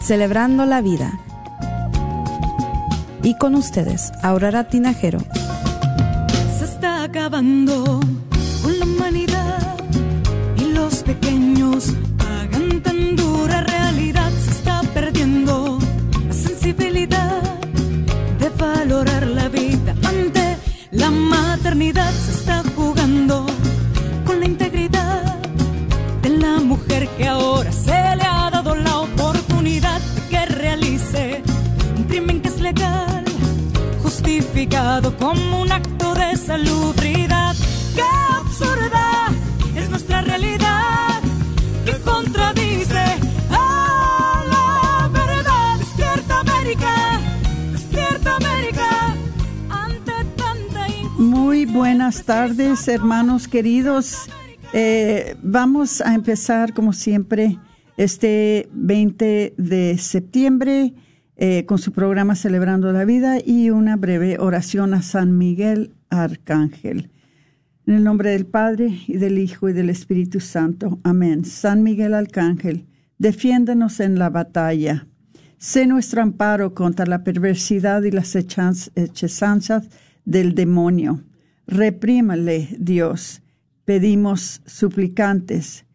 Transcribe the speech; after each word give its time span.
Celebrando 0.00 0.64
la 0.64 0.80
Vida. 0.80 1.18
Y 3.22 3.36
con 3.36 3.54
ustedes, 3.54 4.12
Aurora 4.22 4.68
Tinajero. 4.68 5.18
Se 6.58 6.64
está 6.64 7.02
acabando 7.02 8.00
con 8.62 8.78
la 8.78 8.84
humanidad 8.86 9.76
y 10.56 10.72
los 10.72 11.02
pequeños 11.02 11.92
pagan 12.16 12.80
tan 12.82 13.16
dura 13.16 13.62
realidad. 13.62 14.30
Se 14.44 14.50
está 14.52 14.82
perdiendo 14.94 15.78
la 16.26 16.32
sensibilidad 16.32 17.42
de 18.38 18.48
valorar 18.50 19.26
la 19.26 19.48
vida 19.48 19.94
ante 20.04 20.56
la 20.92 21.10
maternidad. 21.10 22.10
Se 22.12 22.32
está 22.32 22.62
como 35.02 35.62
un 35.62 35.70
acto 35.70 36.12
de 36.14 36.36
salubridad. 36.36 37.54
¡Qué 37.94 38.02
absurda 38.36 39.28
es 39.76 39.88
nuestra 39.90 40.22
realidad! 40.22 41.22
que 41.84 41.92
contradice 42.00 43.04
a 43.50 44.42
la 44.50 45.08
verdad! 45.08 45.78
¡Despierta 45.78 46.40
América! 46.40 47.20
¡Despierta 47.72 48.36
América! 48.36 49.14
Ante 49.70 50.12
tanta 50.36 50.88
injusticia. 50.88 51.16
Muy 51.18 51.64
buenas 51.64 52.24
tardes, 52.24 52.88
hermanos 52.88 53.46
queridos. 53.46 54.28
Eh, 54.72 55.36
vamos 55.42 56.00
a 56.00 56.12
empezar, 56.14 56.74
como 56.74 56.92
siempre, 56.92 57.56
este 57.96 58.68
20 58.72 59.54
de 59.56 59.96
septiembre 59.98 60.92
eh, 61.40 61.66
con 61.66 61.78
su 61.78 61.92
programa 61.92 62.34
Celebrando 62.34 62.90
la 62.92 63.04
Vida 63.04 63.38
y 63.38 63.70
una 63.70 63.94
breve 63.94 64.38
oración 64.40 64.92
a 64.92 65.02
San 65.02 65.38
Miguel 65.38 65.94
Arcángel. 66.10 67.12
En 67.86 67.94
el 67.94 68.02
nombre 68.02 68.30
del 68.32 68.44
Padre 68.44 68.98
y 69.06 69.18
del 69.18 69.38
Hijo 69.38 69.68
y 69.68 69.72
del 69.72 69.88
Espíritu 69.88 70.40
Santo. 70.40 70.98
Amén. 71.04 71.44
San 71.44 71.84
Miguel 71.84 72.14
Arcángel, 72.14 72.86
defiéndanos 73.18 74.00
en 74.00 74.18
la 74.18 74.30
batalla. 74.30 75.06
Sé 75.58 75.86
nuestro 75.86 76.22
amparo 76.22 76.74
contra 76.74 77.06
la 77.06 77.22
perversidad 77.22 78.02
y 78.02 78.10
las 78.10 78.34
hechizanzas 78.34 79.88
del 80.24 80.56
demonio. 80.56 81.22
Reprímale, 81.68 82.68
Dios, 82.80 83.42
pedimos 83.84 84.60
suplicantes. 84.66 85.86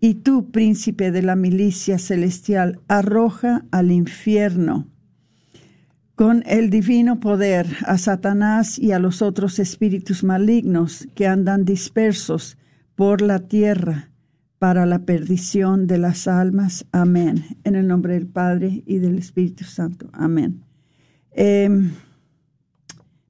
Y 0.00 0.14
tú, 0.14 0.50
príncipe 0.50 1.10
de 1.10 1.22
la 1.22 1.36
milicia 1.36 1.98
celestial, 1.98 2.80
arroja 2.88 3.64
al 3.70 3.90
infierno 3.90 4.86
con 6.18 6.42
el 6.46 6.68
divino 6.68 7.20
poder 7.20 7.68
a 7.86 7.96
Satanás 7.96 8.76
y 8.76 8.90
a 8.90 8.98
los 8.98 9.22
otros 9.22 9.60
espíritus 9.60 10.24
malignos 10.24 11.06
que 11.14 11.28
andan 11.28 11.64
dispersos 11.64 12.58
por 12.96 13.22
la 13.22 13.38
tierra 13.38 14.10
para 14.58 14.84
la 14.84 15.00
perdición 15.00 15.86
de 15.86 15.98
las 15.98 16.26
almas. 16.26 16.86
Amén. 16.90 17.44
En 17.62 17.76
el 17.76 17.86
nombre 17.86 18.14
del 18.14 18.26
Padre 18.26 18.82
y 18.84 18.98
del 18.98 19.16
Espíritu 19.16 19.62
Santo. 19.62 20.10
Amén. 20.12 20.64
Eh, 21.30 21.68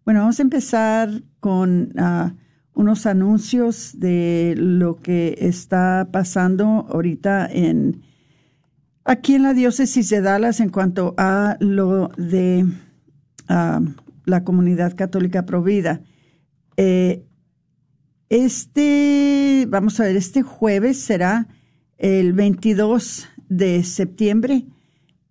bueno, 0.06 0.20
vamos 0.20 0.38
a 0.38 0.42
empezar 0.42 1.10
con 1.40 1.92
ah, 1.98 2.32
unos 2.78 3.06
anuncios 3.06 3.98
de 3.98 4.54
lo 4.56 5.00
que 5.00 5.36
está 5.40 6.08
pasando 6.12 6.86
ahorita 6.88 7.48
en 7.50 8.02
aquí 9.04 9.34
en 9.34 9.42
la 9.42 9.52
diócesis 9.52 10.08
de 10.10 10.20
Dallas 10.20 10.60
en 10.60 10.70
cuanto 10.70 11.12
a 11.18 11.56
lo 11.58 12.12
de 12.16 12.66
ah, 13.48 13.80
la 14.26 14.44
comunidad 14.44 14.94
católica 14.94 15.44
provida. 15.44 16.02
Eh, 16.76 17.24
este, 18.28 19.66
vamos 19.68 19.98
a 19.98 20.04
ver, 20.04 20.14
este 20.14 20.42
jueves 20.42 21.00
será 21.00 21.48
el 21.96 22.32
22 22.32 23.26
de 23.48 23.82
septiembre. 23.82 24.66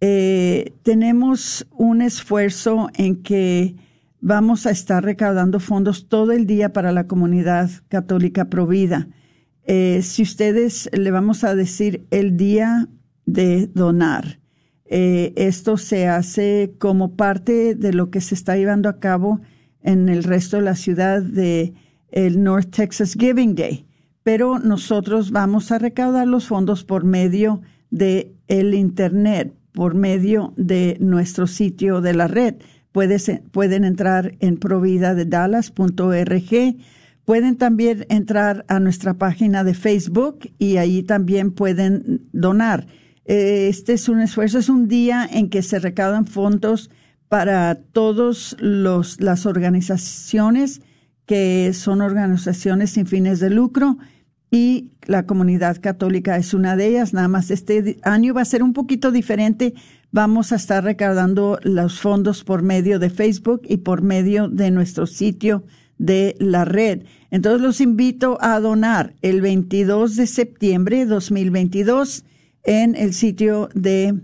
Eh, 0.01 0.73
tenemos 0.83 1.65
un 1.71 2.01
esfuerzo 2.01 2.89
en 2.95 3.23
que 3.23 3.77
vamos 4.21 4.65
a 4.65 4.71
estar 4.71 5.03
recaudando 5.03 5.59
fondos 5.59 6.07
todo 6.07 6.31
el 6.31 6.45
día 6.45 6.73
para 6.73 6.91
la 6.91 7.07
comunidad 7.07 7.69
católica 7.89 8.45
provida. 8.45 9.07
Eh, 9.63 10.01
si 10.01 10.23
ustedes 10.23 10.89
le 10.93 11.11
vamos 11.11 11.43
a 11.43 11.55
decir 11.55 12.07
el 12.09 12.37
día 12.37 12.87
de 13.25 13.67
donar, 13.67 14.39
eh, 14.85 15.33
esto 15.35 15.77
se 15.77 16.07
hace 16.07 16.73
como 16.79 17.15
parte 17.15 17.75
de 17.75 17.91
lo 17.91 18.09
que 18.09 18.21
se 18.21 18.35
está 18.35 18.55
llevando 18.55 18.87
a 18.87 18.99
cabo 18.99 19.41
en 19.81 20.09
el 20.09 20.23
resto 20.23 20.57
de 20.57 20.63
la 20.63 20.75
ciudad 20.75 21.21
de 21.21 21.73
el 22.09 22.41
North 22.41 22.71
Texas 22.71 23.13
Giving 23.13 23.55
Day. 23.55 23.85
Pero 24.23 24.59
nosotros 24.59 25.31
vamos 25.31 25.71
a 25.71 25.79
recaudar 25.79 26.27
los 26.27 26.47
fondos 26.47 26.83
por 26.83 27.03
medio 27.03 27.61
de 27.89 28.33
el 28.47 28.73
internet, 28.73 29.53
por 29.73 29.95
medio 29.95 30.53
de 30.57 30.97
nuestro 30.99 31.47
sitio 31.47 32.01
de 32.01 32.13
la 32.13 32.27
red. 32.27 32.55
Puedes, 32.91 33.31
pueden 33.51 33.83
entrar 33.83 34.35
en 34.39 34.57
providadedallas.org. 34.57 36.75
Pueden 37.25 37.57
también 37.57 38.05
entrar 38.09 38.65
a 38.67 38.79
nuestra 38.79 39.15
página 39.15 39.63
de 39.63 39.73
Facebook 39.73 40.49
y 40.57 40.77
ahí 40.77 41.03
también 41.03 41.51
pueden 41.51 42.21
donar. 42.31 42.87
Eh, 43.25 43.67
Este 43.69 43.93
es 43.93 44.07
un 44.07 44.21
esfuerzo, 44.21 44.59
es 44.59 44.69
un 44.69 44.87
día 44.87 45.27
en 45.29 45.49
que 45.49 45.61
se 45.61 45.79
recaudan 45.79 46.25
fondos 46.25 46.89
para 47.27 47.75
todas 47.75 48.55
las 48.59 49.45
organizaciones 49.45 50.81
que 51.25 51.73
son 51.73 52.01
organizaciones 52.01 52.91
sin 52.91 53.05
fines 53.05 53.41
de 53.41 53.49
lucro 53.49 53.97
y 54.49 54.91
la 55.05 55.25
comunidad 55.25 55.81
católica 55.81 56.37
es 56.37 56.53
una 56.53 56.75
de 56.75 56.87
ellas. 56.87 57.13
Nada 57.13 57.27
más 57.27 57.51
este 57.51 57.97
año 58.03 58.33
va 58.33 58.41
a 58.41 58.45
ser 58.45 58.63
un 58.63 58.73
poquito 58.73 59.11
diferente. 59.11 59.73
Vamos 60.11 60.51
a 60.51 60.55
estar 60.55 60.83
recaudando 60.83 61.59
los 61.63 61.99
fondos 61.99 62.43
por 62.43 62.61
medio 62.61 62.99
de 62.99 63.09
Facebook 63.09 63.61
y 63.67 63.77
por 63.77 64.01
medio 64.01 64.47
de 64.47 64.71
nuestro 64.71 65.05
sitio 65.05 65.63
de 65.97 66.35
la 66.39 66.63
red. 66.63 67.03
Entonces 67.29 67.61
los 67.61 67.81
invito 67.81 68.37
a 68.41 68.59
donar 68.59 69.15
el 69.21 69.41
22 69.41 70.15
de 70.15 70.27
septiembre 70.27 70.99
de 70.99 71.07
2022 71.07 72.23
en 72.63 72.95
el 72.95 73.13
sitio 73.13 73.69
de 73.73 74.15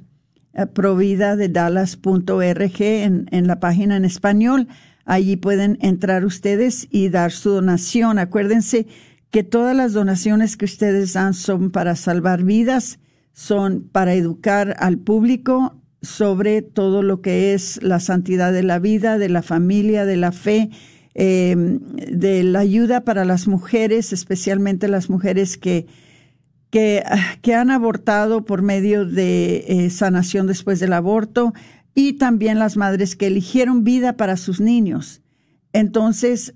eh, 0.53 0.65
providadedallas.org 0.67 2.81
en, 2.81 3.27
en 3.31 3.47
la 3.47 3.59
página 3.59 3.97
en 3.97 4.05
español. 4.05 4.69
Allí 5.05 5.35
pueden 5.35 5.77
entrar 5.81 6.23
ustedes 6.23 6.87
y 6.89 7.09
dar 7.09 7.33
su 7.33 7.49
donación. 7.49 8.19
Acuérdense 8.19 8.87
que 9.33 9.43
todas 9.43 9.75
las 9.75 9.93
donaciones 9.93 10.57
que 10.57 10.65
ustedes 10.65 11.13
dan 11.13 11.33
son 11.33 11.71
para 11.71 11.95
salvar 11.95 12.43
vidas, 12.43 12.99
son 13.31 13.81
para 13.81 14.13
educar 14.13 14.75
al 14.77 14.99
público 14.99 15.81
sobre 16.03 16.61
todo 16.61 17.01
lo 17.01 17.21
que 17.21 17.55
es 17.55 17.81
la 17.81 17.99
santidad 17.99 18.53
de 18.53 18.61
la 18.61 18.77
vida, 18.77 19.17
de 19.17 19.29
la 19.29 19.41
familia, 19.41 20.05
de 20.05 20.17
la 20.17 20.33
fe, 20.33 20.69
eh, 21.15 21.55
de 21.57 22.43
la 22.43 22.59
ayuda 22.59 23.05
para 23.05 23.25
las 23.25 23.47
mujeres, 23.47 24.13
especialmente 24.13 24.87
las 24.87 25.09
mujeres 25.09 25.57
que, 25.57 25.87
que, 26.69 27.03
que 27.41 27.55
han 27.55 27.71
abortado 27.71 28.45
por 28.45 28.61
medio 28.61 29.03
de 29.03 29.65
eh, 29.67 29.89
sanación 29.89 30.45
después 30.45 30.79
del 30.79 30.93
aborto 30.93 31.53
y 31.95 32.13
también 32.19 32.59
las 32.59 32.77
madres 32.77 33.15
que 33.15 33.25
eligieron 33.25 33.83
vida 33.83 34.15
para 34.15 34.37
sus 34.37 34.61
niños. 34.61 35.23
Entonces, 35.71 36.53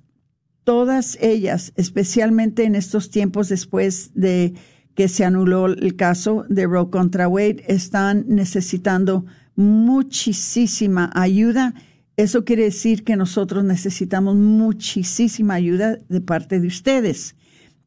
todas 0.68 1.18
ellas, 1.22 1.72
especialmente 1.78 2.66
en 2.66 2.76
estos 2.76 3.10
tiempos 3.10 3.48
después 3.48 4.12
de 4.16 4.54
que 4.96 5.08
se 5.08 5.24
anuló 5.24 5.68
el 5.68 5.96
caso 5.96 6.44
de 6.50 6.66
Roe 6.66 6.90
contra 6.90 7.30
Wade, 7.30 7.64
están 7.70 8.26
necesitando 8.28 9.26
muchísima 9.56 11.10
ayuda. 11.16 11.74
Eso 12.18 12.44
quiere 12.44 12.64
decir 12.64 13.06
que 13.06 13.16
nosotros 13.16 13.64
necesitamos 13.64 14.36
muchísima 14.36 15.54
ayuda 15.54 16.00
de 16.10 16.20
parte 16.20 16.60
de 16.60 16.68
ustedes. 16.68 17.38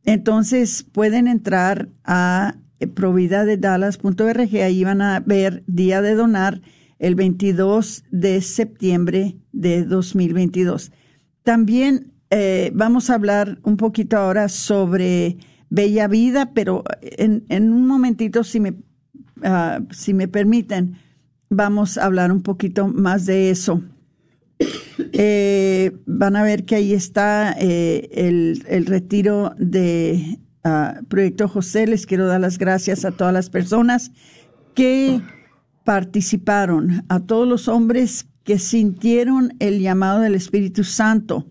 Entonces 0.06 0.82
pueden 0.82 1.28
entrar 1.28 1.90
a 2.06 2.54
providadedallas.org, 2.94 4.56
ahí 4.56 4.84
van 4.84 5.02
a 5.02 5.20
ver 5.20 5.62
día 5.66 6.00
de 6.00 6.14
donar. 6.14 6.62
el 6.98 7.14
22 7.14 8.04
de 8.10 8.40
septiembre 8.40 9.36
de 9.52 9.84
2022. 9.84 10.92
También 11.42 12.09
eh, 12.30 12.70
vamos 12.74 13.10
a 13.10 13.14
hablar 13.14 13.58
un 13.64 13.76
poquito 13.76 14.16
ahora 14.16 14.48
sobre 14.48 15.36
Bella 15.68 16.06
Vida, 16.06 16.52
pero 16.54 16.84
en, 17.00 17.44
un 17.50 17.86
momentito, 17.88 18.44
si 18.44 18.60
me, 18.60 18.74
ah, 19.42 19.80
si 19.90 20.14
me 20.14 20.28
permiten, 20.28 20.96
vamos 21.48 21.98
a 21.98 22.04
hablar 22.04 22.30
un 22.30 22.42
poquito 22.42 22.88
más 22.88 23.26
de 23.26 23.50
eso. 23.50 23.82
Eh, 25.12 25.92
van 26.06 26.36
a 26.36 26.42
ver 26.42 26.64
que 26.64 26.76
ahí 26.76 26.92
está 26.92 27.54
eh, 27.58 28.08
el, 28.12 28.86
retiro 28.86 29.52
de 29.58 30.38
ah, 30.62 31.00
Proyecto 31.08 31.48
José. 31.48 31.86
Les 31.86 32.06
quiero 32.06 32.26
dar 32.26 32.40
las 32.40 32.58
gracias 32.58 33.04
a 33.04 33.10
todas 33.10 33.34
las 33.34 33.50
personas 33.50 34.12
que 34.74 35.20
participaron, 35.84 37.04
a 37.08 37.20
todos 37.20 37.48
los 37.48 37.66
hombres 37.66 38.28
que 38.44 38.58
sintieron 38.58 39.54
el 39.58 39.80
llamado 39.80 40.20
del 40.20 40.36
Espíritu 40.36 40.84
Santo 40.84 41.46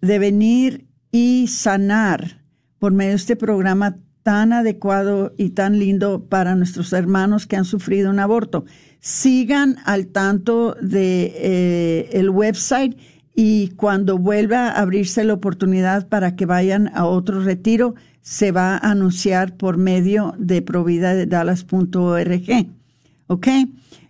de 0.00 0.18
venir 0.18 0.86
y 1.12 1.46
sanar 1.48 2.42
por 2.78 2.92
medio 2.92 3.10
de 3.10 3.16
este 3.16 3.36
programa 3.36 3.98
tan 4.22 4.52
adecuado 4.52 5.34
y 5.36 5.50
tan 5.50 5.78
lindo 5.78 6.24
para 6.24 6.54
nuestros 6.54 6.92
hermanos 6.92 7.46
que 7.46 7.56
han 7.56 7.64
sufrido 7.64 8.10
un 8.10 8.18
aborto. 8.18 8.64
Sigan 9.00 9.76
al 9.84 10.08
tanto 10.08 10.76
de 10.80 11.32
eh, 11.36 12.10
el 12.12 12.30
website 12.30 12.96
y 13.34 13.68
cuando 13.76 14.18
vuelva 14.18 14.68
a 14.68 14.80
abrirse 14.80 15.24
la 15.24 15.34
oportunidad 15.34 16.08
para 16.08 16.36
que 16.36 16.46
vayan 16.46 16.90
a 16.94 17.06
otro 17.06 17.42
retiro, 17.42 17.94
se 18.20 18.52
va 18.52 18.76
a 18.76 18.90
anunciar 18.90 19.56
por 19.56 19.78
medio 19.78 20.34
de 20.38 20.62
providadedallas.org. 20.62 22.68
¿Ok? 23.28 23.48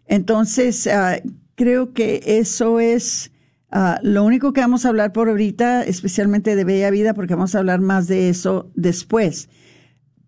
Entonces, 0.07 0.87
ah, 0.89 1.21
creo 1.55 1.93
que 1.93 2.23
eso 2.25 2.81
es 2.81 3.31
ah, 3.71 3.99
lo 4.03 4.25
único 4.25 4.53
que 4.53 4.61
vamos 4.61 4.85
a 4.85 4.89
hablar 4.89 5.13
por 5.13 5.29
ahorita, 5.29 5.83
especialmente 5.85 6.57
de 6.57 6.65
Bella 6.65 6.91
Vida, 6.91 7.15
porque 7.15 7.35
vamos 7.35 7.55
a 7.55 7.59
hablar 7.59 7.81
más 7.81 8.07
de 8.07 8.29
eso 8.29 8.71
después. 8.75 9.49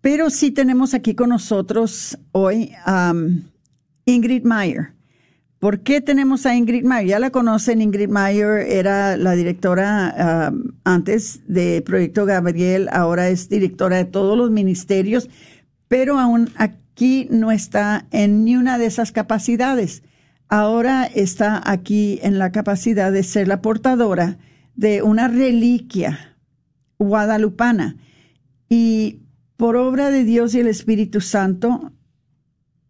Pero 0.01 0.29
sí 0.29 0.51
tenemos 0.51 0.93
aquí 0.93 1.15
con 1.15 1.29
nosotros 1.29 2.17
hoy 2.31 2.71
a 2.85 3.13
Ingrid 4.05 4.43
Meyer. 4.43 4.93
¿Por 5.59 5.79
qué 5.79 6.01
tenemos 6.01 6.45
a 6.45 6.55
Ingrid 6.57 6.83
Meyer? 6.83 7.07
Ya 7.07 7.19
la 7.19 7.29
conocen, 7.29 7.81
Ingrid 7.81 8.09
Meyer 8.09 8.67
era 8.67 9.15
la 9.15 9.31
directora 9.31 10.51
antes 10.83 11.39
de 11.47 11.81
Proyecto 11.85 12.25
Gabriel, 12.25 12.89
ahora 12.91 13.29
es 13.29 13.47
directora 13.47 13.95
de 13.95 14.03
todos 14.03 14.37
los 14.37 14.51
ministerios, 14.51 15.29
pero 15.87 16.19
aún 16.19 16.49
aquí 16.57 17.29
no 17.31 17.53
está 17.53 18.07
en 18.11 18.43
ni 18.43 18.57
una 18.57 18.77
de 18.77 18.87
esas 18.87 19.13
capacidades. 19.13 20.03
Ahora 20.55 21.05
está 21.05 21.63
aquí 21.65 22.19
en 22.21 22.37
la 22.37 22.51
capacidad 22.51 23.11
de 23.11 23.23
ser 23.23 23.47
la 23.47 23.59
portadora 23.59 24.37
de 24.75 25.01
una 25.01 25.27
reliquia 25.27 26.37
guadalupana. 26.99 27.97
Y 28.69 29.23
por 29.57 29.75
obra 29.77 30.11
de 30.11 30.23
Dios 30.23 30.53
y 30.53 30.59
el 30.59 30.67
Espíritu 30.67 31.21
Santo, 31.21 31.91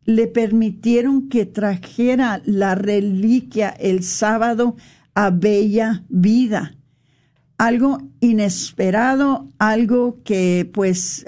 le 0.03 0.27
permitieron 0.27 1.29
que 1.29 1.45
trajera 1.45 2.41
la 2.43 2.75
reliquia 2.75 3.69
el 3.69 4.03
sábado 4.03 4.75
a 5.15 5.29
Bella 5.29 6.03
Vida. 6.09 6.75
Algo 7.57 7.99
inesperado, 8.19 9.47
algo 9.57 10.21
que 10.25 10.69
pues 10.73 11.25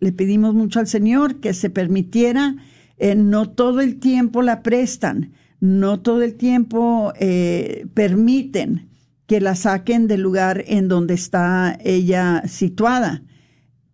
le 0.00 0.12
pedimos 0.12 0.52
mucho 0.52 0.80
al 0.80 0.86
Señor 0.86 1.40
que 1.40 1.54
se 1.54 1.70
permitiera. 1.70 2.56
Eh, 2.98 3.14
no 3.14 3.48
todo 3.48 3.80
el 3.80 3.98
tiempo 3.98 4.42
la 4.42 4.62
prestan, 4.62 5.32
no 5.60 6.00
todo 6.00 6.22
el 6.22 6.34
tiempo 6.34 7.12
eh, 7.18 7.86
permiten 7.94 8.88
que 9.26 9.40
la 9.40 9.54
saquen 9.54 10.06
del 10.06 10.20
lugar 10.20 10.64
en 10.66 10.88
donde 10.88 11.14
está 11.14 11.76
ella 11.82 12.42
situada. 12.46 13.22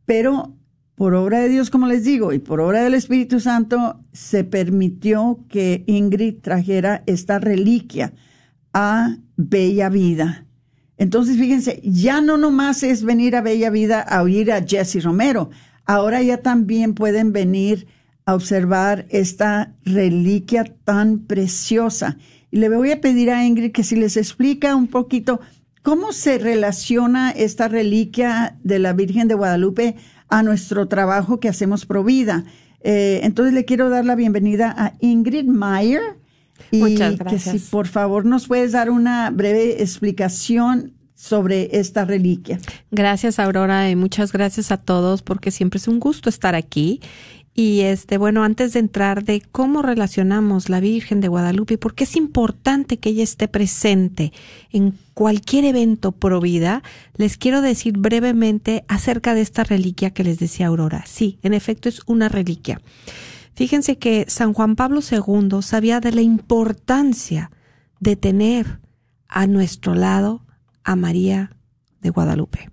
Pero 0.05 0.55
por 0.95 1.15
obra 1.15 1.41
de 1.41 1.49
Dios, 1.49 1.71
como 1.71 1.87
les 1.87 2.05
digo, 2.05 2.33
y 2.33 2.39
por 2.39 2.61
obra 2.61 2.83
del 2.85 2.95
Espíritu 2.95 3.41
Santo, 3.41 4.01
se 4.13 4.45
permitió 4.45 5.45
que 5.49 5.85
Ingrid 5.87 6.41
trajera 6.43 7.03
esta 7.07 7.39
reliquia 7.39 8.13
a 8.73 9.17
Bella 9.37 9.89
Vida. 9.89 10.47
Entonces, 10.99 11.39
fíjense, 11.39 11.81
ya 11.83 12.21
no 12.21 12.37
nomás 12.37 12.83
es 12.83 13.03
venir 13.03 13.35
a 13.35 13.41
Bella 13.41 13.71
Vida 13.71 14.01
a 14.01 14.23
oír 14.23 14.53
a 14.53 14.63
Jesse 14.65 15.03
Romero, 15.03 15.51
ahora 15.87 16.23
ya 16.23 16.43
también 16.43 16.95
pueden 16.95 17.33
venir 17.33 17.87
a 18.25 18.35
observar 18.35 19.07
esta 19.11 19.75
reliquia 19.85 20.65
tan 20.85 21.21
preciosa. 21.21 22.17
Y 22.51 22.59
le 22.59 22.69
voy 22.69 22.93
a 22.93 23.01
pedir 23.01 23.31
a 23.31 23.45
Ingrid 23.45 23.73
que 23.73 23.83
si 23.83 23.97
les 23.97 24.17
explica 24.17 24.77
un 24.77 24.87
poquito 24.87 25.41
cómo 25.83 26.13
se 26.13 26.39
relaciona 26.39 27.31
esta 27.31 27.69
reliquia 27.69 28.57
de 28.63 28.79
la 28.79 28.93
Virgen 28.93 29.29
de 29.29 29.35
Guadalupe 29.35 29.97
a 30.29 30.43
nuestro 30.43 30.87
trabajo 30.89 31.41
que 31.41 31.49
hacemos 31.49 31.85
pro 31.87 32.05
vida. 32.05 32.45
Eh, 32.83 33.21
entonces 33.23 33.55
le 33.55 33.65
quiero 33.65 33.91
dar 33.91 34.05
la 34.05 34.15
bienvenida 34.15 34.75
a 34.77 34.95
Ingrid 35.01 35.45
Meyer. 35.45 36.03
Y 36.71 36.79
Muchas 36.79 37.19
gracias. 37.19 37.45
que 37.45 37.59
si 37.59 37.71
por 37.71 37.87
favor 37.89 38.25
nos 38.25 38.47
puedes 38.47 38.73
dar 38.73 38.89
una 38.91 39.31
breve 39.31 39.83
explicación 39.83 40.95
sobre 41.15 41.79
esta 41.79 42.05
reliquia. 42.05 42.59
Gracias 42.91 43.39
Aurora 43.39 43.89
y 43.91 43.97
muchas 43.97 44.33
gracias 44.33 44.73
a 44.73 44.77
todos 44.77 45.23
porque 45.23 45.51
siempre 45.51 45.79
es 45.79 45.87
un 45.87 46.01
gusto 46.01 46.29
estar 46.29 46.55
aquí 46.55 47.01
y 47.55 47.81
este, 47.81 48.17
bueno, 48.17 48.45
antes 48.45 48.73
de 48.73 48.81
entrar 48.81 49.25
de 49.25 49.43
cómo 49.53 49.83
relacionamos 49.83 50.71
la 50.71 50.81
Virgen 50.81 51.21
de 51.21 51.29
Guadalupe, 51.29 51.77
porque 51.77 52.05
es 52.05 52.17
importante 52.17 52.99
que 52.99 53.11
ella 53.11 53.23
esté 53.23 53.47
presente 53.47 54.33
en 54.71 54.99
cualquier 55.13 55.67
evento 55.67 56.13
pro 56.13 56.41
vida, 56.41 56.83
les 57.17 57.37
quiero 57.37 57.61
decir 57.61 57.99
brevemente 57.99 58.85
acerca 58.89 59.35
de 59.35 59.43
esta 59.43 59.65
reliquia 59.65 60.11
que 60.11 60.25
les 60.25 60.39
decía 60.39 60.69
Aurora. 60.69 61.05
Sí, 61.07 61.39
en 61.43 61.53
efecto 61.53 61.91
es 61.91 62.01
una 62.07 62.31
reliquia. 62.31 62.81
Fíjense 63.55 63.99
que 63.99 64.25
San 64.29 64.55
Juan 64.55 64.75
Pablo 64.75 65.01
II 65.01 65.61
sabía 65.61 66.01
de 66.01 66.13
la 66.13 66.23
importancia 66.23 67.51
de 68.01 68.17
tener 68.17 68.81
a 69.29 69.47
nuestro 69.47 69.95
lado 69.95 70.47
a 70.85 70.97
María 70.97 71.55
de 72.01 72.09
Guadalupe. 72.09 72.72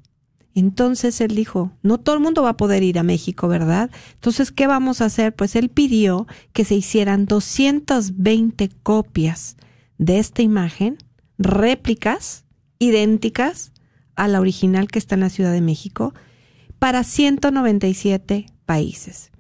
Entonces 0.60 1.22
él 1.22 1.36
dijo, 1.36 1.72
no 1.84 2.00
todo 2.00 2.16
el 2.16 2.22
mundo 2.22 2.44
va 2.44 2.50
a 2.50 2.58
poder 2.58 2.84
ir 2.84 3.00
a 3.00 3.04
México, 3.04 3.48
¿verdad? 3.48 3.90
Entonces, 4.16 4.52
¿qué 4.52 4.68
vamos 4.68 5.00
a 5.00 5.06
hacer? 5.06 5.34
Pues 5.34 5.56
él 5.56 5.70
pidió 5.70 6.28
que 6.52 6.66
se 6.66 6.76
hicieran 6.76 7.26
220 7.26 8.70
copias 8.84 9.56
de 9.98 10.20
esta 10.20 10.42
imagen, 10.42 10.98
réplicas 11.38 12.44
idénticas 12.78 13.72
a 14.18 14.28
la 14.28 14.42
original 14.42 14.90
que 14.90 15.00
está 15.00 15.16
en 15.16 15.22
la 15.22 15.30
Ciudad 15.30 15.54
de 15.54 15.62
México, 15.62 16.14
para 16.78 17.06
197 17.06 18.48
países. 18.66 19.32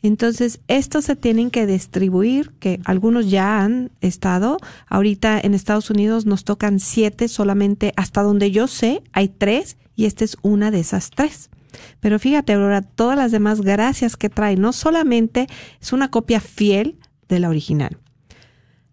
Entonces, 0.00 0.60
estos 0.68 1.06
se 1.06 1.16
tienen 1.16 1.50
que 1.50 1.66
distribuir, 1.66 2.52
que 2.60 2.80
algunos 2.84 3.28
ya 3.28 3.64
han 3.64 3.90
estado. 4.00 4.58
Ahorita 4.86 5.40
en 5.40 5.54
Estados 5.54 5.90
Unidos 5.90 6.24
nos 6.24 6.44
tocan 6.44 6.78
siete, 6.78 7.26
solamente 7.26 7.92
hasta 7.96 8.22
donde 8.22 8.52
yo 8.52 8.68
sé, 8.68 9.02
hay 9.12 9.26
tres 9.26 9.76
y 9.98 10.06
esta 10.06 10.24
es 10.24 10.36
una 10.42 10.70
de 10.70 10.78
esas 10.78 11.10
tres. 11.10 11.50
Pero 11.98 12.20
fíjate, 12.20 12.52
Aurora, 12.52 12.82
todas 12.82 13.18
las 13.18 13.32
demás 13.32 13.62
gracias 13.62 14.16
que 14.16 14.30
trae, 14.30 14.54
no 14.54 14.72
solamente 14.72 15.48
es 15.82 15.92
una 15.92 16.08
copia 16.08 16.38
fiel 16.38 17.00
de 17.28 17.40
la 17.40 17.48
original. 17.48 17.98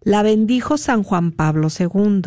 La 0.02 0.24
bendijo 0.24 0.76
San 0.76 1.04
Juan 1.04 1.30
Pablo 1.30 1.68
II. 1.68 2.22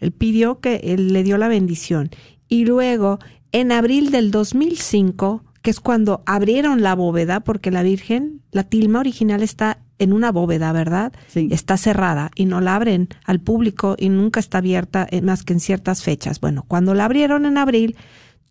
Él 0.00 0.12
pidió 0.12 0.60
que 0.60 0.76
él 0.84 1.14
le 1.14 1.22
dio 1.22 1.38
la 1.38 1.48
bendición. 1.48 2.10
Y 2.46 2.66
luego, 2.66 3.20
en 3.52 3.72
abril 3.72 4.10
del 4.10 4.30
2005, 4.32 5.42
que 5.62 5.70
es 5.70 5.80
cuando 5.80 6.22
abrieron 6.26 6.82
la 6.82 6.94
bóveda, 6.94 7.40
porque 7.40 7.70
la 7.70 7.82
Virgen, 7.82 8.42
la 8.52 8.64
tilma 8.64 9.00
original 9.00 9.42
está 9.42 9.78
en 9.98 10.12
una 10.12 10.32
bóveda, 10.32 10.72
¿verdad? 10.72 11.12
Sí. 11.28 11.48
Está 11.50 11.76
cerrada 11.76 12.30
y 12.34 12.44
no 12.44 12.60
la 12.60 12.76
abren 12.76 13.08
al 13.24 13.40
público 13.40 13.96
y 13.98 14.08
nunca 14.08 14.40
está 14.40 14.58
abierta 14.58 15.06
eh, 15.10 15.22
más 15.22 15.42
que 15.42 15.52
en 15.52 15.60
ciertas 15.60 16.02
fechas. 16.02 16.40
Bueno, 16.40 16.64
cuando 16.66 16.94
la 16.94 17.04
abrieron 17.04 17.46
en 17.46 17.58
abril, 17.58 17.96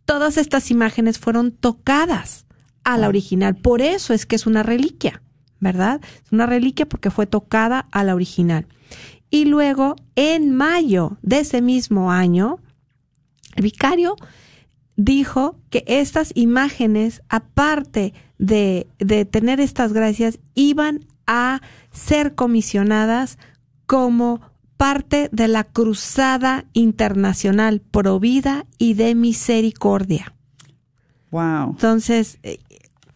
todas 0.05 0.37
estas 0.37 0.71
imágenes 0.71 1.19
fueron 1.19 1.51
tocadas 1.51 2.45
a 2.83 2.97
la 2.97 3.09
original. 3.09 3.55
Por 3.55 3.81
eso 3.81 4.13
es 4.13 4.25
que 4.25 4.35
es 4.35 4.47
una 4.47 4.63
reliquia, 4.63 5.21
¿verdad? 5.59 6.01
Es 6.23 6.31
una 6.31 6.45
reliquia 6.45 6.87
porque 6.87 7.11
fue 7.11 7.27
tocada 7.27 7.87
a 7.91 8.03
la 8.03 8.15
original. 8.15 8.65
Y 9.29 9.45
luego, 9.45 9.95
en 10.15 10.55
mayo 10.55 11.17
de 11.21 11.39
ese 11.39 11.61
mismo 11.61 12.11
año, 12.11 12.59
el 13.55 13.63
vicario 13.63 14.15
dijo 14.95 15.59
que 15.69 15.83
estas 15.85 16.31
imágenes, 16.35 17.21
aparte 17.27 18.13
de, 18.37 18.87
de 18.99 19.25
tener 19.25 19.59
estas 19.59 19.91
gracias, 19.91 20.39
iban 20.55 21.05
a 21.27 21.61
ser 21.91 22.35
comisionadas 22.35 23.37
como 23.85 24.41
parte 24.77 25.29
de 25.31 25.47
la 25.47 25.63
Cruzada 25.63 26.65
Internacional 26.73 27.81
Pro 27.81 28.19
Vida 28.19 28.65
y 28.77 28.93
de 28.93 29.15
Misericordia. 29.15 30.33
Wow. 31.31 31.71
Entonces, 31.71 32.39
eh, 32.43 32.59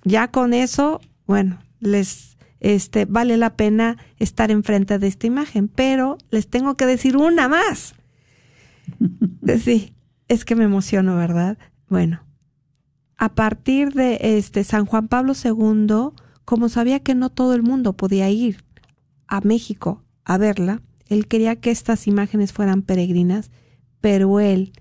ya 0.03 0.29
con 0.29 0.53
eso, 0.53 1.01
bueno, 1.25 1.59
les 1.79 2.31
este, 2.61 3.05
vale 3.05 3.37
la 3.37 3.55
pena 3.55 3.97
estar 4.19 4.51
enfrente 4.51 4.99
de 4.99 5.07
esta 5.07 5.27
imagen. 5.27 5.67
Pero 5.67 6.17
les 6.29 6.47
tengo 6.47 6.75
que 6.75 6.85
decir 6.85 7.17
una 7.17 7.49
más. 7.49 7.95
Sí, 9.63 9.93
es 10.27 10.45
que 10.45 10.55
me 10.55 10.63
emociono, 10.63 11.17
¿verdad? 11.17 11.57
Bueno, 11.89 12.23
a 13.17 13.33
partir 13.33 13.91
de 13.93 14.37
este 14.37 14.63
San 14.63 14.85
Juan 14.85 15.07
Pablo 15.07 15.33
II, 15.33 16.15
como 16.51 16.67
sabía 16.67 16.99
que 16.99 17.15
no 17.15 17.29
todo 17.29 17.53
el 17.53 17.63
mundo 17.63 17.93
podía 17.93 18.29
ir 18.29 18.65
a 19.25 19.39
México 19.39 20.03
a 20.25 20.37
verla, 20.37 20.81
él 21.07 21.29
quería 21.29 21.55
que 21.55 21.71
estas 21.71 22.07
imágenes 22.07 22.51
fueran 22.51 22.81
peregrinas, 22.81 23.51
pero 24.01 24.41
él 24.41 24.73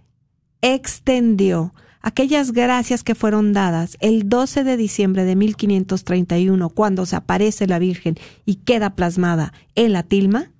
extendió 0.62 1.72
aquellas 2.00 2.50
gracias 2.50 3.04
que 3.04 3.14
fueron 3.14 3.52
dadas 3.52 3.96
el 4.00 4.28
12 4.28 4.64
de 4.64 4.76
diciembre 4.76 5.24
de 5.24 5.36
1531, 5.36 6.70
cuando 6.70 7.06
se 7.06 7.14
aparece 7.14 7.68
la 7.68 7.78
Virgen 7.78 8.16
y 8.44 8.56
queda 8.56 8.96
plasmada 8.96 9.52
en 9.76 9.92
la 9.92 10.02
tilma, 10.02 10.50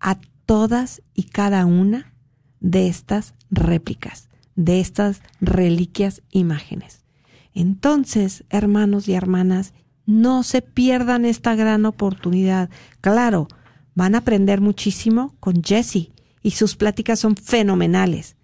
a 0.00 0.18
todas 0.44 1.00
y 1.14 1.22
cada 1.22 1.64
una 1.64 2.12
de 2.60 2.88
estas 2.88 3.32
réplicas, 3.50 4.28
de 4.54 4.80
estas 4.80 5.22
reliquias 5.40 6.20
imágenes. 6.30 7.06
Entonces, 7.54 8.44
hermanos 8.50 9.08
y 9.08 9.14
hermanas, 9.14 9.72
no 10.06 10.42
se 10.42 10.62
pierdan 10.62 11.24
esta 11.24 11.54
gran 11.54 11.84
oportunidad. 11.84 12.70
Claro, 13.00 13.48
van 13.94 14.14
a 14.14 14.18
aprender 14.18 14.60
muchísimo 14.60 15.34
con 15.40 15.62
Jesse 15.62 16.12
y 16.42 16.52
sus 16.52 16.76
pláticas 16.76 17.18
son 17.18 17.36
fenomenales, 17.36 18.36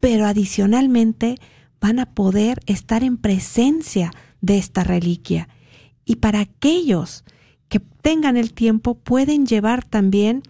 pero 0.00 0.26
adicionalmente 0.26 1.36
van 1.80 1.98
a 1.98 2.14
poder 2.14 2.60
estar 2.66 3.02
en 3.02 3.16
presencia 3.16 4.12
de 4.40 4.58
esta 4.58 4.84
reliquia. 4.84 5.48
Y 6.04 6.16
para 6.16 6.40
aquellos 6.40 7.24
que 7.68 7.80
tengan 7.80 8.36
el 8.36 8.54
tiempo, 8.54 8.94
pueden 8.94 9.46
llevar 9.46 9.84
también 9.84 10.42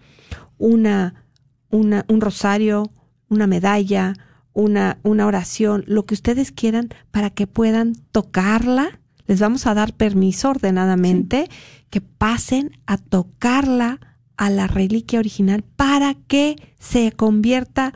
una, 0.57 1.25
un 1.69 2.21
rosario, 2.21 2.91
una 3.29 3.47
medalla, 3.47 4.13
una, 4.53 4.99
una 5.03 5.25
oración, 5.25 5.83
lo 5.87 6.05
que 6.05 6.13
ustedes 6.13 6.51
quieran 6.51 6.89
para 7.11 7.29
que 7.29 7.47
puedan 7.47 7.95
tocarla. 8.11 8.98
Les 9.29 9.39
vamos 9.39 9.67
a 9.67 9.75
dar 9.75 9.93
permiso 9.93 10.49
ordenadamente 10.49 11.49
que 11.91 12.01
pasen 12.01 12.71
a 12.87 12.97
tocarla 12.97 13.99
a 14.37 14.49
la 14.49 14.65
reliquia 14.65 15.19
original 15.19 15.63
para 15.75 16.15
que 16.15 16.55
se 16.79 17.11
convierta 17.11 17.93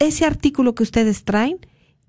ese 0.00 0.24
artículo 0.24 0.74
que 0.74 0.82
ustedes 0.82 1.22
traen 1.22 1.58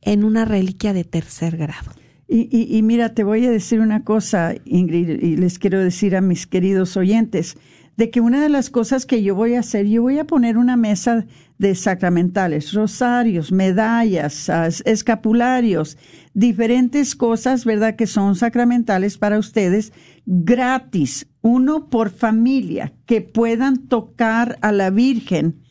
en 0.02 0.24
una 0.24 0.44
reliquia 0.44 0.92
de 0.94 1.04
tercer 1.04 1.56
grado. 1.56 1.92
Y, 2.28 2.76
y, 2.76 2.82
mira, 2.82 3.14
te 3.14 3.24
voy 3.24 3.46
a 3.46 3.52
decir 3.52 3.80
una 3.80 4.04
cosa, 4.04 4.56
Ingrid, 4.66 5.22
y 5.22 5.38
les 5.38 5.60
quiero 5.60 5.80
decir 5.80 6.16
a 6.16 6.22
mis 6.22 6.48
queridos 6.48 6.98
oyentes, 6.98 7.58
de 7.98 8.12
que 8.12 8.22
una 8.22 8.42
de 8.42 8.50
las 8.50 8.70
cosas 8.70 9.06
que 9.06 9.24
yo 9.24 9.36
voy 9.36 9.56
a 9.56 9.60
hacer, 9.60 9.88
yo 9.88 10.04
voy 10.04 10.20
a 10.20 10.27
poner 10.27 10.58
una 10.58 10.77
mesa 10.77 11.25
de 11.58 11.74
sacramentales, 11.74 12.74
rosarios, 12.74 13.51
medallas, 13.51 14.50
escapularios, 14.86 15.98
diferentes 16.36 17.16
cosas, 17.16 17.66
¿verdad?, 17.66 17.96
que 17.96 18.06
son 18.06 18.36
sacramentales 18.36 19.18
para 19.18 19.39
ustedes, 19.39 19.92
gratis, 20.27 21.27
uno 21.42 21.89
por 21.89 22.12
familia, 22.12 22.94
que 23.08 23.22
puedan 23.22 23.88
tocar 23.88 24.60
a 24.62 24.72
la 24.72 24.92
Virgen 24.92 25.63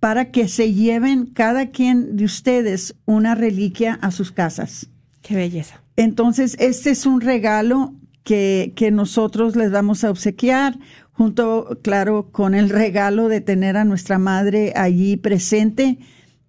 para 0.00 0.30
que 0.30 0.48
se 0.48 0.74
lleven 0.74 1.26
cada 1.26 1.70
quien 1.70 2.16
de 2.16 2.24
ustedes 2.24 2.94
una 3.06 3.34
reliquia 3.34 3.98
a 4.02 4.10
sus 4.10 4.32
casas. 4.32 4.90
Qué 5.22 5.34
belleza. 5.34 5.82
Entonces, 5.96 6.56
este 6.58 6.90
es 6.90 7.06
un 7.06 7.20
regalo 7.22 7.94
que, 8.22 8.72
que 8.76 8.90
nosotros 8.90 9.56
les 9.56 9.70
vamos 9.70 10.04
a 10.04 10.10
obsequiar, 10.10 10.78
junto, 11.20 11.78
claro, 11.82 12.30
con 12.32 12.54
el 12.54 12.70
regalo 12.70 13.28
de 13.28 13.42
tener 13.42 13.76
a 13.76 13.84
nuestra 13.84 14.18
madre 14.18 14.72
allí 14.74 15.18
presente, 15.18 15.98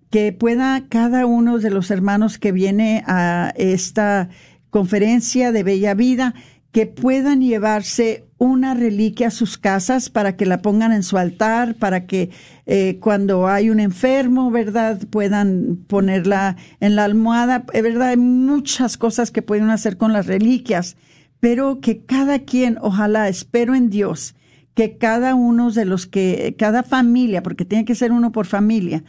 que 0.09 0.31
pueda 0.31 0.85
cada 0.87 1.25
uno 1.25 1.59
de 1.59 1.69
los 1.69 1.91
hermanos 1.91 2.37
que 2.37 2.53
viene 2.53 3.03
a 3.05 3.51
esta 3.57 4.29
conferencia 4.69 5.51
de 5.51 5.63
Bella 5.63 5.93
Vida, 5.93 6.35
que 6.71 6.87
puedan 6.87 7.41
llevarse 7.41 8.23
una 8.37 8.73
reliquia 8.73 9.27
a 9.27 9.31
sus 9.31 9.57
casas 9.57 10.09
para 10.09 10.37
que 10.37 10.45
la 10.45 10.61
pongan 10.61 10.93
en 10.93 11.03
su 11.03 11.17
altar, 11.17 11.75
para 11.75 12.05
que 12.05 12.29
eh, 12.65 12.97
cuando 13.01 13.49
hay 13.49 13.69
un 13.69 13.81
enfermo, 13.81 14.51
¿verdad?, 14.51 15.01
puedan 15.09 15.83
ponerla 15.85 16.55
en 16.79 16.95
la 16.95 17.03
almohada. 17.03 17.65
Es 17.73 17.83
verdad, 17.83 18.07
hay 18.07 18.17
muchas 18.17 18.95
cosas 18.95 19.31
que 19.31 19.41
pueden 19.41 19.69
hacer 19.69 19.97
con 19.97 20.13
las 20.13 20.27
reliquias, 20.27 20.95
pero 21.41 21.81
que 21.81 22.05
cada 22.05 22.39
quien, 22.39 22.77
ojalá, 22.79 23.27
espero 23.27 23.75
en 23.75 23.89
Dios, 23.89 24.33
que 24.81 24.97
cada 24.97 25.35
uno 25.35 25.69
de 25.69 25.85
los 25.85 26.07
que, 26.07 26.55
cada 26.57 26.81
familia, 26.81 27.43
porque 27.43 27.65
tiene 27.65 27.85
que 27.85 27.93
ser 27.93 28.11
uno 28.11 28.31
por 28.31 28.47
familia, 28.47 29.03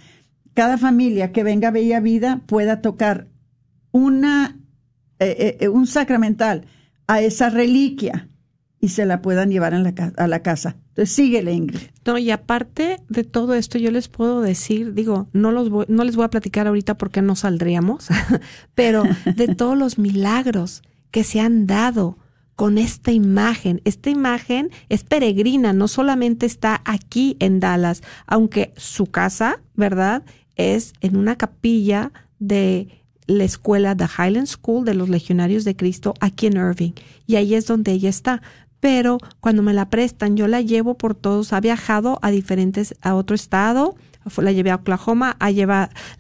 cada 0.53 0.77
familia 0.77 1.33
que 1.33 1.45
venga 1.45 1.69
a 1.69 1.71
Bella 1.71 2.01
Vida 2.01 2.43
pueda 2.45 2.83
tocar 2.83 3.29
una, 3.91 4.59
eh, 5.19 5.57
eh, 5.61 5.69
un 5.69 5.87
sacramental 5.87 6.67
a 7.07 7.23
esa 7.23 7.49
reliquia 7.49 8.29
y 8.81 8.91
se 8.91 9.07
la 9.07 9.23
puedan 9.23 9.51
llevar 9.51 9.73
la, 9.73 9.95
a 10.19 10.27
la 10.27 10.43
casa. 10.43 10.77
Entonces, 10.89 11.15
síguele, 11.15 11.55
Ingrid. 11.55 11.81
No, 12.05 12.19
y 12.19 12.31
aparte 12.31 12.99
de 13.09 13.25
todo 13.25 13.55
esto, 13.55 13.79
yo 13.79 13.91
les 13.91 14.09
puedo 14.09 14.43
decir, 14.43 14.93
digo, 14.93 15.29
no, 15.33 15.53
los 15.53 15.89
no 15.89 16.05
les 16.05 16.17
voy 16.17 16.27
a 16.27 16.31
platicar 16.31 16.67
ahorita 16.67 16.99
porque 16.99 17.23
no 17.23 17.35
saldríamos, 17.35 18.09
pero 18.75 19.05
de 19.25 19.55
todos 19.55 19.79
los 19.79 19.99
milagros 19.99 20.83
que 21.11 21.25
se 21.25 21.41
han 21.41 21.67
dado 21.67 22.19
con 22.63 22.79
esta 22.79 23.11
imagen. 23.11 23.81
Esta 23.85 24.09
imagen 24.09 24.71
es 24.89 25.03
peregrina, 25.03 25.73
no 25.73 25.89
solamente 25.89 26.47
está 26.47 26.81
aquí 26.85 27.37
en 27.41 27.59
Dallas, 27.59 28.03
aunque 28.25 28.73
su 28.77 29.07
casa, 29.07 29.61
¿verdad? 29.75 30.23
Es 30.55 30.93
en 31.01 31.17
una 31.17 31.35
capilla 31.35 32.13
de 32.39 33.03
la 33.27 33.43
escuela 33.43 33.97
The 33.97 34.05
Highland 34.17 34.47
School 34.47 34.85
de 34.85 34.95
los 34.95 35.09
Legionarios 35.09 35.65
de 35.65 35.75
Cristo 35.75 36.15
aquí 36.21 36.47
en 36.47 36.57
Irving. 36.57 36.93
Y 37.27 37.35
ahí 37.35 37.57
es 37.57 37.67
donde 37.67 37.91
ella 37.91 38.11
está. 38.11 38.43
Pero 38.79 39.19
cuando 39.41 39.65
me 39.65 39.75
la 39.75 39.91
prestan, 39.91 40.37
yo 40.37 40.47
la 40.47 40.61
llevo 40.61 40.97
por 40.97 41.17
todos. 41.17 41.53
Ha 41.53 41.59
viajado 41.59 42.21
a 42.23 42.31
diferentes, 42.31 42.95
a 43.03 43.17
otro 43.17 43.35
estado. 43.35 43.97
La 44.37 44.53
llevé 44.53 44.71
a 44.71 44.77
Oklahoma, 44.77 45.37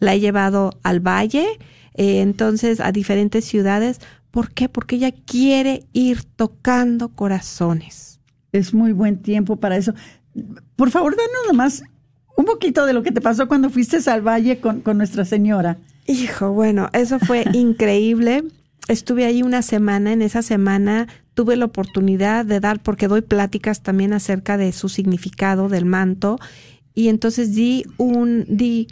la 0.01 0.15
he 0.15 0.19
llevado 0.19 0.73
al 0.83 0.99
Valle, 0.99 1.47
eh, 1.95 2.21
entonces 2.21 2.81
a 2.81 2.91
diferentes 2.91 3.45
ciudades. 3.45 4.01
¿Por 4.33 4.51
qué? 4.51 4.69
Porque 4.69 4.97
ella 4.97 5.13
quiere 5.13 5.85
ir 5.93 6.25
tocando 6.25 7.11
corazones. 7.11 8.19
Es 8.51 8.75
muy 8.75 8.93
buen 8.93 9.19
tiempo 9.19 9.57
para 9.57 9.77
eso. 9.77 9.95
Por 10.75 10.91
favor, 10.91 11.15
danos 11.15 11.47
nomás 11.47 11.85
un 12.37 12.47
poquito 12.47 12.87
de 12.87 12.95
lo 12.95 13.03
que 13.03 13.13
te 13.13 13.21
pasó 13.21 13.47
cuando 13.47 13.71
fuiste 13.71 13.99
al 14.11 14.27
Valle 14.27 14.59
con, 14.59 14.81
con 14.81 14.97
Nuestra 14.97 15.27
Señora. 15.27 15.77
Hijo, 16.07 16.51
bueno, 16.51 16.89
eso 16.95 17.19
fue 17.21 17.45
increíble. 17.53 18.45
Estuve 18.89 19.27
ahí 19.27 19.43
una 19.43 19.61
semana, 19.61 20.13
en 20.13 20.23
esa 20.23 20.41
semana 20.41 21.09
tuve 21.35 21.57
la 21.57 21.67
oportunidad 21.67 22.47
de 22.47 22.59
dar, 22.59 22.83
porque 22.83 23.09
doy 23.09 23.21
pláticas 23.21 23.83
también 23.83 24.15
acerca 24.15 24.57
de 24.57 24.73
su 24.73 24.89
significado 24.89 25.69
del 25.69 25.85
manto, 25.85 26.39
y 26.95 27.09
entonces 27.09 27.55
di 27.55 27.85
un, 27.99 28.45
di 28.49 28.89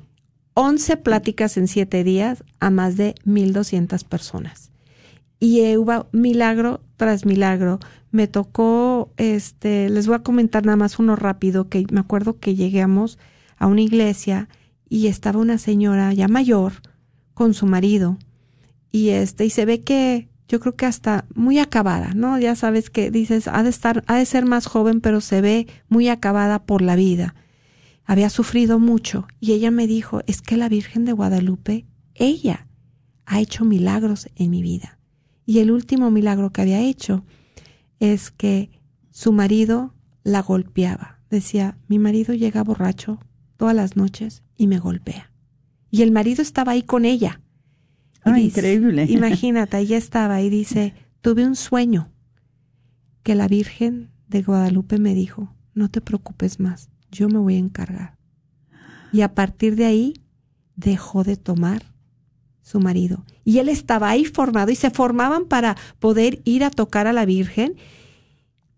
11 0.55 0.99
pláticas 0.99 1.57
en 1.57 1.67
siete 1.67 2.05
días 2.05 2.45
a 2.61 2.71
más 2.71 2.97
de 2.97 3.15
1200 3.25 4.05
personas. 4.05 4.70
Y 5.41 5.77
hubo 5.77 6.07
milagro 6.13 6.83
tras 6.97 7.25
milagro. 7.25 7.81
Me 8.13 8.29
tocó, 8.29 9.11
este, 9.17 9.89
les 9.89 10.07
voy 10.07 10.17
a 10.17 10.23
comentar 10.23 10.65
nada 10.65 10.77
más 10.77 10.99
uno 10.99 11.17
rápido, 11.17 11.69
que 11.69 11.87
me 11.91 12.01
acuerdo 12.01 12.39
que 12.39 12.55
llegamos 12.55 13.19
a 13.57 13.67
una 13.67 13.81
iglesia 13.81 14.49
y 14.89 15.07
estaba 15.07 15.41
una 15.41 15.59
señora 15.59 16.13
ya 16.13 16.29
mayor, 16.29 16.75
con 17.35 17.55
su 17.55 17.65
marido 17.65 18.19
y 18.93 19.11
este 19.11 19.47
y 19.47 19.51
se 19.51 19.65
ve 19.65 19.81
que 19.81 20.29
yo 20.49 20.61
creo 20.61 20.75
que 20.75 20.87
hasta 20.87 21.25
muy 21.35 21.59
acabada, 21.59 22.13
¿no? 22.15 22.39
Ya 22.39 22.57
sabes 22.57 22.91
que 22.91 23.11
dices 23.11 23.49
ha 23.49 23.63
de 23.63 23.71
estar 23.71 24.05
ha 24.09 24.17
de 24.17 24.27
ser 24.27 24.45
más 24.45 24.67
joven, 24.67 25.01
pero 25.01 25.21
se 25.21 25.41
ve 25.41 25.67
muy 25.89 26.09
acabada 26.09 26.65
por 26.65 26.83
la 26.83 26.97
vida. 26.97 27.35
Había 28.05 28.29
sufrido 28.29 28.79
mucho 28.79 29.27
y 29.41 29.53
ella 29.53 29.71
me 29.71 29.87
dijo, 29.87 30.23
"Es 30.27 30.43
que 30.43 30.57
la 30.57 30.69
Virgen 30.69 31.05
de 31.05 31.13
Guadalupe, 31.13 31.87
ella 32.15 32.67
ha 33.27 33.41
hecho 33.41 33.65
milagros 33.65 34.29
en 34.35 34.51
mi 34.51 34.61
vida." 34.61 35.00
Y 35.51 35.59
el 35.59 35.71
último 35.71 36.11
milagro 36.11 36.53
que 36.53 36.63
había 36.63 36.81
hecho 36.81 37.25
es 37.99 38.31
que 38.31 38.71
su 39.11 39.33
marido 39.33 39.95
la 40.23 40.43
golpeaba. 40.43 41.21
Decía, 41.31 41.77
"Mi 41.89 41.99
marido 41.99 42.35
llega 42.35 42.63
borracho 42.63 43.19
todas 43.57 43.75
las 43.75 43.97
noches 43.97 44.43
y 44.57 44.67
me 44.67 44.79
golpea." 44.79 45.31
y 45.91 46.03
el 46.03 46.13
marido 46.13 46.43
estaba 46.43 46.73
ahí 46.73 46.83
con 46.83 47.05
ella. 47.05 47.41
Ah, 48.23 48.39
increíble. 48.39 49.07
Imagínate, 49.09 49.79
ella 49.79 49.97
estaba 49.97 50.41
y 50.41 50.51
dice, 50.51 50.95
tuve 51.21 51.47
un 51.47 51.57
sueño 51.57 52.13
que 53.23 53.35
la 53.35 53.49
Virgen 53.49 54.11
de 54.29 54.43
Guadalupe 54.43 54.99
me 54.99 55.15
dijo, 55.15 55.55
no 55.75 55.89
te 55.89 56.01
preocupes 56.01 56.61
más, 56.61 56.91
yo 57.11 57.29
me 57.29 57.39
voy 57.39 57.57
a 57.57 57.59
encargar. 57.59 58.19
Y 59.13 59.23
a 59.23 59.35
partir 59.35 59.77
de 59.77 59.87
ahí 59.87 60.15
dejó 60.77 61.25
de 61.25 61.37
tomar 61.37 61.90
su 62.71 62.79
marido. 62.79 63.25
Y 63.45 63.59
él 63.59 63.69
estaba 63.69 64.11
ahí 64.11 64.25
formado 64.25 64.71
y 64.71 64.77
se 64.77 64.91
formaban 64.91 65.47
para 65.47 65.77
poder 65.99 66.41
ir 66.45 66.63
a 66.63 66.71
tocar 66.71 67.07
a 67.09 67.13
la 67.13 67.25
Virgen. 67.25 67.75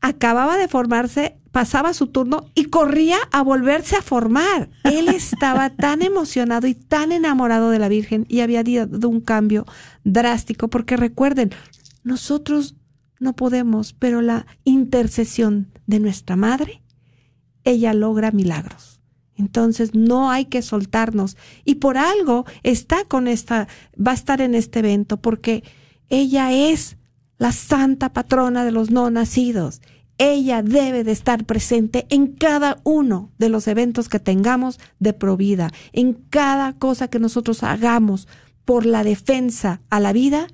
acababa 0.01 0.57
de 0.57 0.67
formarse, 0.67 1.37
pasaba 1.53 1.95
su 1.95 2.09
turno 2.09 2.51
y 2.57 2.65
corría 2.65 3.19
a 3.31 3.43
volverse 3.43 3.95
a 3.95 4.03
formar. 4.03 4.71
Él 4.83 5.09
estaba 5.15 5.71
tan 5.71 6.03
emocionado 6.03 6.67
y 6.67 6.75
tan 6.75 7.13
enamorado 7.13 7.71
de 7.71 7.79
la 7.79 7.89
Virgen 7.89 8.27
y 8.29 8.41
había 8.41 8.65
dado 8.65 9.09
un 9.09 9.21
cambio 9.21 9.65
drástico, 10.03 10.69
porque 10.69 10.97
recuerden, 10.97 11.51
nosotros 12.03 12.75
no 13.21 13.35
podemos, 13.35 13.93
pero 13.93 14.23
la 14.23 14.47
intercesión 14.65 15.71
de 15.87 16.01
nuestra 16.01 16.35
Madre, 16.35 16.83
ella 17.63 17.95
logra 17.95 18.33
milagros. 18.33 18.92
Entonces 19.37 19.95
no 19.95 20.31
hay 20.31 20.47
que 20.47 20.63
soltarnos. 20.63 21.37
Y 21.65 21.77
por 21.77 21.99
algo 21.99 22.45
está 22.63 23.05
con 23.05 23.29
esta, 23.29 23.69
va 23.95 24.13
a 24.13 24.15
estar 24.15 24.41
en 24.41 24.55
este 24.55 24.81
evento, 24.81 25.17
porque 25.19 25.65
ella 26.09 26.53
es 26.53 26.97
la 27.39 27.53
santa 27.53 28.13
patrona 28.13 28.65
de 28.65 28.73
los 28.73 28.91
no 28.91 29.11
nacidos. 29.11 29.81
Ella 30.19 30.63
debe 30.63 31.03
de 31.05 31.13
estar 31.13 31.45
presente 31.45 32.07
en 32.11 32.29
cada 32.29 32.79
uno 32.85 33.33
de 33.39 33.49
los 33.49 33.67
eventos 33.67 34.09
que 34.09 34.21
tengamos 34.21 34.79
de 35.01 35.13
provida, 35.13 35.73
en 35.93 36.13
cada 36.13 36.75
cosa 36.75 37.09
que 37.09 37.19
nosotros 37.19 37.63
hagamos 37.63 38.29
por 38.65 38.87
la 38.87 39.03
defensa 39.03 39.81
a 39.91 39.99
la 39.99 40.13
vida, 40.13 40.47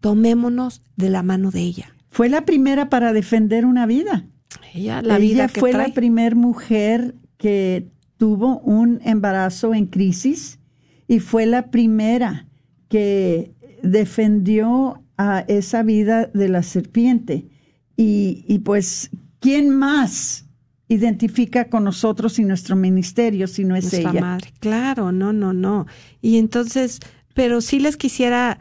tomémonos 0.00 0.82
de 0.96 1.10
la 1.10 1.22
mano 1.22 1.50
de 1.50 1.60
ella. 1.60 1.94
Fue 2.08 2.28
la 2.28 2.44
primera 2.44 2.88
para 2.88 3.12
defender 3.12 3.66
una 3.66 3.86
vida. 3.86 4.26
Ella, 4.74 5.02
la 5.02 5.18
vida 5.18 5.48
que 5.48 5.60
fue 5.60 5.72
la 5.72 5.88
primera 5.88 6.34
mujer 6.34 7.14
que 7.36 7.90
tuvo 8.22 8.60
un 8.60 9.00
embarazo 9.02 9.74
en 9.74 9.86
crisis 9.86 10.60
y 11.08 11.18
fue 11.18 11.44
la 11.44 11.72
primera 11.72 12.46
que 12.88 13.52
defendió 13.82 15.02
a 15.18 15.40
esa 15.48 15.82
vida 15.82 16.26
de 16.32 16.48
la 16.48 16.62
serpiente. 16.62 17.48
Y, 17.96 18.44
y 18.46 18.60
pues, 18.60 19.10
¿quién 19.40 19.70
más 19.70 20.46
identifica 20.86 21.68
con 21.68 21.82
nosotros 21.82 22.38
y 22.38 22.44
nuestro 22.44 22.76
ministerio 22.76 23.48
si 23.48 23.64
no 23.64 23.74
es 23.74 23.86
Nuestra 23.86 24.12
ella? 24.12 24.20
madre. 24.20 24.52
Claro, 24.60 25.10
no, 25.10 25.32
no, 25.32 25.52
no. 25.52 25.88
Y 26.20 26.38
entonces, 26.38 27.00
pero 27.34 27.60
sí 27.60 27.80
les 27.80 27.96
quisiera, 27.96 28.60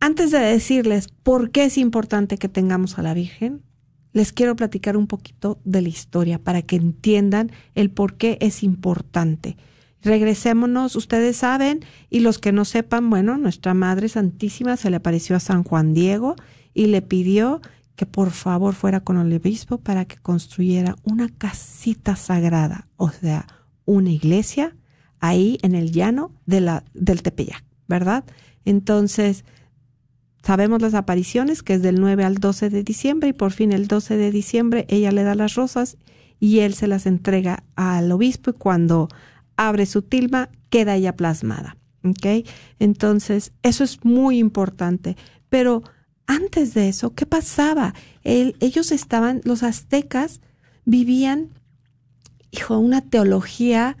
antes 0.00 0.30
de 0.30 0.38
decirles 0.38 1.08
por 1.22 1.50
qué 1.50 1.64
es 1.64 1.76
importante 1.76 2.38
que 2.38 2.48
tengamos 2.48 2.98
a 2.98 3.02
la 3.02 3.12
Virgen, 3.12 3.60
les 4.12 4.32
quiero 4.32 4.56
platicar 4.56 4.96
un 4.96 5.06
poquito 5.06 5.60
de 5.64 5.82
la 5.82 5.88
historia 5.88 6.38
para 6.38 6.62
que 6.62 6.76
entiendan 6.76 7.50
el 7.74 7.90
por 7.90 8.16
qué 8.16 8.38
es 8.40 8.62
importante. 8.62 9.56
Regresémonos, 10.02 10.96
ustedes 10.96 11.36
saben, 11.36 11.84
y 12.08 12.20
los 12.20 12.38
que 12.38 12.52
no 12.52 12.64
sepan, 12.64 13.10
bueno, 13.10 13.36
nuestra 13.36 13.74
Madre 13.74 14.08
Santísima 14.08 14.76
se 14.76 14.90
le 14.90 14.96
apareció 14.96 15.36
a 15.36 15.40
San 15.40 15.64
Juan 15.64 15.92
Diego 15.92 16.36
y 16.72 16.86
le 16.86 17.02
pidió 17.02 17.60
que 17.96 18.06
por 18.06 18.30
favor 18.30 18.74
fuera 18.74 19.00
con 19.00 19.18
el 19.18 19.32
obispo 19.34 19.78
para 19.78 20.04
que 20.04 20.18
construyera 20.18 20.94
una 21.02 21.28
casita 21.28 22.14
sagrada, 22.14 22.86
o 22.96 23.10
sea, 23.10 23.46
una 23.86 24.10
iglesia 24.10 24.76
ahí 25.18 25.58
en 25.62 25.74
el 25.74 25.90
llano 25.90 26.32
de 26.46 26.60
la, 26.60 26.84
del 26.94 27.22
Tepeyac, 27.22 27.64
¿verdad? 27.88 28.24
Entonces, 28.64 29.44
sabemos 30.48 30.80
las 30.80 30.94
apariciones, 30.94 31.62
que 31.62 31.74
es 31.74 31.82
del 31.82 32.00
9 32.00 32.24
al 32.24 32.36
12 32.36 32.70
de 32.70 32.82
diciembre, 32.82 33.28
y 33.28 33.32
por 33.34 33.52
fin 33.52 33.70
el 33.70 33.86
12 33.86 34.16
de 34.16 34.30
diciembre 34.30 34.86
ella 34.88 35.12
le 35.12 35.22
da 35.22 35.34
las 35.34 35.56
rosas 35.56 35.98
y 36.40 36.60
él 36.60 36.72
se 36.72 36.86
las 36.86 37.04
entrega 37.04 37.64
al 37.76 38.10
obispo 38.10 38.48
y 38.48 38.52
cuando 38.54 39.08
abre 39.58 39.84
su 39.84 40.00
tilma 40.00 40.48
queda 40.70 40.96
ella 40.96 41.14
plasmada. 41.14 41.76
Entonces, 42.78 43.52
eso 43.62 43.84
es 43.84 44.02
muy 44.06 44.38
importante. 44.38 45.18
Pero 45.50 45.82
antes 46.26 46.72
de 46.72 46.88
eso, 46.88 47.14
¿qué 47.14 47.26
pasaba? 47.26 47.92
El- 48.24 48.56
ellos 48.60 48.90
estaban, 48.90 49.42
los 49.44 49.62
aztecas 49.62 50.40
vivían, 50.86 51.50
hijo, 52.52 52.78
una 52.78 53.02
teología 53.02 53.98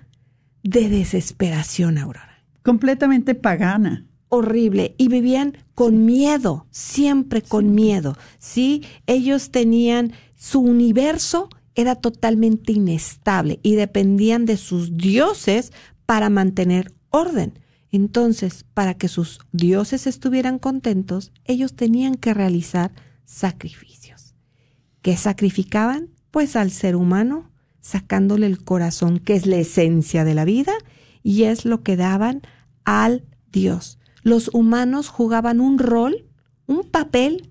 de 0.62 0.88
desesperación, 0.88 1.98
Aurora 1.98 2.42
Completamente 2.62 3.34
pagana. 3.34 4.07
Horrible 4.28 4.94
y 4.98 5.08
vivían 5.08 5.56
con 5.74 6.04
miedo, 6.04 6.66
siempre 6.70 7.42
con 7.42 7.74
miedo, 7.74 8.16
¿sí? 8.38 8.82
Ellos 9.06 9.50
tenían 9.50 10.12
su 10.34 10.60
universo 10.60 11.48
era 11.78 11.94
totalmente 11.94 12.72
inestable 12.72 13.60
y 13.62 13.76
dependían 13.76 14.46
de 14.46 14.56
sus 14.56 14.96
dioses 14.96 15.72
para 16.06 16.28
mantener 16.28 16.92
orden. 17.10 17.56
Entonces, 17.92 18.64
para 18.74 18.94
que 18.94 19.06
sus 19.06 19.38
dioses 19.52 20.08
estuvieran 20.08 20.58
contentos, 20.58 21.30
ellos 21.44 21.76
tenían 21.76 22.16
que 22.16 22.34
realizar 22.34 22.90
sacrificios. 23.24 24.34
¿Qué 25.02 25.16
sacrificaban? 25.16 26.10
Pues 26.32 26.56
al 26.56 26.72
ser 26.72 26.96
humano, 26.96 27.52
sacándole 27.80 28.46
el 28.46 28.64
corazón, 28.64 29.20
que 29.20 29.36
es 29.36 29.46
la 29.46 29.58
esencia 29.58 30.24
de 30.24 30.34
la 30.34 30.44
vida, 30.44 30.72
y 31.22 31.44
es 31.44 31.64
lo 31.64 31.84
que 31.84 31.96
daban 31.96 32.42
al 32.82 33.24
Dios. 33.52 33.97
Los 34.22 34.50
humanos 34.52 35.08
jugaban 35.08 35.60
un 35.60 35.78
rol, 35.78 36.26
un 36.66 36.84
papel 36.84 37.50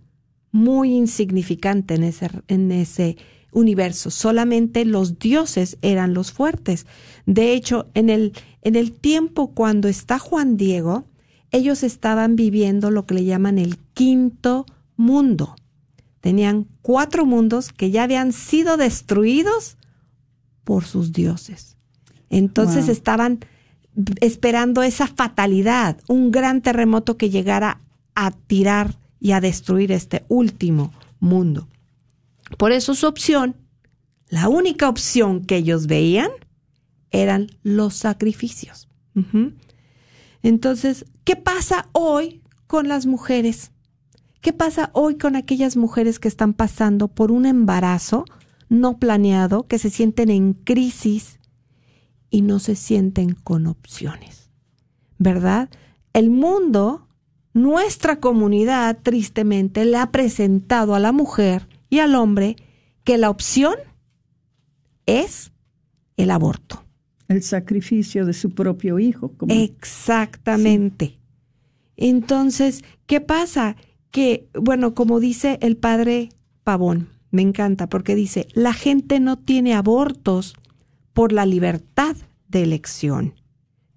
muy 0.51 0.95
insignificante 0.95 1.95
en 1.95 2.03
ese, 2.03 2.29
en 2.47 2.71
ese 2.71 3.17
universo. 3.51 4.11
Solamente 4.11 4.85
los 4.85 5.19
dioses 5.19 5.77
eran 5.81 6.13
los 6.13 6.31
fuertes. 6.31 6.85
De 7.25 7.53
hecho, 7.53 7.87
en 7.93 8.09
el, 8.09 8.33
en 8.61 8.75
el 8.75 8.91
tiempo 8.91 9.51
cuando 9.53 9.87
está 9.87 10.19
Juan 10.19 10.57
Diego, 10.57 11.05
ellos 11.51 11.83
estaban 11.83 12.35
viviendo 12.35 12.91
lo 12.91 13.05
que 13.05 13.15
le 13.15 13.25
llaman 13.25 13.57
el 13.57 13.77
quinto 13.93 14.65
mundo. 14.95 15.55
Tenían 16.21 16.67
cuatro 16.81 17.25
mundos 17.25 17.71
que 17.71 17.91
ya 17.91 18.03
habían 18.03 18.33
sido 18.33 18.77
destruidos 18.77 19.77
por 20.63 20.83
sus 20.83 21.13
dioses. 21.13 21.77
Entonces 22.29 22.85
Wow. 22.85 22.91
estaban 22.91 23.39
esperando 24.21 24.83
esa 24.83 25.07
fatalidad, 25.07 25.97
un 26.07 26.31
gran 26.31 26.61
terremoto 26.61 27.17
que 27.17 27.29
llegara 27.29 27.81
a 28.15 28.31
tirar 28.31 28.95
y 29.19 29.31
a 29.31 29.41
destruir 29.41 29.91
este 29.91 30.23
último 30.27 30.93
mundo. 31.19 31.67
Por 32.57 32.71
eso 32.71 32.95
su 32.95 33.07
opción, 33.07 33.55
la 34.29 34.49
única 34.49 34.87
opción 34.87 35.43
que 35.43 35.57
ellos 35.57 35.87
veían, 35.87 36.29
eran 37.11 37.47
los 37.63 37.95
sacrificios. 37.95 38.87
Entonces, 40.43 41.05
¿qué 41.23 41.35
pasa 41.35 41.89
hoy 41.93 42.41
con 42.67 42.87
las 42.87 43.05
mujeres? 43.05 43.71
¿Qué 44.41 44.53
pasa 44.53 44.91
hoy 44.93 45.17
con 45.17 45.35
aquellas 45.35 45.75
mujeres 45.75 46.19
que 46.19 46.27
están 46.27 46.53
pasando 46.53 47.07
por 47.07 47.31
un 47.31 47.45
embarazo 47.45 48.25
no 48.69 48.97
planeado, 48.97 49.63
que 49.67 49.79
se 49.79 49.89
sienten 49.89 50.29
en 50.29 50.53
crisis 50.53 51.39
y 52.29 52.41
no 52.41 52.59
se 52.59 52.75
sienten 52.75 53.33
con 53.33 53.67
opciones? 53.67 54.49
¿Verdad? 55.17 55.69
El 56.13 56.29
mundo, 56.29 57.07
nuestra 57.53 58.19
comunidad, 58.19 58.99
tristemente, 59.01 59.85
le 59.85 59.97
ha 59.97 60.11
presentado 60.11 60.95
a 60.95 60.99
la 60.99 61.11
mujer 61.11 61.67
y 61.89 61.99
al 61.99 62.15
hombre 62.15 62.55
que 63.03 63.17
la 63.17 63.29
opción 63.29 63.75
es 65.05 65.51
el 66.17 66.31
aborto. 66.31 66.83
El 67.27 67.43
sacrificio 67.43 68.25
de 68.25 68.33
su 68.33 68.51
propio 68.51 68.99
hijo. 68.99 69.31
como- 69.37 69.53
Exactamente. 69.53 71.17
Entonces, 71.95 72.83
¿qué 73.05 73.21
pasa? 73.21 73.75
Que, 74.11 74.47
bueno, 74.53 74.93
como 74.93 75.19
dice 75.19 75.57
el 75.61 75.77
padre 75.77 76.29
Pavón, 76.63 77.09
me 77.31 77.41
encanta 77.41 77.87
porque 77.89 78.15
dice, 78.15 78.47
la 78.53 78.73
gente 78.73 79.19
no 79.19 79.37
tiene 79.37 79.73
abortos 79.73 80.55
por 81.17 81.31
la 81.31 81.47
libertad 81.47 82.15
de 82.47 82.61
elección. 82.61 83.33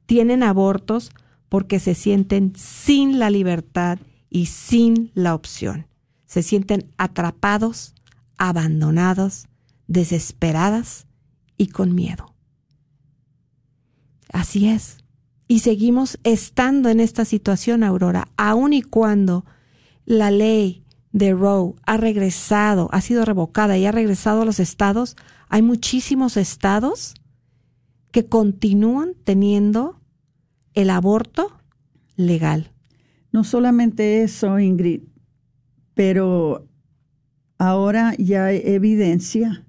Tienen 0.06 0.42
abortos 0.42 1.10
porque 1.50 1.78
se 1.78 1.94
sienten 1.94 2.54
sin 2.56 3.18
la 3.18 3.28
libertad 3.28 3.98
y 4.30 4.46
sin 4.46 5.10
la 5.12 5.34
opción. 5.34 5.86
Se 6.24 6.42
sienten 6.42 6.90
atrapados, 6.96 7.94
abandonados, 8.38 9.48
desesperadas 9.86 11.06
y 11.58 11.66
con 11.66 11.94
miedo. 11.94 12.34
Así 14.32 14.70
es. 14.70 14.96
Y 15.46 15.58
seguimos 15.58 16.18
estando 16.24 16.88
en 16.88 17.00
esta 17.00 17.26
situación, 17.26 17.84
Aurora, 17.84 18.28
aun 18.38 18.72
y 18.72 18.80
cuando 18.80 19.44
la 20.06 20.30
ley 20.30 20.86
de 21.12 21.34
Roe 21.34 21.74
ha 21.84 21.98
regresado, 21.98 22.88
ha 22.92 23.02
sido 23.02 23.26
revocada 23.26 23.76
y 23.76 23.84
ha 23.84 23.92
regresado 23.92 24.40
a 24.40 24.46
los 24.46 24.58
estados, 24.58 25.18
hay 25.50 25.62
muchísimos 25.62 26.36
estados 26.36 27.14
que 28.12 28.26
continúan 28.26 29.14
teniendo 29.24 30.00
el 30.74 30.90
aborto 30.90 31.52
legal. 32.16 32.72
No 33.32 33.44
solamente 33.44 34.22
eso, 34.22 34.58
Ingrid, 34.58 35.02
pero 35.94 36.68
ahora 37.58 38.14
ya 38.16 38.46
hay 38.46 38.62
evidencia 38.64 39.66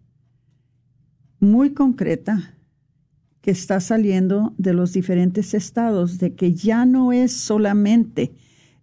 muy 1.40 1.74
concreta 1.74 2.56
que 3.42 3.50
está 3.50 3.80
saliendo 3.80 4.54
de 4.60 4.74
los 4.74 4.94
diferentes 4.94 5.56
estados 5.56 6.20
de 6.20 6.36
que 6.36 6.54
ya 6.54 6.86
no 6.86 7.12
es 7.12 7.34
solamente 7.34 8.32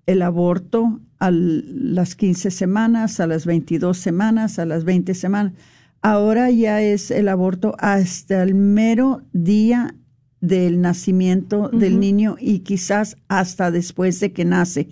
el 0.06 0.22
aborto 0.22 1.00
a 1.20 1.30
las 1.30 2.16
15 2.16 2.50
semanas, 2.50 3.20
a 3.20 3.28
las 3.28 3.46
22 3.46 3.96
semanas, 3.96 4.58
a 4.58 4.66
las 4.66 4.82
20 4.82 5.14
semanas. 5.14 5.52
Ahora 6.00 6.50
ya 6.50 6.80
es 6.80 7.11
el 7.11 7.28
aborto 7.28 7.74
hasta 7.78 8.42
el 8.42 8.54
mero 8.54 9.22
día 9.32 9.94
del 10.40 10.80
nacimiento 10.80 11.68
del 11.68 11.98
niño 11.98 12.37
y 12.38 12.61
quizás 12.61 13.16
hasta 13.28 13.70
después 13.70 14.20
de 14.20 14.32
que 14.32 14.44
nace. 14.44 14.88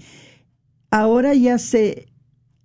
Ahora 0.91 1.35
ya 1.35 1.59
se 1.59 2.07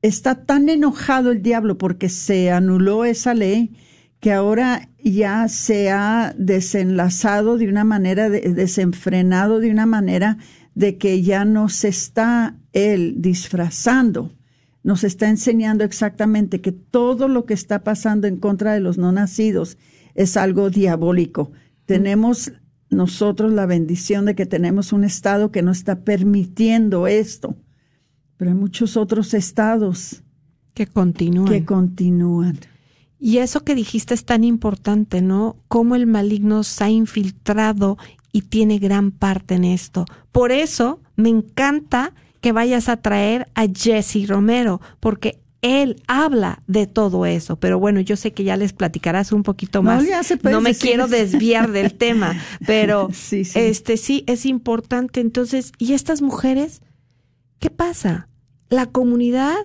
está 0.02 0.46
tan 0.46 0.70
enojado 0.70 1.32
el 1.32 1.42
diablo 1.42 1.78
porque 1.78 2.10
se 2.10 2.52
anuló 2.52 3.06
esa 3.06 3.34
ley 3.34 3.76
que 4.20 4.32
ahora 4.32 4.90
ya 5.04 5.48
se 5.48 5.90
ha 5.90 6.34
desenlazado 6.38 7.58
de 7.58 7.68
una 7.68 7.84
manera, 7.84 8.30
desenfrenado 8.30 9.60
de 9.60 9.72
una 9.72 9.86
manera 9.86 10.38
de 10.76 10.98
que 10.98 11.22
ya 11.22 11.44
no 11.44 11.70
se 11.70 11.88
está 11.88 12.56
él 12.72 13.16
disfrazando, 13.18 14.32
nos 14.84 15.04
está 15.04 15.30
enseñando 15.30 15.84
exactamente 15.84 16.62
que 16.62 16.72
todo 16.72 17.28
lo 17.28 17.46
que 17.46 17.54
está 17.54 17.84
pasando 17.84 18.28
en 18.28 18.38
contra 18.38 18.74
de 18.74 18.80
los 18.80 18.98
no 18.98 19.12
nacidos 19.12 19.78
es 20.16 20.38
algo 20.38 20.70
diabólico. 20.70 21.52
Tenemos 21.86 22.52
nosotros 22.90 23.54
la 23.54 23.66
bendición 23.66 24.26
de 24.26 24.36
que 24.36 24.46
tenemos 24.46 24.92
un 24.92 25.04
estado 25.04 25.52
que 25.52 25.62
no 25.62 25.72
está 25.72 26.04
permitiendo 26.04 27.08
esto, 27.08 27.56
pero 28.38 28.52
hay 28.52 28.58
muchos 28.58 28.98
otros 28.98 29.34
estados 29.34 30.24
que 30.74 30.88
continúan. 30.88 31.48
Que 31.48 31.64
continúan. 31.64 32.60
Y 33.20 33.38
eso 33.38 33.64
que 33.64 33.76
dijiste 33.76 34.16
es 34.16 34.26
tan 34.26 34.44
importante, 34.44 35.22
¿no? 35.22 35.58
Cómo 35.68 35.96
el 35.96 36.08
maligno 36.08 36.64
se 36.64 36.84
ha 36.84 36.90
infiltrado 36.90 37.98
y 38.34 38.42
tiene 38.44 38.80
gran 38.80 39.12
parte 39.12 39.56
en 39.56 39.64
esto. 39.64 40.06
Por 40.32 40.52
eso 40.52 41.00
me 41.16 41.30
encanta 41.30 42.14
que 42.42 42.52
vayas 42.52 42.90
a 42.90 42.98
traer 42.98 43.48
a 43.56 43.68
Jesse 43.68 44.28
Romero, 44.28 44.82
porque 45.00 45.40
él 45.62 46.02
habla 46.08 46.64
de 46.66 46.88
todo 46.88 47.28
eso, 47.28 47.56
pero 47.56 47.80
bueno, 47.80 48.00
yo 48.00 48.16
sé 48.18 48.34
que 48.34 48.44
ya 48.44 48.58
les 48.58 48.74
platicarás 48.74 49.32
un 49.32 49.44
poquito 49.44 49.84
más. 49.84 50.04
No, 50.44 50.60
me 50.60 50.74
quiero 50.74 51.08
desviar 51.08 51.72
del 51.72 51.94
tema, 51.98 52.36
pero 52.66 53.10
este 53.32 53.98
sí 53.98 54.24
es 54.26 54.48
importante. 54.48 55.22
Entonces, 55.22 55.72
¿y 55.78 55.94
estas 55.94 56.24
mujeres? 56.24 56.82
¿Qué 57.60 57.70
pasa? 57.70 58.28
La 58.70 58.88
comunidad, 58.88 59.60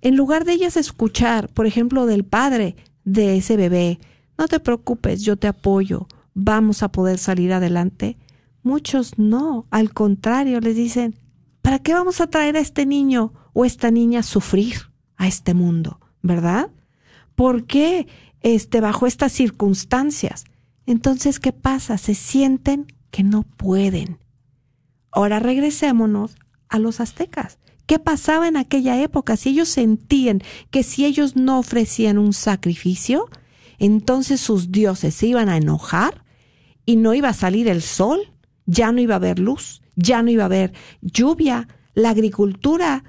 en 0.00 0.16
lugar 0.16 0.44
de 0.44 0.54
ellas 0.54 0.76
escuchar, 0.76 1.48
por 1.48 1.66
ejemplo, 1.66 2.06
del 2.06 2.24
padre 2.24 2.74
de 3.04 3.36
ese 3.36 3.56
bebé, 3.56 4.00
no 4.36 4.48
te 4.48 4.58
preocupes, 4.58 5.22
yo 5.22 5.36
te 5.36 5.46
apoyo, 5.46 6.08
vamos 6.34 6.82
a 6.82 6.90
poder 6.90 7.18
salir 7.18 7.52
adelante. 7.52 8.16
Muchos 8.64 9.16
no, 9.16 9.66
al 9.70 9.92
contrario, 9.92 10.58
les 10.58 10.74
dicen, 10.74 11.14
¿para 11.64 11.78
qué 11.78 11.94
vamos 11.94 12.20
a 12.20 12.26
traer 12.26 12.58
a 12.58 12.60
este 12.60 12.84
niño 12.84 13.32
o 13.54 13.64
esta 13.64 13.90
niña 13.90 14.20
a 14.20 14.22
sufrir 14.22 14.92
a 15.16 15.26
este 15.26 15.54
mundo? 15.54 15.98
¿Verdad? 16.20 16.70
¿Por 17.34 17.64
qué 17.64 18.06
este, 18.42 18.82
bajo 18.82 19.06
estas 19.06 19.32
circunstancias? 19.32 20.44
Entonces, 20.84 21.40
¿qué 21.40 21.52
pasa? 21.52 21.96
Se 21.96 22.14
sienten 22.14 22.92
que 23.10 23.22
no 23.22 23.44
pueden. 23.44 24.18
Ahora 25.10 25.40
regresémonos 25.40 26.36
a 26.68 26.78
los 26.78 27.00
aztecas. 27.00 27.58
¿Qué 27.86 27.98
pasaba 27.98 28.46
en 28.46 28.58
aquella 28.58 29.00
época? 29.00 29.38
Si 29.38 29.48
ellos 29.48 29.70
sentían 29.70 30.42
que 30.70 30.82
si 30.82 31.06
ellos 31.06 31.34
no 31.34 31.58
ofrecían 31.58 32.18
un 32.18 32.34
sacrificio, 32.34 33.30
entonces 33.78 34.38
sus 34.38 34.70
dioses 34.70 35.14
se 35.14 35.28
iban 35.28 35.48
a 35.48 35.56
enojar 35.56 36.24
y 36.84 36.96
no 36.96 37.14
iba 37.14 37.30
a 37.30 37.34
salir 37.34 37.68
el 37.68 37.80
sol, 37.80 38.20
ya 38.66 38.92
no 38.92 39.00
iba 39.00 39.14
a 39.14 39.16
haber 39.16 39.38
luz, 39.38 39.80
ya 39.96 40.22
no 40.22 40.30
iba 40.30 40.44
a 40.44 40.46
haber 40.46 40.72
lluvia, 41.00 41.68
la 41.94 42.10
agricultura, 42.10 43.04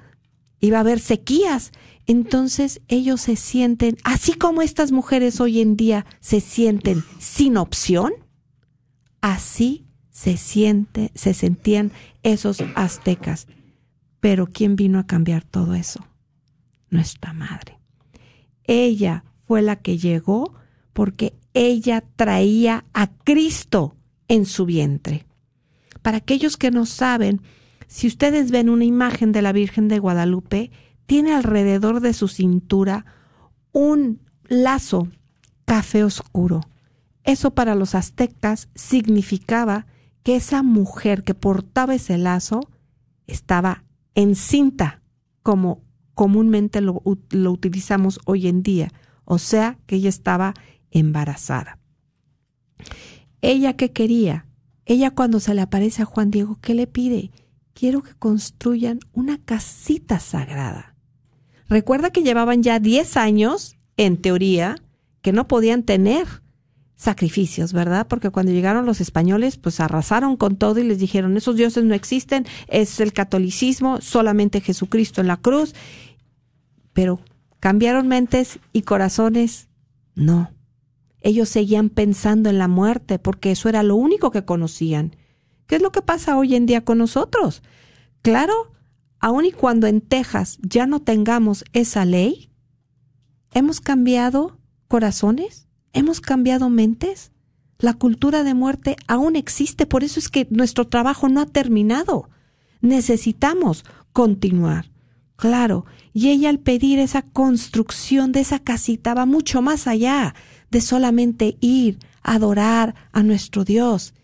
iba 0.60 0.78
a 0.78 0.80
haber 0.80 1.00
sequías. 1.00 1.72
Entonces 2.06 2.80
ellos 2.88 3.20
se 3.20 3.36
sienten, 3.36 3.96
así 4.04 4.34
como 4.34 4.62
estas 4.62 4.92
mujeres 4.92 5.40
hoy 5.40 5.60
en 5.60 5.76
día 5.76 6.06
se 6.20 6.40
sienten 6.40 7.02
sin 7.18 7.56
opción, 7.56 8.12
así 9.20 9.86
se 10.10 10.36
siente, 10.36 11.10
se 11.14 11.34
sentían 11.34 11.92
esos 12.22 12.62
aztecas. 12.74 13.48
Pero 14.20 14.46
¿quién 14.46 14.76
vino 14.76 14.98
a 14.98 15.06
cambiar 15.06 15.44
todo 15.44 15.74
eso? 15.74 16.06
Nuestra 16.90 17.32
madre. 17.32 17.78
Ella 18.64 19.24
fue 19.46 19.62
la 19.62 19.76
que 19.76 19.98
llegó 19.98 20.54
porque 20.92 21.34
ella 21.54 22.04
traía 22.16 22.84
a 22.92 23.08
Cristo 23.08 23.96
en 24.28 24.46
su 24.46 24.64
vientre. 24.64 25.26
Para 26.06 26.18
aquellos 26.18 26.56
que 26.56 26.70
no 26.70 26.86
saben, 26.86 27.42
si 27.88 28.06
ustedes 28.06 28.52
ven 28.52 28.68
una 28.68 28.84
imagen 28.84 29.32
de 29.32 29.42
la 29.42 29.50
Virgen 29.50 29.88
de 29.88 29.98
Guadalupe, 29.98 30.70
tiene 31.06 31.34
alrededor 31.34 31.98
de 31.98 32.12
su 32.12 32.28
cintura 32.28 33.04
un 33.72 34.20
lazo 34.44 35.08
café 35.64 36.04
oscuro. 36.04 36.60
Eso 37.24 37.56
para 37.56 37.74
los 37.74 37.96
aztecas 37.96 38.68
significaba 38.76 39.86
que 40.22 40.36
esa 40.36 40.62
mujer 40.62 41.24
que 41.24 41.34
portaba 41.34 41.96
ese 41.96 42.18
lazo 42.18 42.60
estaba 43.26 43.82
encinta, 44.14 45.02
como 45.42 45.82
comúnmente 46.14 46.82
lo, 46.82 47.02
lo 47.30 47.50
utilizamos 47.50 48.20
hoy 48.26 48.46
en 48.46 48.62
día, 48.62 48.92
o 49.24 49.38
sea 49.38 49.76
que 49.86 49.96
ella 49.96 50.10
estaba 50.10 50.54
embarazada. 50.92 51.80
Ella 53.40 53.72
que 53.72 53.90
quería, 53.90 54.46
ella 54.86 55.10
cuando 55.10 55.40
se 55.40 55.52
le 55.52 55.60
aparece 55.60 56.02
a 56.02 56.06
Juan 56.06 56.30
Diego, 56.30 56.58
¿qué 56.62 56.74
le 56.74 56.86
pide? 56.86 57.32
Quiero 57.74 58.02
que 58.02 58.14
construyan 58.14 59.00
una 59.12 59.38
casita 59.38 60.20
sagrada. 60.20 60.94
Recuerda 61.68 62.10
que 62.10 62.22
llevaban 62.22 62.62
ya 62.62 62.78
10 62.78 63.16
años, 63.16 63.76
en 63.96 64.16
teoría, 64.16 64.76
que 65.20 65.32
no 65.32 65.48
podían 65.48 65.82
tener 65.82 66.26
sacrificios, 66.94 67.72
¿verdad? 67.72 68.06
Porque 68.08 68.30
cuando 68.30 68.52
llegaron 68.52 68.86
los 68.86 69.00
españoles, 69.00 69.58
pues 69.58 69.80
arrasaron 69.80 70.36
con 70.36 70.56
todo 70.56 70.80
y 70.80 70.84
les 70.84 70.98
dijeron, 70.98 71.36
esos 71.36 71.56
dioses 71.56 71.84
no 71.84 71.94
existen, 71.94 72.46
es 72.68 73.00
el 73.00 73.12
catolicismo, 73.12 74.00
solamente 74.00 74.60
Jesucristo 74.60 75.20
en 75.20 75.26
la 75.26 75.36
cruz. 75.36 75.74
Pero 76.92 77.20
cambiaron 77.60 78.08
mentes 78.08 78.60
y 78.72 78.82
corazones, 78.82 79.68
no. 80.14 80.55
Ellos 81.26 81.48
seguían 81.48 81.88
pensando 81.88 82.50
en 82.50 82.58
la 82.58 82.68
muerte 82.68 83.18
porque 83.18 83.50
eso 83.50 83.68
era 83.68 83.82
lo 83.82 83.96
único 83.96 84.30
que 84.30 84.44
conocían. 84.44 85.16
¿Qué 85.66 85.74
es 85.74 85.82
lo 85.82 85.90
que 85.90 86.00
pasa 86.00 86.38
hoy 86.38 86.54
en 86.54 86.66
día 86.66 86.84
con 86.84 86.98
nosotros? 86.98 87.64
Claro, 88.22 88.70
aun 89.18 89.44
y 89.44 89.50
cuando 89.50 89.88
en 89.88 90.02
Texas 90.02 90.56
ya 90.62 90.86
no 90.86 91.00
tengamos 91.00 91.64
esa 91.72 92.04
ley, 92.04 92.52
hemos 93.54 93.80
cambiado 93.80 94.60
corazones, 94.86 95.66
hemos 95.92 96.20
cambiado 96.20 96.70
mentes. 96.70 97.32
La 97.80 97.94
cultura 97.94 98.44
de 98.44 98.54
muerte 98.54 98.94
aún 99.08 99.34
existe, 99.34 99.84
por 99.84 100.04
eso 100.04 100.20
es 100.20 100.28
que 100.28 100.46
nuestro 100.50 100.86
trabajo 100.86 101.28
no 101.28 101.40
ha 101.40 101.46
terminado. 101.46 102.30
Necesitamos 102.82 103.84
continuar. 104.12 104.92
Claro, 105.34 105.86
y 106.12 106.28
ella 106.28 106.50
al 106.50 106.60
pedir 106.60 107.00
esa 107.00 107.22
construcción 107.22 108.30
de 108.30 108.40
esa 108.40 108.60
casita 108.60 109.12
va 109.12 109.26
mucho 109.26 109.60
más 109.60 109.88
allá 109.88 110.36
de 110.70 110.80
solamente 110.80 111.56
ir 111.60 111.98
a 112.22 112.34
adorar 112.34 112.94
a 113.12 113.22
nuestro 113.22 113.64
Dios, 113.64 114.14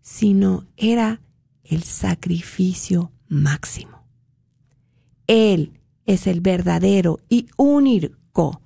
sino 0.00 0.66
era 0.76 1.20
el 1.64 1.82
sacrificio 1.82 3.12
máximo. 3.28 4.04
Él 5.26 5.78
es 6.06 6.26
el 6.26 6.40
verdadero 6.40 7.20
y 7.28 7.46
único 7.56 8.62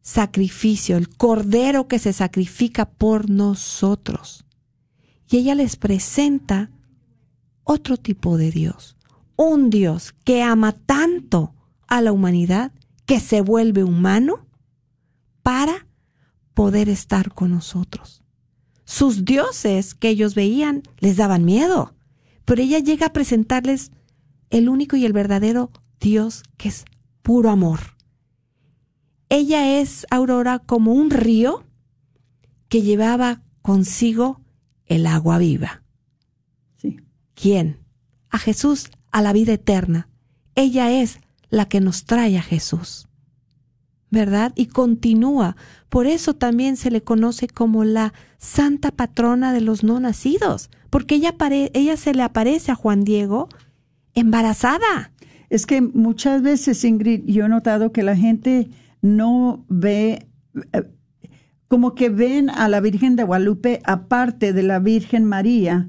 sacrificio, 0.00 0.96
el 0.96 1.08
cordero 1.08 1.88
que 1.88 1.98
se 1.98 2.12
sacrifica 2.12 2.88
por 2.88 3.30
nosotros. 3.30 4.44
Y 5.28 5.38
ella 5.38 5.54
les 5.54 5.76
presenta 5.76 6.70
otro 7.64 7.96
tipo 7.96 8.36
de 8.36 8.50
Dios, 8.50 8.96
un 9.36 9.70
Dios 9.70 10.14
que 10.24 10.42
ama 10.42 10.72
tanto 10.72 11.54
a 11.86 12.00
la 12.00 12.12
humanidad 12.12 12.72
que 13.06 13.20
se 13.20 13.40
vuelve 13.40 13.84
humano 13.84 14.46
para 15.42 15.86
poder 16.54 16.88
estar 16.88 17.32
con 17.32 17.50
nosotros. 17.50 18.22
Sus 18.84 19.24
dioses 19.24 19.94
que 19.94 20.08
ellos 20.08 20.34
veían 20.34 20.82
les 20.98 21.16
daban 21.16 21.44
miedo, 21.44 21.94
pero 22.44 22.62
ella 22.62 22.78
llega 22.78 23.06
a 23.06 23.12
presentarles 23.12 23.92
el 24.50 24.68
único 24.68 24.96
y 24.96 25.06
el 25.06 25.12
verdadero 25.12 25.70
Dios 26.00 26.42
que 26.56 26.68
es 26.68 26.84
puro 27.22 27.50
amor. 27.50 27.80
Ella 29.28 29.80
es, 29.80 30.06
Aurora, 30.10 30.58
como 30.58 30.92
un 30.92 31.10
río 31.10 31.64
que 32.68 32.82
llevaba 32.82 33.42
consigo 33.62 34.40
el 34.86 35.06
agua 35.06 35.38
viva. 35.38 35.82
Sí. 36.76 37.00
¿Quién? 37.34 37.78
A 38.28 38.38
Jesús, 38.38 38.90
a 39.10 39.22
la 39.22 39.32
vida 39.32 39.54
eterna. 39.54 40.08
Ella 40.54 40.90
es 40.90 41.20
la 41.48 41.66
que 41.66 41.80
nos 41.80 42.04
trae 42.04 42.36
a 42.36 42.42
Jesús. 42.42 43.08
¿Verdad? 44.12 44.52
Y 44.54 44.66
continúa. 44.66 45.56
Por 45.88 46.06
eso 46.06 46.34
también 46.34 46.76
se 46.76 46.90
le 46.90 47.02
conoce 47.02 47.48
como 47.48 47.82
la 47.82 48.12
santa 48.36 48.90
patrona 48.92 49.52
de 49.54 49.62
los 49.62 49.82
no 49.82 49.98
nacidos, 49.98 50.70
porque 50.90 51.16
ella, 51.16 51.34
ella 51.72 51.96
se 51.96 52.14
le 52.14 52.22
aparece 52.22 52.70
a 52.70 52.76
Juan 52.76 53.04
Diego 53.04 53.48
embarazada. 54.14 55.12
Es 55.48 55.64
que 55.64 55.80
muchas 55.80 56.42
veces, 56.42 56.84
Ingrid, 56.84 57.24
yo 57.24 57.46
he 57.46 57.48
notado 57.48 57.90
que 57.90 58.02
la 58.02 58.14
gente 58.14 58.68
no 59.00 59.64
ve, 59.68 60.26
eh, 60.72 60.82
como 61.68 61.94
que 61.94 62.10
ven 62.10 62.50
a 62.50 62.68
la 62.68 62.80
Virgen 62.80 63.16
de 63.16 63.24
Guadalupe 63.24 63.80
aparte 63.84 64.52
de 64.52 64.62
la 64.62 64.78
Virgen 64.78 65.24
María, 65.24 65.88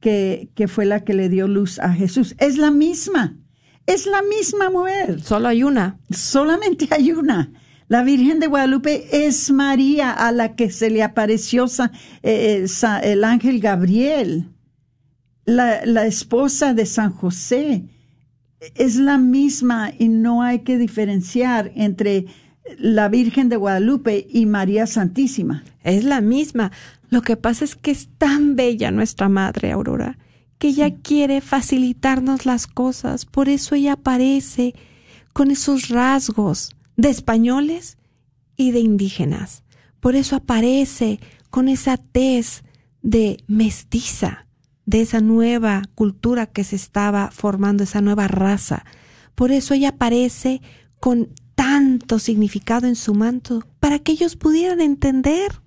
que, 0.00 0.50
que 0.54 0.68
fue 0.68 0.84
la 0.84 1.02
que 1.02 1.14
le 1.14 1.30
dio 1.30 1.48
luz 1.48 1.78
a 1.78 1.94
Jesús. 1.94 2.34
Es 2.38 2.58
la 2.58 2.70
misma, 2.70 3.38
es 3.88 4.06
la 4.06 4.20
misma 4.22 4.68
mujer. 4.68 5.22
Solo 5.22 5.48
hay 5.48 5.62
una. 5.62 5.98
Solamente 6.10 6.86
hay 6.90 7.10
una. 7.12 7.50
La 7.88 8.02
Virgen 8.02 8.38
de 8.38 8.46
Guadalupe 8.46 9.26
es 9.26 9.50
María 9.50 10.12
a 10.12 10.30
la 10.30 10.54
que 10.56 10.70
se 10.70 10.90
le 10.90 11.02
apareció 11.02 11.64
eh, 12.22 12.66
el 13.02 13.24
ángel 13.24 13.60
Gabriel, 13.60 14.50
la, 15.46 15.86
la 15.86 16.04
esposa 16.04 16.74
de 16.74 16.84
San 16.84 17.12
José. 17.12 17.84
Es 18.74 18.96
la 18.96 19.16
misma 19.16 19.90
y 19.98 20.08
no 20.08 20.42
hay 20.42 20.58
que 20.60 20.76
diferenciar 20.76 21.72
entre 21.74 22.26
la 22.76 23.08
Virgen 23.08 23.48
de 23.48 23.56
Guadalupe 23.56 24.26
y 24.28 24.44
María 24.44 24.86
Santísima. 24.86 25.64
Es 25.82 26.04
la 26.04 26.20
misma. 26.20 26.72
Lo 27.08 27.22
que 27.22 27.38
pasa 27.38 27.64
es 27.64 27.74
que 27.74 27.92
es 27.92 28.10
tan 28.18 28.54
bella 28.54 28.90
nuestra 28.90 29.30
Madre 29.30 29.72
Aurora 29.72 30.18
que 30.58 30.68
ella 30.68 30.94
quiere 30.96 31.40
facilitarnos 31.40 32.46
las 32.46 32.66
cosas. 32.66 33.24
Por 33.24 33.48
eso 33.48 33.74
ella 33.74 33.94
aparece 33.94 34.74
con 35.32 35.50
esos 35.50 35.88
rasgos 35.88 36.76
de 36.96 37.10
españoles 37.10 37.96
y 38.56 38.72
de 38.72 38.80
indígenas. 38.80 39.62
Por 40.00 40.16
eso 40.16 40.36
aparece 40.36 41.20
con 41.50 41.68
esa 41.68 41.96
tez 41.96 42.64
de 43.02 43.38
mestiza, 43.46 44.46
de 44.84 45.02
esa 45.02 45.20
nueva 45.20 45.82
cultura 45.94 46.46
que 46.46 46.64
se 46.64 46.76
estaba 46.76 47.30
formando, 47.30 47.84
esa 47.84 48.00
nueva 48.00 48.28
raza. 48.28 48.84
Por 49.34 49.52
eso 49.52 49.74
ella 49.74 49.90
aparece 49.90 50.60
con 51.00 51.28
tanto 51.54 52.18
significado 52.18 52.86
en 52.86 52.96
su 52.96 53.14
manto, 53.14 53.64
para 53.80 53.98
que 53.98 54.12
ellos 54.12 54.36
pudieran 54.36 54.80
entender 54.80 55.60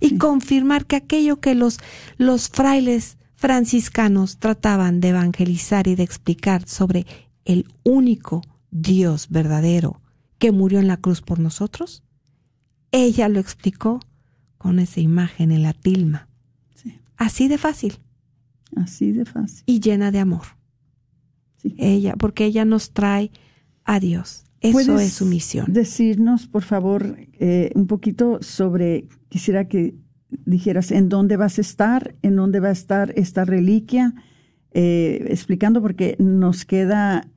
y 0.00 0.18
confirmar 0.18 0.86
que 0.86 0.96
aquello 0.96 1.40
que 1.40 1.54
los, 1.54 1.78
los 2.16 2.48
frailes 2.48 3.17
franciscanos 3.38 4.38
trataban 4.38 5.00
de 5.00 5.10
evangelizar 5.10 5.86
y 5.86 5.94
de 5.94 6.02
explicar 6.02 6.68
sobre 6.68 7.06
el 7.44 7.68
único 7.84 8.42
Dios 8.72 9.28
verdadero, 9.30 10.02
que 10.38 10.50
murió 10.50 10.80
en 10.80 10.88
la 10.88 10.96
cruz 10.96 11.22
por 11.22 11.38
nosotros? 11.38 12.02
Ella 12.90 13.28
lo 13.28 13.38
explicó 13.38 14.00
con 14.58 14.80
esa 14.80 15.00
imagen 15.00 15.52
en 15.52 15.62
la 15.62 15.72
tilma. 15.72 16.28
Así 17.16 17.46
de 17.46 17.58
fácil. 17.58 18.00
Así 18.74 19.12
de 19.12 19.24
fácil. 19.24 19.62
Y 19.66 19.78
llena 19.78 20.10
de 20.10 20.18
amor. 20.18 20.46
Ella, 21.62 22.16
porque 22.16 22.44
ella 22.44 22.64
nos 22.64 22.90
trae 22.90 23.30
a 23.84 24.00
Dios. 24.00 24.44
Eso 24.60 24.98
es 24.98 25.12
su 25.12 25.26
misión. 25.26 25.72
Decirnos, 25.72 26.48
por 26.48 26.64
favor, 26.64 27.16
eh, 27.38 27.70
un 27.76 27.86
poquito 27.86 28.38
sobre, 28.42 29.06
quisiera 29.28 29.68
que 29.68 29.94
dijeras 30.30 30.90
en 30.90 31.08
dónde 31.08 31.36
vas 31.36 31.58
a 31.58 31.60
estar, 31.60 32.14
en 32.22 32.36
dónde 32.36 32.60
va 32.60 32.68
a 32.68 32.72
estar 32.72 33.12
esta 33.16 33.44
reliquia, 33.44 34.14
eh, 34.72 35.26
explicando 35.28 35.80
porque 35.80 36.16
nos 36.18 36.64
queda 36.64 37.28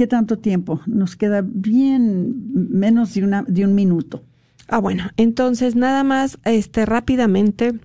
¿Qué 0.00 0.06
tanto 0.06 0.38
tiempo? 0.38 0.80
Nos 0.86 1.14
queda 1.14 1.42
bien 1.44 2.70
menos 2.70 3.12
de, 3.12 3.22
una, 3.22 3.42
de 3.42 3.66
un 3.66 3.74
minuto. 3.74 4.24
Ah, 4.66 4.78
bueno, 4.78 5.10
entonces 5.18 5.76
nada 5.76 6.04
más 6.04 6.38
este, 6.46 6.86
rápidamente, 6.86 7.78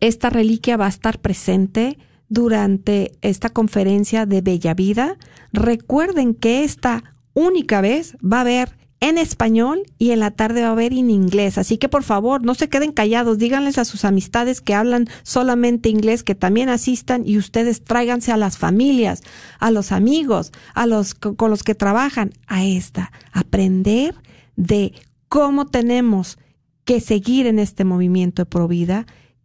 esta 0.00 0.30
reliquia 0.30 0.78
va 0.78 0.86
a 0.86 0.88
estar 0.88 1.20
presente 1.20 1.98
durante 2.30 3.12
esta 3.20 3.50
conferencia 3.50 4.24
de 4.24 4.40
Bella 4.40 4.72
Vida. 4.72 5.18
Recuerden 5.52 6.32
que 6.32 6.64
esta 6.64 7.04
única 7.34 7.82
vez 7.82 8.16
va 8.24 8.38
a 8.38 8.40
haber 8.40 8.70
en 9.08 9.18
español 9.18 9.82
y 9.98 10.12
en 10.12 10.20
la 10.20 10.30
tarde 10.30 10.62
va 10.62 10.68
a 10.68 10.72
haber 10.72 10.94
en 10.94 11.10
inglés. 11.10 11.58
Así 11.58 11.76
que 11.76 11.90
por 11.90 12.04
favor, 12.04 12.42
no 12.42 12.54
se 12.54 12.70
queden 12.70 12.90
callados, 12.90 13.36
díganles 13.36 13.76
a 13.76 13.84
sus 13.84 14.06
amistades 14.06 14.62
que 14.62 14.74
hablan 14.74 15.08
solamente 15.22 15.90
inglés 15.90 16.22
que 16.22 16.34
también 16.34 16.70
asistan 16.70 17.22
y 17.26 17.36
ustedes 17.36 17.84
tráiganse 17.84 18.32
a 18.32 18.38
las 18.38 18.56
familias, 18.56 19.22
a 19.58 19.70
los 19.70 19.92
amigos, 19.92 20.52
a 20.74 20.86
los 20.86 21.14
con 21.14 21.50
los 21.50 21.62
que 21.62 21.74
trabajan 21.74 22.32
a 22.46 22.64
esta, 22.64 23.12
aprender 23.32 24.14
de 24.56 24.94
cómo 25.28 25.66
tenemos 25.66 26.38
que 26.86 27.00
seguir 27.00 27.46
en 27.46 27.58
este 27.58 27.84
movimiento 27.84 28.42
de 28.42 28.46
provida, 28.46 29.04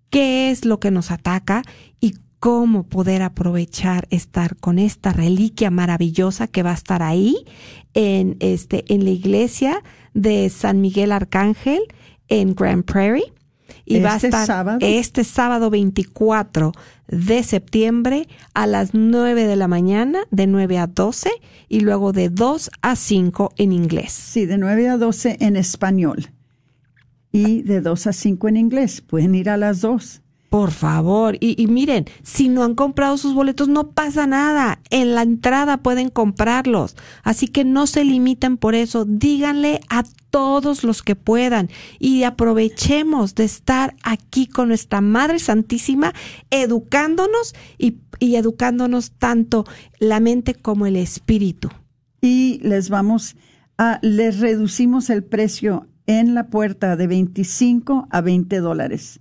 qué 0.10 0.52
es 0.52 0.64
lo 0.64 0.80
que 0.80 0.90
nos 0.90 1.12
ataca 1.12 1.64
y 2.00 2.14
cómo 2.40 2.84
poder 2.84 3.22
aprovechar 3.22 4.08
estar 4.12 4.56
con 4.56 4.80
esta 4.80 5.12
reliquia 5.12 5.70
maravillosa 5.72 6.48
que 6.48 6.64
va 6.64 6.72
a 6.72 6.76
estar 6.76 7.04
ahí 7.04 7.36
en 7.94 8.38
este 8.40 8.86
en 8.94 9.04
la 9.04 9.12
iglesia 9.12 9.84
de 10.14 10.50
San 10.50 10.82
Miguel 10.82 11.12
Arcángel 11.12 11.82
en 12.30 12.56
Grand 12.56 12.84
Prairie 12.84 13.34
y 13.86 14.00
va 14.00 14.14
a 14.14 14.16
este 14.16 14.28
estar 14.28 14.46
sábado? 14.46 14.78
este 14.82 15.24
sábado 15.24 15.70
24 15.70 16.72
de 17.08 17.44
septiembre 17.44 18.28
a 18.54 18.68
las 18.68 18.94
9 18.94 19.46
de 19.46 19.56
la 19.56 19.68
mañana, 19.68 20.20
de 20.30 20.48
9 20.48 20.78
a 20.78 20.88
12 20.88 21.30
y 21.68 21.80
luego 21.80 22.12
de 22.12 22.30
2 22.30 22.70
a 22.82 22.96
5 22.96 23.54
en 23.58 23.74
inglés. 23.74 24.12
Sí, 24.12 24.46
de 24.46 24.58
9 24.58 24.90
a 24.90 24.98
12 24.98 25.38
en 25.40 25.56
español 25.56 26.30
y 27.32 27.64
de 27.64 27.82
2 27.82 28.08
a 28.08 28.14
5 28.14 28.48
en 28.48 28.58
inglés. 28.58 29.02
Pueden 29.02 29.36
ir 29.36 29.50
a 29.50 29.58
las 29.58 29.82
dos. 29.82 30.22
Por 30.50 30.72
favor, 30.72 31.38
y, 31.40 31.68
miren, 31.68 32.06
si 32.24 32.50
no 32.50 32.64
han 32.64 32.74
comprado 32.74 33.18
sus 33.18 33.36
boletos, 33.36 33.68
no 33.68 33.92
pasa 33.92 34.26
nada. 34.26 34.80
En 34.90 35.14
la 35.14 35.22
entrada 35.22 35.78
pueden 35.78 36.10
comprarlos. 36.10 36.96
Así 37.22 37.48
que 37.48 37.64
no 37.64 37.86
se 37.86 38.04
limiten 38.04 38.58
por 38.58 38.74
eso. 38.74 39.06
Díganle 39.06 39.80
a 39.90 40.04
todos 40.32 40.84
los 40.84 41.04
que 41.04 41.16
puedan 41.16 41.70
y 42.00 42.24
aprovechemos 42.24 43.36
de 43.36 43.44
estar 43.44 43.96
aquí 44.02 44.48
con 44.48 44.70
nuestra 44.70 45.02
Madre 45.02 45.38
Santísima, 45.38 46.14
educándonos 46.50 47.54
y, 47.78 47.98
y 48.18 48.36
educándonos 48.36 49.12
tanto 49.12 49.66
la 50.00 50.20
mente 50.20 50.56
como 50.56 50.88
el 50.88 50.96
espíritu. 50.96 51.70
Y 52.22 52.60
les 52.64 52.90
vamos 52.90 53.36
a, 53.78 54.00
les 54.02 54.40
reducimos 54.40 55.12
el 55.12 55.24
precio 55.24 55.86
en 56.08 56.34
la 56.34 56.48
puerta 56.48 56.96
de 56.96 57.06
25 57.06 58.08
a 58.10 58.22
20 58.22 58.60
dólares 58.62 59.20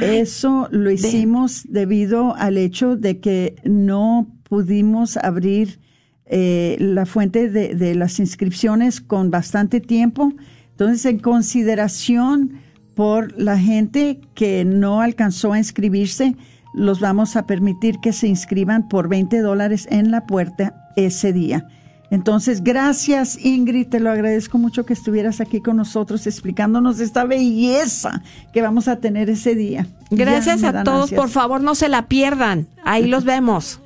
eso 0.00 0.68
lo 0.70 0.90
hicimos 0.90 1.64
debido 1.68 2.34
al 2.36 2.58
hecho 2.58 2.96
de 2.96 3.20
que 3.20 3.56
no 3.64 4.28
pudimos 4.44 5.16
abrir 5.16 5.80
eh, 6.26 6.76
la 6.78 7.06
fuente 7.06 7.48
de, 7.48 7.74
de, 7.74 7.94
las 7.94 8.18
inscripciones 8.18 9.00
con 9.00 9.30
bastante 9.30 9.80
tiempo. 9.80 10.32
Entonces, 10.70 11.04
en 11.06 11.18
consideración 11.18 12.60
por 12.94 13.38
la 13.40 13.58
gente 13.58 14.20
que 14.34 14.64
no 14.64 15.00
alcanzó 15.00 15.52
a 15.52 15.58
inscribirse, 15.58 16.36
los 16.74 17.00
vamos 17.00 17.36
a 17.36 17.46
permitir 17.46 17.98
que 18.00 18.12
se 18.12 18.28
inscriban 18.28 18.88
por 18.88 19.08
20 19.08 19.40
dólares 19.40 19.86
en 19.90 20.10
la 20.10 20.26
puerta 20.26 20.92
ese 20.96 21.32
día. 21.32 21.66
Entonces, 22.10 22.62
gracias 22.62 23.38
Ingrid, 23.44 23.88
te 23.88 24.00
lo 24.00 24.10
agradezco 24.10 24.56
mucho 24.56 24.86
que 24.86 24.94
estuvieras 24.94 25.40
aquí 25.40 25.60
con 25.60 25.76
nosotros 25.76 26.26
explicándonos 26.26 27.00
esta 27.00 27.24
belleza 27.24 28.22
que 28.52 28.62
vamos 28.62 28.88
a 28.88 28.96
tener 28.96 29.28
ese 29.28 29.54
día. 29.54 29.86
Gracias 30.10 30.64
a 30.64 30.84
todos, 30.84 31.12
por 31.12 31.28
favor 31.28 31.60
no 31.60 31.74
se 31.74 31.88
la 31.88 32.08
pierdan, 32.08 32.66
ahí 32.84 33.06
los 33.06 33.24
vemos. 33.24 33.80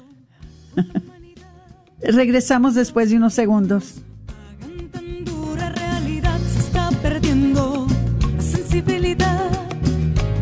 Regresamos 2.00 2.74
después 2.74 3.10
de 3.10 3.16
unos 3.16 3.34
segundos. 3.34 4.02
realidad 5.56 6.38
se 6.52 6.58
está 6.58 6.90
perdiendo 7.02 7.86
sensibilidad 8.38 9.50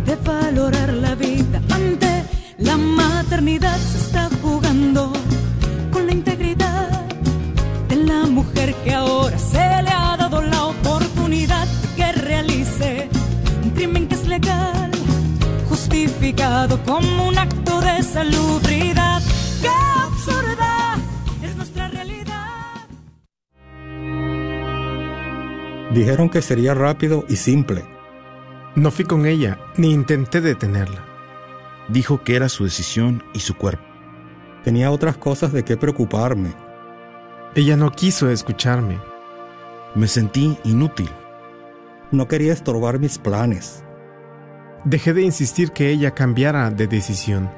de 0.06 0.16
valorar 0.16 0.92
la 0.94 1.14
vida 1.14 1.62
ante 1.70 2.24
la 2.58 2.76
maternidad 2.76 3.78
se 3.78 3.98
está 3.98 4.29
mujer 8.60 8.74
que 8.84 8.92
ahora 8.92 9.38
se 9.38 9.58
le 9.58 9.90
ha 9.90 10.16
dado 10.16 10.42
la 10.42 10.66
oportunidad 10.66 11.66
que 11.96 12.12
realice 12.12 13.08
un 13.64 13.70
crimen 13.70 14.06
que 14.08 14.14
es 14.14 14.26
legal, 14.26 14.90
justificado 15.68 16.78
como 16.84 17.28
un 17.28 17.38
acto 17.38 17.80
de 17.80 18.02
salubridad. 18.02 19.22
¡Qué 19.62 19.68
absurda 19.68 20.96
es 21.42 21.56
nuestra 21.56 21.88
realidad! 21.88 22.88
Dijeron 25.92 26.28
que 26.28 26.42
sería 26.42 26.74
rápido 26.74 27.24
y 27.28 27.36
simple. 27.36 27.84
No 28.74 28.90
fui 28.90 29.04
con 29.04 29.26
ella, 29.26 29.58
ni 29.76 29.90
intenté 29.90 30.40
detenerla. 30.40 31.04
Dijo 31.88 32.22
que 32.22 32.36
era 32.36 32.48
su 32.48 32.64
decisión 32.64 33.24
y 33.34 33.40
su 33.40 33.54
cuerpo. 33.54 33.84
Tenía 34.64 34.90
otras 34.90 35.16
cosas 35.16 35.52
de 35.52 35.64
qué 35.64 35.76
preocuparme 35.76 36.69
ella 37.54 37.76
no 37.76 37.90
quiso 37.90 38.30
escucharme. 38.30 38.98
Me 39.96 40.06
sentí 40.06 40.56
inútil. 40.64 41.10
No 42.12 42.28
quería 42.28 42.52
estorbar 42.52 43.00
mis 43.00 43.18
planes. 43.18 43.82
Dejé 44.84 45.14
de 45.14 45.22
insistir 45.22 45.72
que 45.72 45.90
ella 45.90 46.12
cambiara 46.12 46.70
de 46.70 46.86
decisión. 46.86 47.50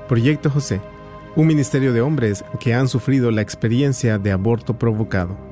Proyecto 0.09 0.51
José, 0.51 0.81
un 1.35 1.47
ministerio 1.47 1.93
de 1.93 2.01
hombres 2.01 2.45
que 2.61 2.75
han 2.75 2.87
sufrido 2.89 3.31
la 3.31 3.43
experiencia 3.43 4.19
de 4.19 4.33
aborto 4.33 4.79
provocado. 4.79 5.52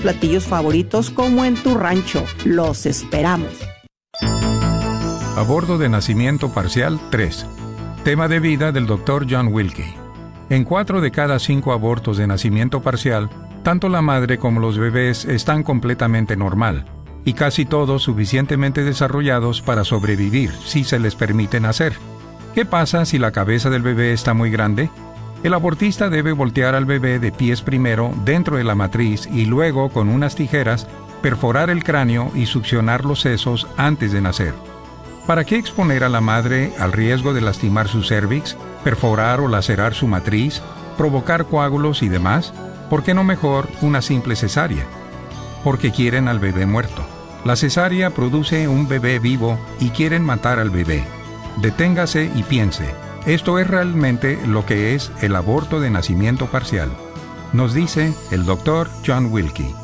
platillos 0.01 0.45
favoritos 0.45 1.09
como 1.09 1.45
en 1.45 1.55
tu 1.55 1.77
rancho. 1.77 2.25
Los 2.45 2.85
esperamos. 2.85 3.51
Aborto 5.37 5.77
de 5.77 5.89
nacimiento 5.89 6.53
parcial 6.53 6.99
3. 7.09 7.45
Tema 8.03 8.27
de 8.27 8.39
vida 8.39 8.71
del 8.71 8.85
Dr. 8.85 9.25
John 9.29 9.47
Wilkie. 9.53 9.93
En 10.49 10.65
cuatro 10.65 10.99
de 10.99 11.11
cada 11.11 11.39
cinco 11.39 11.71
abortos 11.71 12.17
de 12.17 12.27
nacimiento 12.27 12.81
parcial, 12.81 13.29
tanto 13.63 13.87
la 13.87 14.01
madre 14.01 14.37
como 14.37 14.59
los 14.59 14.77
bebés 14.77 15.23
están 15.23 15.63
completamente 15.63 16.35
normal 16.35 16.85
y 17.23 17.33
casi 17.33 17.65
todos 17.65 18.03
suficientemente 18.03 18.83
desarrollados 18.83 19.61
para 19.61 19.83
sobrevivir 19.83 20.51
si 20.65 20.83
se 20.83 20.99
les 20.99 21.15
permite 21.15 21.59
nacer. 21.59 21.93
¿Qué 22.53 22.65
pasa 22.65 23.05
si 23.05 23.17
la 23.17 23.31
cabeza 23.31 23.69
del 23.69 23.81
bebé 23.81 24.11
está 24.11 24.33
muy 24.33 24.49
grande? 24.49 24.89
El 25.43 25.55
abortista 25.55 26.09
debe 26.09 26.33
voltear 26.33 26.75
al 26.75 26.85
bebé 26.85 27.17
de 27.17 27.31
pies 27.31 27.63
primero 27.63 28.13
dentro 28.23 28.57
de 28.57 28.63
la 28.63 28.75
matriz 28.75 29.27
y 29.31 29.45
luego 29.45 29.89
con 29.89 30.07
unas 30.07 30.35
tijeras 30.35 30.87
perforar 31.23 31.71
el 31.71 31.83
cráneo 31.83 32.31
y 32.35 32.45
succionar 32.45 33.05
los 33.05 33.21
sesos 33.21 33.67
antes 33.75 34.11
de 34.11 34.21
nacer. 34.21 34.53
¿Para 35.25 35.43
qué 35.43 35.57
exponer 35.57 36.03
a 36.03 36.09
la 36.09 36.21
madre 36.21 36.73
al 36.77 36.91
riesgo 36.91 37.33
de 37.33 37.41
lastimar 37.41 37.87
su 37.87 38.03
cervix, 38.03 38.55
perforar 38.83 39.39
o 39.39 39.47
lacerar 39.47 39.95
su 39.95 40.07
matriz, 40.07 40.61
provocar 40.95 41.45
coágulos 41.45 42.03
y 42.03 42.09
demás? 42.09 42.53
¿Por 42.89 43.03
qué 43.03 43.15
no 43.15 43.23
mejor 43.23 43.67
una 43.81 44.03
simple 44.03 44.35
cesárea? 44.35 44.85
Porque 45.63 45.91
quieren 45.91 46.27
al 46.27 46.39
bebé 46.39 46.67
muerto. 46.67 47.03
La 47.45 47.55
cesárea 47.55 48.11
produce 48.11 48.67
un 48.67 48.87
bebé 48.87 49.17
vivo 49.17 49.57
y 49.79 49.89
quieren 49.89 50.23
matar 50.23 50.59
al 50.59 50.69
bebé. 50.69 51.03
Deténgase 51.57 52.29
y 52.35 52.43
piense. 52.43 53.10
Esto 53.25 53.59
es 53.59 53.67
realmente 53.67 54.39
lo 54.47 54.65
que 54.65 54.95
es 54.95 55.11
el 55.21 55.35
aborto 55.35 55.79
de 55.79 55.91
nacimiento 55.91 56.47
parcial, 56.47 56.89
nos 57.53 57.73
dice 57.73 58.13
el 58.31 58.45
doctor 58.45 58.89
John 59.05 59.27
Wilkie. 59.31 59.80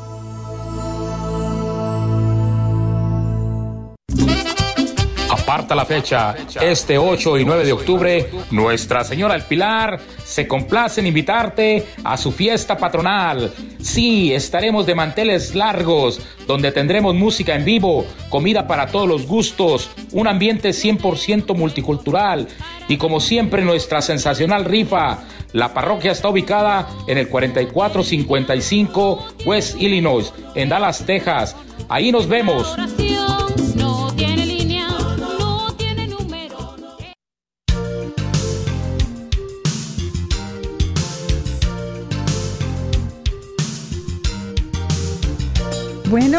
Aparta 5.68 5.82
la 5.82 6.00
fecha, 6.00 6.34
este 6.62 6.96
8 6.96 7.36
y 7.36 7.44
9 7.44 7.66
de 7.66 7.72
octubre, 7.72 8.30
Nuestra 8.50 9.04
Señora 9.04 9.34
del 9.34 9.42
Pilar 9.42 10.00
se 10.24 10.48
complace 10.48 11.02
en 11.02 11.08
invitarte 11.08 11.88
a 12.04 12.16
su 12.16 12.32
fiesta 12.32 12.78
patronal. 12.78 13.52
Sí, 13.78 14.32
estaremos 14.32 14.86
de 14.86 14.94
manteles 14.94 15.54
largos, 15.54 16.22
donde 16.46 16.72
tendremos 16.72 17.14
música 17.14 17.54
en 17.54 17.66
vivo, 17.66 18.06
comida 18.30 18.66
para 18.66 18.86
todos 18.86 19.06
los 19.06 19.26
gustos, 19.26 19.90
un 20.12 20.26
ambiente 20.26 20.70
100% 20.70 21.54
multicultural 21.54 22.48
y 22.88 22.96
como 22.96 23.20
siempre 23.20 23.62
nuestra 23.62 24.00
sensacional 24.00 24.64
rifa. 24.64 25.18
La 25.52 25.74
parroquia 25.74 26.12
está 26.12 26.30
ubicada 26.30 26.88
en 27.06 27.18
el 27.18 27.28
4455 27.28 29.26
West 29.44 29.78
Illinois, 29.78 30.32
en 30.54 30.70
Dallas, 30.70 31.04
Texas. 31.04 31.54
Ahí 31.90 32.10
nos 32.10 32.26
vemos. 32.26 32.74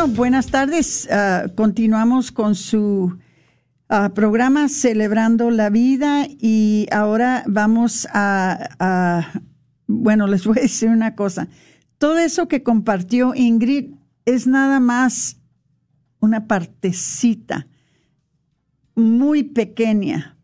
Buenas 0.07 0.47
tardes. 0.47 1.07
Ah, 1.11 1.47
continuamos 1.55 2.31
con 2.31 2.55
su 2.55 3.17
ah, 3.89 4.11
programa 4.13 4.69
Celebrando 4.69 5.51
la 5.51 5.69
Vida 5.69 6.25
y 6.39 6.87
ahora 6.91 7.43
vamos 7.47 8.07
a, 8.13 8.69
a- 8.79 9.41
bueno, 9.87 10.27
les 10.27 10.45
voy 10.45 10.57
a 10.59 10.61
decir 10.61 10.89
una 10.89 11.15
cosa. 11.15 11.49
Todo 11.97 12.17
eso 12.17 12.47
que 12.47 12.63
compartió 12.63 13.33
Ingrid 13.35 13.91
es 14.25 14.47
nada 14.47 14.79
más 14.79 15.37
una 16.19 16.47
partecita 16.47 17.67
muy 18.95 19.43
pequeña 19.43 20.37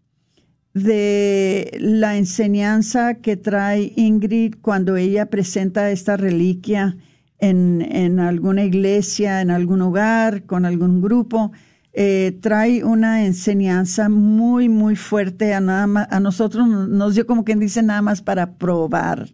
de 0.74 1.78
la 1.80 2.18
enseñanza 2.18 3.16
que 3.16 3.38
trae 3.38 3.94
Ingrid 3.96 4.56
cuando 4.62 4.98
ella 4.98 5.30
presenta 5.30 5.92
esta 5.92 6.18
reliquia 6.18 6.98
en, 7.40 7.82
en 7.82 8.20
alguna 8.20 8.64
iglesia, 8.64 9.42
en 9.42 9.52
algún 9.52 9.82
hogar, 9.82 10.44
con 10.46 10.66
algún 10.66 11.02
grupo. 11.02 11.52
Eh, 11.98 12.38
trae 12.42 12.84
una 12.84 13.26
enseñanza 13.26 14.10
muy, 14.10 14.68
muy 14.68 14.98
fuerte 14.98 15.54
a, 15.54 15.62
nada 15.62 15.88
más, 15.88 16.08
a 16.12 16.20
nosotros, 16.20 16.68
nos 16.68 17.16
dio 17.16 17.26
como 17.26 17.46
quien 17.46 17.62
dice 17.62 17.82
nada 17.84 18.02
más 18.02 18.22
para 18.22 18.58
probar, 18.58 19.30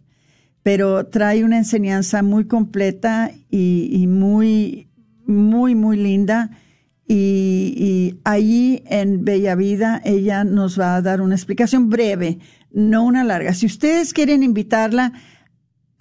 pero 0.62 1.06
trae 1.06 1.42
una 1.42 1.58
enseñanza 1.58 2.22
muy 2.22 2.44
completa 2.44 3.32
y, 3.50 4.06
muy, 4.06 4.88
muy, 5.26 5.74
muy 5.74 5.96
linda. 5.96 6.50
Y, 7.08 7.74
y 7.76 8.20
ahí 8.22 8.84
en 8.86 9.24
Bella 9.24 9.56
Vida 9.56 10.00
ella 10.04 10.44
nos 10.44 10.78
va 10.78 10.94
a 10.94 11.02
dar 11.02 11.20
una 11.20 11.34
explicación 11.34 11.90
breve, 11.90 12.38
no 12.70 13.04
una 13.04 13.24
larga. 13.24 13.54
Si 13.54 13.66
ustedes 13.66 14.12
quieren 14.12 14.44
invitarla 14.44 15.12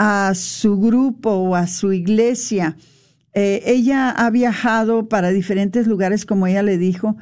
a 0.03 0.33
su 0.33 0.79
grupo 0.79 1.29
o 1.29 1.55
a 1.55 1.67
su 1.67 1.93
iglesia, 1.93 2.75
eh, 3.35 3.61
ella 3.67 4.09
ha 4.09 4.31
viajado 4.31 5.07
para 5.07 5.29
diferentes 5.29 5.85
lugares, 5.85 6.25
como 6.25 6.47
ella 6.47 6.63
le 6.63 6.79
dijo, 6.79 7.17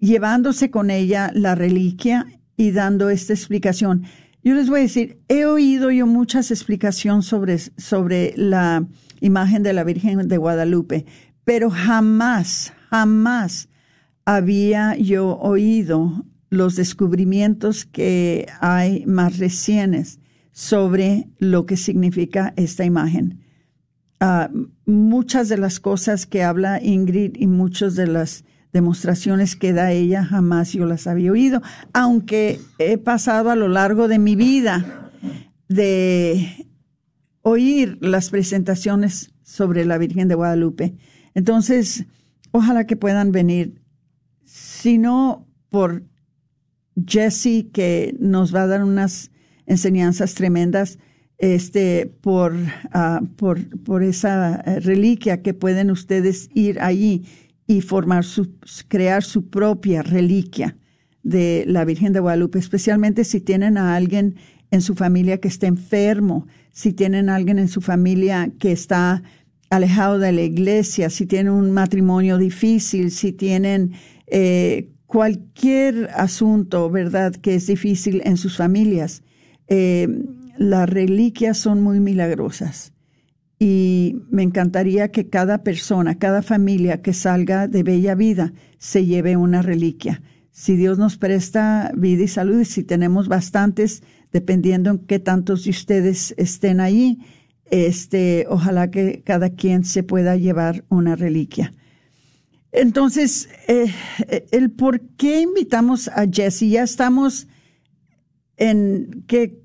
llevándose 0.00 0.72
con 0.72 0.90
ella 0.90 1.30
la 1.34 1.54
reliquia 1.54 2.26
y 2.56 2.72
dando 2.72 3.10
esta 3.10 3.32
explicación. 3.32 4.02
Yo 4.42 4.56
les 4.56 4.68
voy 4.68 4.80
a 4.80 4.82
decir, 4.82 5.20
he 5.28 5.44
oído 5.44 5.92
yo 5.92 6.08
muchas 6.08 6.50
explicaciones 6.50 7.26
sobre, 7.26 7.58
sobre 7.58 8.34
la 8.34 8.84
imagen 9.20 9.62
de 9.62 9.72
la 9.72 9.84
Virgen 9.84 10.26
de 10.26 10.36
Guadalupe, 10.36 11.06
pero 11.44 11.70
jamás, 11.70 12.72
jamás 12.90 13.68
había 14.24 14.96
yo 14.96 15.38
oído 15.38 16.24
los 16.50 16.74
descubrimientos 16.74 17.84
que 17.84 18.46
hay 18.60 19.06
más 19.06 19.38
recientes 19.38 20.18
sobre 20.58 21.28
lo 21.38 21.66
que 21.66 21.76
significa 21.76 22.52
esta 22.56 22.84
imagen. 22.84 23.44
Ah, 24.18 24.50
muchas 24.86 25.48
de 25.48 25.56
las 25.56 25.78
cosas 25.78 26.26
que 26.26 26.42
habla 26.42 26.82
Ingrid 26.82 27.36
y 27.36 27.46
muchas 27.46 27.94
de 27.94 28.08
las 28.08 28.42
demostraciones 28.72 29.54
que 29.54 29.72
da 29.72 29.92
ella 29.92 30.24
jamás 30.24 30.72
yo 30.72 30.84
las 30.84 31.06
había 31.06 31.30
oído, 31.30 31.62
aunque 31.92 32.60
he 32.80 32.98
pasado 32.98 33.52
a 33.52 33.54
lo 33.54 33.68
largo 33.68 34.08
de 34.08 34.18
mi 34.18 34.34
vida 34.34 35.12
de 35.68 36.66
oír 37.42 37.96
las 38.00 38.30
presentaciones 38.30 39.30
sobre 39.44 39.84
la 39.84 39.96
Virgen 39.96 40.26
de 40.26 40.34
Guadalupe. 40.34 40.96
Entonces, 41.34 42.06
ojalá 42.50 42.84
que 42.84 42.96
puedan 42.96 43.30
venir, 43.30 43.80
si 44.44 44.98
no 44.98 45.46
por 45.68 46.02
Jesse, 47.06 47.70
que 47.72 48.16
nos 48.18 48.52
va 48.52 48.62
a 48.62 48.66
dar 48.66 48.82
unas 48.82 49.30
enseñanzas 49.68 50.34
tremendas, 50.34 50.98
este, 51.38 52.12
por, 52.20 52.54
ah, 52.92 53.20
por, 53.36 53.64
por 53.84 54.02
esa 54.02 54.56
eh, 54.56 54.80
reliquia 54.80 55.40
que 55.42 55.54
pueden 55.54 55.90
ustedes 55.92 56.48
ir 56.52 56.80
allí 56.80 57.24
y 57.66 57.82
formar 57.82 58.24
su, 58.24 58.54
crear 58.88 59.22
su 59.22 59.48
propia 59.48 60.02
reliquia 60.02 60.76
de 61.22 61.64
la 61.66 61.84
Virgen 61.84 62.12
de 62.12 62.20
Guadalupe, 62.20 62.58
especialmente 62.58 63.22
si 63.22 63.40
tienen 63.40 63.78
a 63.78 63.94
alguien 63.94 64.36
en 64.70 64.80
su 64.80 64.94
familia 64.94 65.38
que 65.38 65.48
está 65.48 65.66
enfermo, 65.66 66.46
si 66.72 66.92
tienen 66.92 67.28
a 67.28 67.36
alguien 67.36 67.58
en 67.58 67.68
su 67.68 67.80
familia 67.80 68.50
que 68.58 68.72
está 68.72 69.22
alejado 69.70 70.18
de 70.18 70.32
la 70.32 70.42
iglesia, 70.42 71.10
si 71.10 71.26
tienen 71.26 71.52
un 71.52 71.70
matrimonio 71.70 72.38
difícil, 72.38 73.10
si 73.10 73.32
tienen 73.32 73.92
eh, 74.26 74.88
cualquier 75.06 76.10
asunto, 76.14 76.90
¿verdad?, 76.90 77.34
que 77.34 77.54
es 77.54 77.66
difícil 77.66 78.22
en 78.24 78.36
sus 78.36 78.56
familias. 78.56 79.22
Eh, 79.68 80.08
las 80.56 80.88
reliquias 80.88 81.58
son 81.58 81.80
muy 81.82 82.00
milagrosas 82.00 82.92
y 83.58 84.16
me 84.30 84.42
encantaría 84.42 85.10
que 85.10 85.28
cada 85.28 85.62
persona, 85.62 86.18
cada 86.18 86.42
familia 86.42 87.02
que 87.02 87.12
salga 87.12 87.66
de 87.66 87.82
Bella 87.82 88.14
Vida 88.14 88.52
se 88.78 89.04
lleve 89.04 89.36
una 89.36 89.62
reliquia. 89.62 90.22
Si 90.50 90.76
Dios 90.76 90.98
nos 90.98 91.16
presta 91.16 91.92
vida 91.96 92.24
y 92.24 92.28
salud, 92.28 92.60
y 92.60 92.64
si 92.64 92.82
tenemos 92.84 93.28
bastantes, 93.28 94.02
dependiendo 94.32 94.90
en 94.90 94.98
qué 94.98 95.18
tantos 95.18 95.64
de 95.64 95.70
ustedes 95.70 96.34
estén 96.36 96.80
ahí, 96.80 97.18
este, 97.70 98.46
ojalá 98.48 98.90
que 98.90 99.22
cada 99.24 99.50
quien 99.50 99.84
se 99.84 100.02
pueda 100.02 100.36
llevar 100.36 100.84
una 100.88 101.16
reliquia. 101.16 101.72
Entonces, 102.70 103.48
eh, 103.66 103.92
el 104.50 104.70
por 104.70 105.00
qué 105.16 105.40
invitamos 105.40 106.08
a 106.08 106.26
Jesse, 106.30 106.68
ya 106.68 106.82
estamos 106.82 107.48
en 108.58 109.24
que 109.26 109.62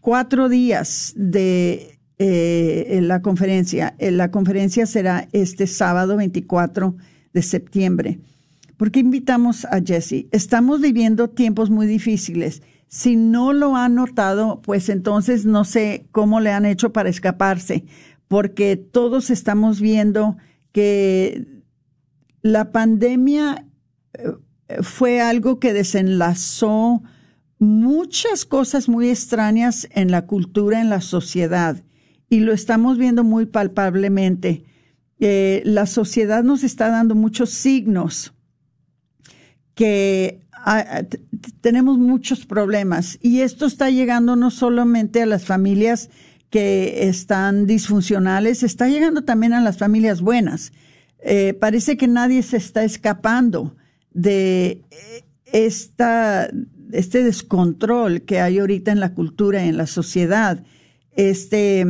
cuatro 0.00 0.48
días 0.48 1.12
de 1.16 1.98
eh, 2.18 3.00
la 3.02 3.20
conferencia. 3.20 3.94
Eh, 3.98 4.10
la 4.10 4.30
conferencia 4.30 4.86
será 4.86 5.28
este 5.32 5.66
sábado 5.66 6.16
24 6.16 6.96
de 7.34 7.42
septiembre. 7.42 8.20
¿Por 8.78 8.90
qué 8.90 9.00
invitamos 9.00 9.66
a 9.66 9.80
Jesse? 9.84 10.26
Estamos 10.32 10.80
viviendo 10.80 11.28
tiempos 11.28 11.68
muy 11.68 11.86
difíciles 11.86 12.62
si 12.88 13.16
no 13.16 13.52
lo 13.52 13.76
han 13.76 13.94
notado, 13.94 14.60
pues 14.62 14.88
entonces 14.88 15.44
no 15.44 15.64
sé 15.64 16.06
cómo 16.12 16.40
le 16.40 16.52
han 16.52 16.64
hecho 16.64 16.92
para 16.92 17.08
escaparse, 17.08 17.84
porque 18.28 18.76
todos 18.76 19.30
estamos 19.30 19.80
viendo 19.80 20.36
que 20.72 21.46
la 22.42 22.70
pandemia 22.70 23.66
eh, 24.14 24.82
fue 24.82 25.20
algo 25.20 25.58
que 25.58 25.72
desenlazó 25.72 27.02
muchas 27.58 28.44
cosas 28.44 28.88
muy 28.88 29.08
extrañas 29.08 29.88
en 29.92 30.10
la 30.10 30.26
cultura, 30.26 30.80
en 30.80 30.90
la 30.90 31.00
sociedad, 31.00 31.82
y 32.28 32.40
lo 32.40 32.52
estamos 32.52 32.98
viendo 32.98 33.24
muy 33.24 33.46
palpablemente. 33.46 34.64
Eh, 35.18 35.62
la 35.64 35.86
sociedad 35.86 36.44
nos 36.44 36.64
está 36.64 36.90
dando 36.90 37.14
muchos 37.14 37.50
signos 37.50 38.34
que 39.74 40.40
tenemos 41.60 41.98
muchos 41.98 42.44
problemas 42.44 43.18
y 43.22 43.40
esto 43.40 43.66
está 43.66 43.88
llegando 43.90 44.34
no 44.34 44.50
solamente 44.50 45.22
a 45.22 45.26
las 45.26 45.44
familias 45.44 46.10
que 46.50 47.08
están 47.08 47.66
disfuncionales, 47.66 48.62
está 48.62 48.88
llegando 48.88 49.22
también 49.22 49.52
a 49.52 49.60
las 49.60 49.78
familias 49.78 50.20
buenas. 50.20 50.72
Eh, 51.22 51.54
parece 51.54 51.96
que 51.96 52.08
nadie 52.08 52.42
se 52.42 52.56
está 52.56 52.84
escapando 52.84 53.76
de 54.12 54.82
eh, 54.90 55.24
esta, 55.52 56.48
este 56.92 57.22
descontrol 57.22 58.22
que 58.22 58.40
hay 58.40 58.58
ahorita 58.58 58.92
en 58.92 59.00
la 59.00 59.14
cultura, 59.14 59.64
en 59.64 59.76
la 59.76 59.86
sociedad, 59.86 60.62
este, 61.12 61.84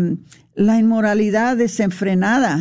la 0.54 0.78
inmoralidad 0.78 1.56
desenfrenada. 1.56 2.58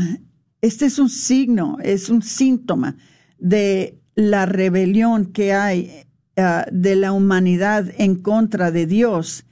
Este 0.62 0.86
es 0.86 1.00
un 1.00 1.10
signo, 1.10 1.78
es 1.84 2.10
un 2.10 2.22
síntoma 2.22 2.98
de 3.38 4.00
la 4.16 4.46
rebelión 4.46 5.26
que 5.28 5.54
hay 5.54 6.06
Ah, 6.38 6.66
de 6.70 6.98
la 6.98 7.14
humanidad 7.14 7.94
en 7.98 8.16
contra 8.16 8.70
de 8.70 8.86
Dios. 8.86 9.46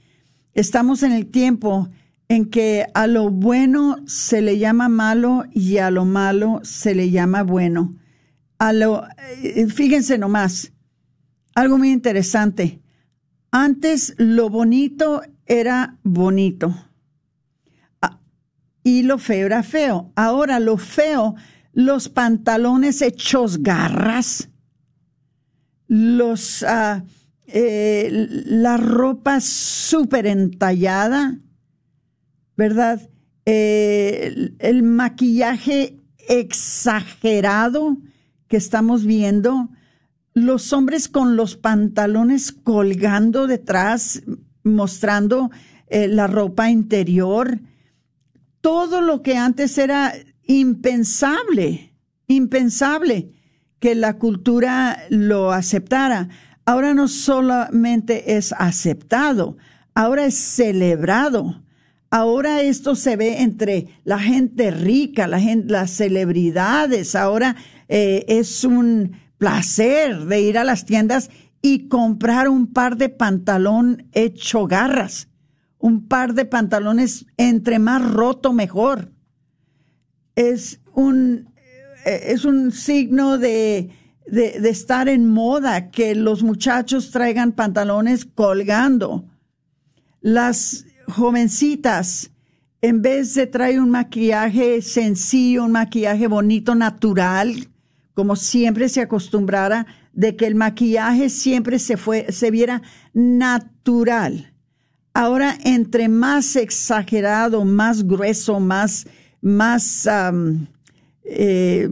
Estamos 0.52 1.02
en 1.02 1.12
el 1.12 1.26
tiempo 1.26 1.88
en 2.28 2.50
que 2.50 2.86
a 2.92 3.06
lo 3.06 3.30
bueno 3.30 3.96
se 4.06 4.42
le 4.42 4.58
llama 4.58 4.90
malo 4.90 5.44
y 5.50 5.78
a 5.78 5.90
lo 5.90 6.04
malo 6.04 6.60
se 6.62 6.94
le 6.94 7.08
llama 7.08 7.42
bueno. 7.42 7.96
A 8.58 8.74
lo, 8.74 9.04
eh, 9.42 9.66
fíjense 9.68 10.18
nomás, 10.18 10.72
algo 11.54 11.78
muy 11.78 11.90
interesante. 11.90 12.80
Antes 13.50 14.14
lo 14.18 14.50
bonito 14.50 15.22
era 15.46 15.98
bonito 16.02 16.74
ah, 18.02 18.18
y 18.82 19.02
lo 19.02 19.18
feo 19.18 19.46
era 19.46 19.62
feo. 19.62 20.12
Ahora 20.16 20.58
lo 20.60 20.76
feo, 20.76 21.36
los 21.72 22.08
pantalones 22.08 23.02
hechos 23.02 23.62
garras, 23.62 24.48
los, 25.86 26.62
ah, 26.62 27.04
eh, 27.46 28.08
la 28.46 28.76
ropa 28.76 29.40
súper 29.40 30.26
entallada, 30.26 31.38
¿verdad? 32.56 33.00
Eh, 33.46 34.54
el, 34.58 34.82
maquillaje 34.82 36.00
exagerado 36.28 37.98
que 38.48 38.56
estamos 38.56 39.04
viendo, 39.04 39.68
los 40.34 40.72
hombres 40.72 41.08
con 41.08 41.36
los 41.36 41.56
pantalones 41.56 42.50
colgando 42.52 43.46
detrás, 43.46 44.22
mostrando 44.64 45.50
eh, 45.86 46.08
la 46.08 46.26
ropa 46.26 46.70
interior, 46.70 47.60
todo 48.60 49.00
lo 49.00 49.22
que 49.22 49.36
antes 49.36 49.78
era 49.78 50.12
impensable, 50.42 51.94
impensable 52.26 53.30
que 53.78 53.94
la 53.94 54.18
cultura 54.18 54.98
lo 55.08 55.52
aceptara. 55.52 56.28
Ahora 56.64 56.94
no 56.94 57.06
solamente 57.06 58.36
es 58.36 58.52
aceptado, 58.58 59.56
ahora 59.94 60.26
es 60.26 60.34
celebrado. 60.34 61.62
Ahora 62.10 62.62
esto 62.62 62.94
se 62.94 63.16
ve 63.16 63.42
entre 63.42 63.88
la 64.04 64.18
gente 64.18 64.70
rica, 64.70 65.26
la 65.26 65.40
gente, 65.40 65.72
las 65.72 65.90
celebridades. 65.90 67.14
Ahora 67.14 67.56
eh, 67.88 68.24
es 68.28 68.64
un 68.64 69.16
placer 69.44 70.24
de 70.24 70.40
ir 70.40 70.56
a 70.56 70.64
las 70.64 70.86
tiendas 70.86 71.28
y 71.60 71.88
comprar 71.88 72.48
un 72.48 72.72
par 72.72 72.96
de 72.96 73.10
pantalón 73.10 74.08
hecho 74.12 74.66
garras, 74.66 75.28
un 75.76 76.08
par 76.08 76.32
de 76.32 76.46
pantalones 76.46 77.26
entre 77.36 77.78
más 77.78 78.10
roto 78.10 78.54
mejor. 78.54 79.12
Es 80.34 80.80
un 80.94 81.52
eh, 82.06 82.32
es 82.32 82.46
un 82.46 82.72
signo 82.72 83.36
de, 83.36 83.90
de, 84.26 84.68
estar 84.70 85.10
en 85.10 85.28
moda 85.28 85.90
que 85.90 86.14
los 86.14 86.42
muchachos 86.42 87.10
traigan 87.10 87.52
pantalones 87.52 88.24
colgando. 88.24 89.26
Las 90.22 90.86
jovencitas, 91.06 92.30
en 92.80 93.02
vez 93.02 93.34
de 93.34 93.46
traer 93.46 93.78
un 93.78 93.90
maquillaje 93.90 94.80
sencillo, 94.80 95.64
un 95.64 95.72
maquillaje 95.72 96.28
bonito, 96.28 96.74
natural, 96.74 97.68
como 98.14 98.36
siempre 98.36 98.88
se 98.88 99.00
acostumbrara, 99.00 99.86
de 100.12 100.36
que 100.36 100.46
el 100.46 100.54
maquillaje 100.54 101.28
siempre 101.28 101.78
se, 101.78 101.96
fue, 101.96 102.30
se 102.32 102.50
viera 102.50 102.82
natural. 103.12 104.54
Ahora, 105.12 105.58
entre 105.64 106.08
más 106.08 106.56
exagerado, 106.56 107.64
más 107.64 108.06
grueso, 108.06 108.60
más, 108.60 109.06
más 109.40 110.08
eh, 111.24 111.88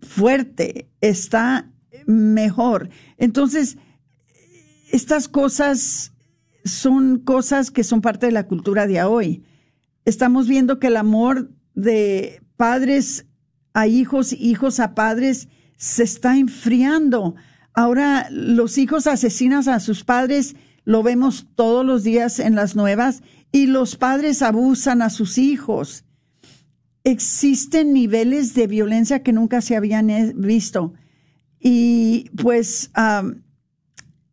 fuerte, 0.00 0.88
está 1.00 1.70
mejor. 2.06 2.88
Entonces, 3.16 3.78
estas 4.90 5.28
cosas 5.28 6.12
son 6.64 7.18
cosas 7.18 7.70
que 7.70 7.84
son 7.84 8.00
parte 8.00 8.26
de 8.26 8.32
la 8.32 8.46
cultura 8.46 8.86
de 8.86 9.02
hoy. 9.02 9.44
Estamos 10.04 10.48
viendo 10.48 10.78
que 10.78 10.88
el 10.88 10.96
amor 10.96 11.50
de 11.74 12.42
padres 12.56 13.26
a 13.78 13.86
hijos, 13.86 14.32
hijos 14.32 14.80
a 14.80 14.94
padres, 14.94 15.48
se 15.76 16.02
está 16.02 16.36
enfriando. 16.36 17.34
Ahora 17.74 18.28
los 18.30 18.78
hijos 18.78 19.06
asesinan 19.06 19.68
a 19.68 19.80
sus 19.80 20.04
padres, 20.04 20.56
lo 20.84 21.02
vemos 21.02 21.46
todos 21.54 21.84
los 21.84 22.02
días 22.02 22.38
en 22.38 22.54
las 22.54 22.74
nuevas, 22.74 23.22
y 23.52 23.66
los 23.66 23.96
padres 23.96 24.42
abusan 24.42 25.02
a 25.02 25.10
sus 25.10 25.38
hijos 25.38 26.04
existen 27.10 27.92
niveles 27.92 28.54
de 28.54 28.66
violencia 28.66 29.22
que 29.22 29.32
nunca 29.32 29.60
se 29.60 29.76
habían 29.76 30.10
eh, 30.10 30.32
visto. 30.36 30.94
Y 31.60 32.30
pues 32.40 32.90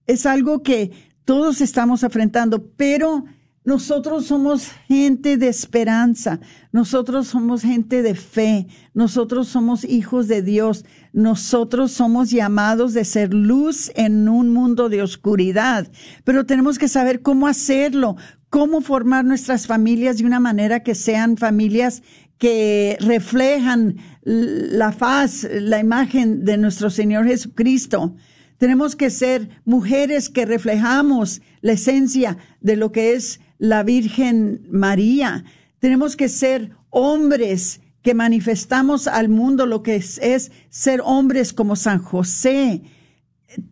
es 0.06 0.26
algo 0.26 0.62
que 0.62 0.92
todos 1.24 1.62
estamos 1.62 2.04
enfrentando, 2.04 2.68
pero 2.76 3.26
nosotros 3.66 4.28
somos 4.28 4.70
gente 4.88 5.38
de 5.38 5.48
esperanza, 5.48 6.40
nosotros 6.72 7.28
somos 7.28 7.64
gente 7.64 8.04
de 8.04 8.14
fe, 8.14 8.68
nosotros 8.94 9.48
somos 9.48 9.84
hijos 9.84 10.28
de 10.28 10.44
Dios, 10.44 10.86
nosotros 11.14 11.92
somos 11.92 12.30
llamados 12.30 12.94
de 12.94 13.04
ser 13.04 13.34
luz 13.34 13.92
en 13.96 14.30
un 14.30 14.54
mundo 14.54 14.88
de 14.88 15.02
oscuridad, 15.02 15.88
pero 16.24 16.46
tenemos 16.46 16.78
que 16.78 16.88
saber 16.88 17.24
cómo 17.24 17.48
hacerlo, 17.48 18.18
cómo 18.50 18.82
formar 18.82 19.26
nuestras 19.26 19.66
familias 19.66 20.20
de 20.20 20.26
una 20.26 20.40
manera 20.40 20.84
que 20.84 20.94
sean 20.94 21.36
familias 21.36 22.04
que 22.38 22.98
reflejan 23.00 23.98
la 24.24 24.92
faz, 24.92 25.48
la 25.52 25.80
imagen 25.80 26.46
de 26.46 26.58
nuestro 26.58 26.92
Señor 26.92 27.26
Jesucristo. 27.26 28.16
Tenemos 28.58 28.96
que 28.96 29.10
ser 29.10 29.50
mujeres 29.66 30.30
que 30.30 30.46
reflejamos 30.46 31.42
la 31.62 31.74
esencia 31.74 32.38
de 32.62 32.76
lo 32.76 32.92
que 32.92 33.14
es 33.14 33.40
la 33.58 33.84
Virgen 33.84 34.68
María. 34.70 35.44
Tenemos 35.80 36.16
que 36.16 36.30
ser 36.30 36.72
hombres 36.90 37.82
que 38.02 38.14
manifestamos 38.14 39.08
al 39.08 39.30
mundo 39.30 39.66
lo 39.66 39.82
que 39.82 39.96
es, 39.96 40.52
ser 40.70 41.02
hombres 41.04 41.54
como 41.54 41.76
San 41.76 42.00
José. 42.00 42.84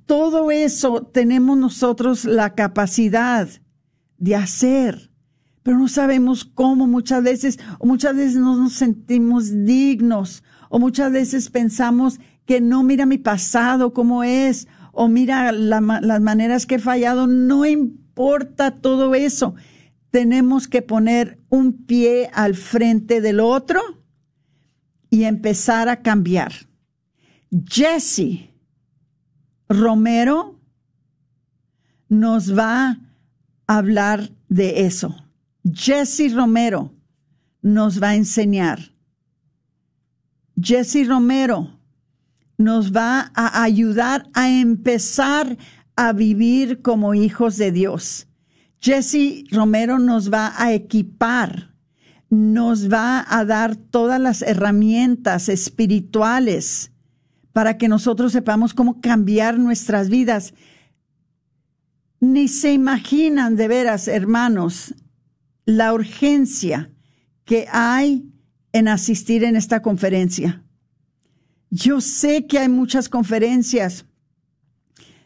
Todo 0.05 0.49
eso 0.49 1.03
tenemos 1.03 1.57
nosotros 1.57 2.25
la 2.25 2.55
capacidad 2.55 3.47
de 4.17 4.35
hacer, 4.35 5.11
pero 5.61 5.77
no 5.77 5.87
sabemos 5.87 6.45
cómo 6.45 6.87
muchas 6.87 7.23
veces, 7.23 7.59
o 7.77 7.85
muchas 7.85 8.15
veces 8.15 8.37
no 8.37 8.55
nos 8.55 8.73
sentimos 8.73 9.65
dignos, 9.65 10.43
o 10.69 10.79
muchas 10.79 11.11
veces 11.11 11.49
pensamos 11.49 12.19
que 12.45 12.59
no 12.59 12.83
mira 12.83 13.05
mi 13.05 13.17
pasado 13.17 13.93
cómo 13.93 14.23
es, 14.23 14.67
o 14.93 15.07
mira 15.07 15.51
las 15.51 16.21
maneras 16.21 16.65
que 16.65 16.75
he 16.75 16.79
fallado, 16.79 17.27
no 17.27 17.65
importa 17.65 18.71
todo 18.71 19.13
eso. 19.15 19.55
Tenemos 20.13 20.67
que 20.67 20.83
poner 20.83 21.39
un 21.49 21.87
pie 21.87 22.29
al 22.35 22.53
frente 22.53 23.19
del 23.19 23.39
otro 23.39 23.81
y 25.09 25.23
empezar 25.23 25.89
a 25.89 26.03
cambiar. 26.03 26.53
Jesse 27.49 28.47
Romero 29.67 30.59
nos 32.09 32.55
va 32.55 32.99
a 33.65 33.77
hablar 33.77 34.29
de 34.49 34.85
eso. 34.85 35.15
Jesse 35.63 36.31
Romero 36.31 36.93
nos 37.63 37.99
va 37.99 38.09
a 38.09 38.15
enseñar. 38.15 38.93
Jesse 40.61 41.07
Romero 41.07 41.79
nos 42.59 42.95
va 42.95 43.31
a 43.33 43.63
ayudar 43.63 44.29
a 44.35 44.47
empezar 44.47 45.57
a 45.95 46.13
vivir 46.13 46.83
como 46.83 47.15
hijos 47.15 47.57
de 47.57 47.71
Dios. 47.71 48.27
Jesse 48.83 49.45
Romero 49.49 49.97
nos 49.97 50.29
va 50.29 50.53
a 50.57 50.73
equipar, 50.73 51.73
nos 52.29 52.91
va 52.91 53.25
a 53.29 53.45
dar 53.45 53.77
todas 53.77 54.19
las 54.19 54.41
herramientas 54.41 55.47
espirituales 55.47 56.91
para 57.53 57.77
que 57.77 57.87
nosotros 57.87 58.33
sepamos 58.33 58.73
cómo 58.73 58.99
cambiar 58.99 59.57
nuestras 59.57 60.09
vidas 60.09 60.53
ni 62.19 62.49
se 62.49 62.73
imaginan 62.73 63.55
de 63.55 63.69
veras, 63.69 64.09
hermanos, 64.09 64.93
la 65.65 65.93
urgencia 65.93 66.91
que 67.45 67.67
hay 67.71 68.29
en 68.73 68.89
asistir 68.89 69.45
en 69.45 69.55
esta 69.55 69.81
conferencia. 69.81 70.61
Yo 71.69 72.01
sé 72.01 72.47
que 72.47 72.59
hay 72.59 72.67
muchas 72.67 73.07
conferencias, 73.07 74.05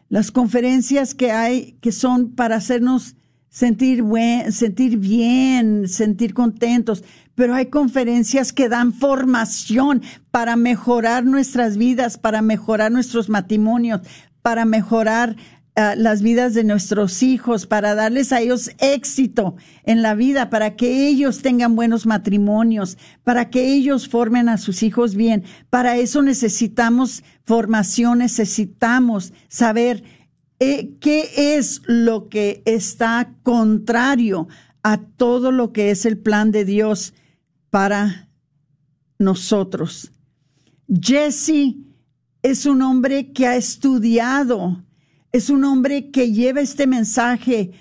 las 0.08 0.30
conferencias 0.30 1.12
que 1.12 1.32
hay 1.32 1.76
que 1.80 1.90
son 1.90 2.36
para 2.36 2.56
hacernos 2.56 3.16
sentir, 3.48 4.02
buen, 4.02 4.52
sentir 4.52 4.98
bien, 4.98 5.88
sentir 5.88 6.34
contentos, 6.34 7.04
pero 7.34 7.54
hay 7.54 7.66
conferencias 7.66 8.52
que 8.52 8.68
dan 8.68 8.92
formación 8.92 10.02
para 10.30 10.56
mejorar 10.56 11.24
nuestras 11.24 11.76
vidas, 11.76 12.18
para 12.18 12.42
mejorar 12.42 12.90
nuestros 12.90 13.28
matrimonios, 13.28 14.00
para 14.42 14.64
mejorar 14.64 15.36
las 15.96 16.22
vidas 16.22 16.54
de 16.54 16.64
nuestros 16.64 17.22
hijos, 17.22 17.66
para 17.66 17.94
darles 17.94 18.32
a 18.32 18.40
ellos 18.40 18.72
éxito 18.80 19.54
en 19.84 20.02
la 20.02 20.16
vida, 20.16 20.50
para 20.50 20.74
que 20.74 21.06
ellos 21.06 21.40
tengan 21.40 21.76
buenos 21.76 22.04
matrimonios, 22.04 22.98
para 23.22 23.48
que 23.48 23.72
ellos 23.72 24.08
formen 24.08 24.48
a 24.48 24.58
sus 24.58 24.82
hijos 24.82 25.14
bien. 25.14 25.44
Para 25.70 25.96
eso 25.96 26.22
necesitamos 26.22 27.22
formación, 27.44 28.18
necesitamos 28.18 29.32
saber 29.46 30.02
eh, 30.60 30.96
qué 31.00 31.56
es 31.56 31.82
lo 31.86 32.28
que 32.28 32.62
está 32.64 33.34
contrario 33.42 34.48
a 34.82 34.98
todo 34.98 35.52
lo 35.52 35.72
que 35.72 35.90
es 35.90 36.06
el 36.06 36.18
plan 36.18 36.50
de 36.50 36.64
Dios 36.64 37.14
para 37.70 38.28
nosotros. 39.18 40.12
Jesse 40.88 41.76
es 42.42 42.66
un 42.66 42.82
hombre 42.82 43.32
que 43.32 43.46
ha 43.46 43.56
estudiado 43.56 44.82
es 45.32 45.50
un 45.50 45.64
hombre 45.64 46.10
que 46.10 46.32
lleva 46.32 46.60
este 46.60 46.86
mensaje 46.86 47.72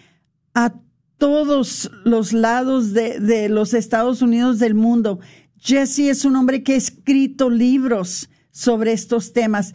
a 0.54 0.74
todos 1.18 1.90
los 2.04 2.34
lados 2.34 2.94
de, 2.94 3.50
los 3.50 3.74
Estados 3.74 4.22
Unidos 4.22 4.60
del 4.60 4.76
mundo. 4.76 5.20
Jesse 5.58 6.10
es 6.10 6.26
un 6.26 6.36
hombre 6.36 6.64
que 6.64 6.74
ha 6.74 6.78
escrito 6.78 7.50
libros 7.50 8.30
sobre 8.52 8.92
estos 8.92 9.34
temas. 9.34 9.74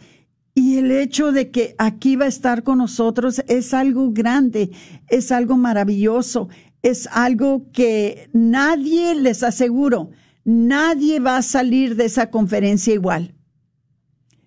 Y 0.55 0.77
el 0.77 0.91
hecho 0.91 1.31
de 1.31 1.49
que 1.49 1.75
aquí 1.77 2.15
va 2.15 2.25
a 2.25 2.29
estar 2.29 2.63
con 2.63 2.77
nosotros 2.77 3.43
es 3.47 3.73
algo 3.73 4.11
grande, 4.11 4.71
es 5.09 5.31
algo 5.31 5.57
maravilloso, 5.57 6.49
es 6.81 7.07
algo 7.11 7.71
que 7.71 8.29
nadie, 8.33 9.15
les 9.15 9.41
aseguro, 9.41 10.11
nadie 10.43 11.19
va 11.19 11.37
a 11.37 11.41
salir 11.41 11.95
de 11.95 12.05
esa 12.05 12.29
conferencia 12.29 12.93
igual. 12.93 13.35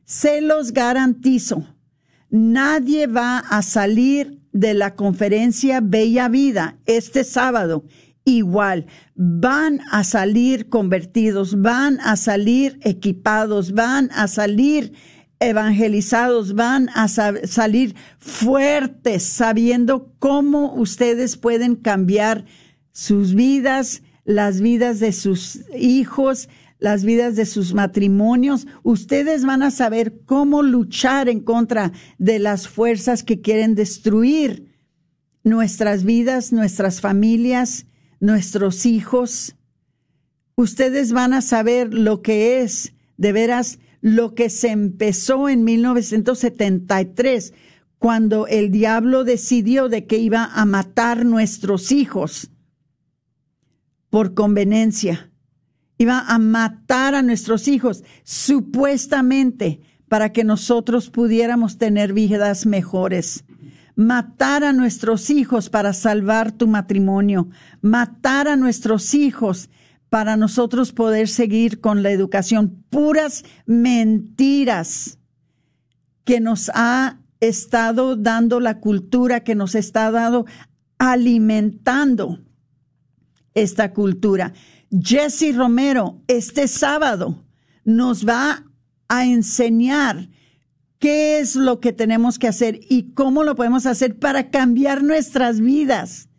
Se 0.04 0.40
los 0.40 0.72
garantizo 0.72 1.66
nadie 2.30 3.06
va 3.06 3.38
a 3.38 3.62
salir 3.62 4.40
de 4.52 4.74
la 4.74 4.94
conferencia 4.94 5.80
Bella 5.80 6.28
Vida 6.28 6.78
este 6.86 7.24
sábado 7.24 7.84
igual. 8.24 8.86
Van 9.14 9.80
a 9.90 10.02
salir 10.04 10.68
convertidos, 10.68 11.60
van 11.60 12.00
a 12.00 12.16
salir 12.16 12.78
equipados, 12.82 13.72
van 13.72 14.10
a 14.12 14.28
salir 14.28 14.92
evangelizados, 15.40 16.54
van 16.54 16.88
a 16.94 17.08
salir 17.08 17.94
fuertes, 18.18 19.22
sabiendo 19.22 20.12
cómo 20.18 20.74
ustedes 20.74 21.36
pueden 21.36 21.76
cambiar 21.76 22.44
sus 22.92 23.34
vidas, 23.34 24.02
las 24.24 24.60
vidas 24.60 24.98
de 25.00 25.12
sus 25.12 25.60
hijos, 25.76 26.48
las 26.78 27.04
vidas 27.04 27.36
de 27.36 27.46
sus 27.46 27.74
matrimonios, 27.74 28.66
ustedes 28.82 29.44
van 29.44 29.62
a 29.62 29.70
saber 29.70 30.20
cómo 30.24 30.62
luchar 30.62 31.28
en 31.28 31.40
contra 31.40 31.92
de 32.18 32.38
las 32.38 32.68
fuerzas 32.68 33.22
que 33.22 33.40
quieren 33.40 33.74
destruir 33.74 34.74
nuestras 35.42 36.04
vidas, 36.04 36.52
nuestras 36.52 37.00
familias, 37.00 37.86
nuestros 38.20 38.84
hijos. 38.84 39.56
Ustedes 40.54 41.12
van 41.12 41.32
a 41.32 41.40
saber 41.40 41.94
lo 41.94 42.20
que 42.20 42.60
es, 42.60 42.92
de 43.16 43.32
veras, 43.32 43.78
lo 44.00 44.34
que 44.34 44.50
se 44.50 44.68
empezó 44.68 45.48
en 45.48 45.64
1973, 45.64 47.54
cuando 47.98 48.46
el 48.46 48.70
diablo 48.70 49.24
decidió 49.24 49.88
de 49.88 50.06
que 50.06 50.18
iba 50.18 50.44
a 50.44 50.64
matar 50.64 51.24
nuestros 51.24 51.92
hijos 51.92 52.50
por 54.10 54.34
conveniencia 54.34 55.30
iba 55.98 56.20
a 56.20 56.38
matar 56.38 57.14
a 57.14 57.22
nuestros 57.22 57.68
hijos, 57.68 58.04
supuestamente 58.22 59.80
para 60.08 60.32
que 60.32 60.44
nosotros 60.44 61.10
pudiéramos 61.10 61.78
tener 61.78 62.12
vidas 62.12 62.66
mejores. 62.66 63.44
Matar 63.96 64.62
a 64.62 64.72
nuestros 64.72 65.30
hijos 65.30 65.70
para 65.70 65.92
salvar 65.94 66.52
tu 66.52 66.66
matrimonio. 66.66 67.48
Matar 67.80 68.46
a 68.46 68.56
nuestros 68.56 69.14
hijos 69.14 69.70
para 70.16 70.38
nosotros 70.38 70.92
poder 70.92 71.28
seguir 71.28 71.82
con 71.82 72.02
la 72.02 72.10
educación. 72.10 72.86
Puras 72.88 73.44
mentiras 73.66 75.18
que 76.24 76.40
nos 76.40 76.70
ha 76.74 77.20
estado 77.40 78.16
dando 78.16 78.58
la 78.58 78.80
cultura, 78.80 79.44
que 79.44 79.54
nos 79.54 79.74
está 79.74 80.10
dando 80.10 80.46
alimentando 80.96 82.40
esta 83.52 83.92
cultura. 83.92 84.54
Jesse 84.90 85.54
Romero 85.54 86.22
este 86.28 86.66
sábado 86.66 87.44
nos 87.84 88.26
va 88.26 88.64
a 89.08 89.26
enseñar 89.26 90.30
qué 90.98 91.40
es 91.40 91.56
lo 91.56 91.78
que 91.78 91.92
tenemos 91.92 92.38
que 92.38 92.48
hacer 92.48 92.80
y 92.88 93.12
cómo 93.12 93.44
lo 93.44 93.54
podemos 93.54 93.84
hacer 93.84 94.18
para 94.18 94.48
cambiar 94.48 95.02
nuestras 95.02 95.60
vidas. 95.60 96.30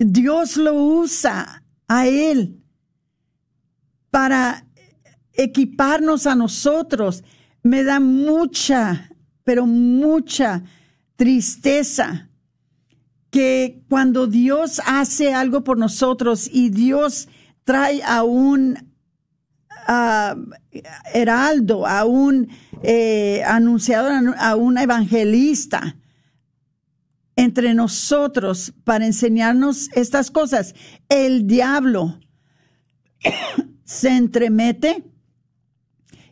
Dios 0.00 0.56
lo 0.56 0.74
usa 0.74 1.62
a 1.88 2.06
Él 2.06 2.62
para 4.10 4.66
equiparnos 5.32 6.26
a 6.26 6.34
nosotros. 6.34 7.24
Me 7.62 7.82
da 7.82 7.98
mucha, 7.98 9.10
pero 9.44 9.66
mucha 9.66 10.62
tristeza 11.16 12.28
que 13.30 13.82
cuando 13.88 14.26
Dios 14.26 14.80
hace 14.86 15.34
algo 15.34 15.64
por 15.64 15.78
nosotros 15.78 16.48
y 16.50 16.70
Dios 16.70 17.28
trae 17.64 18.02
a 18.02 18.22
un 18.22 18.88
heraldo, 21.12 21.86
a 21.86 22.04
un 22.04 22.48
eh, 22.82 23.42
anunciador, 23.46 24.34
a 24.38 24.56
un 24.56 24.78
evangelista, 24.78 25.96
entre 27.38 27.72
nosotros 27.72 28.74
para 28.82 29.06
enseñarnos 29.06 29.90
estas 29.94 30.28
cosas. 30.32 30.74
El 31.08 31.46
diablo 31.46 32.18
se 33.84 34.08
entremete 34.08 35.04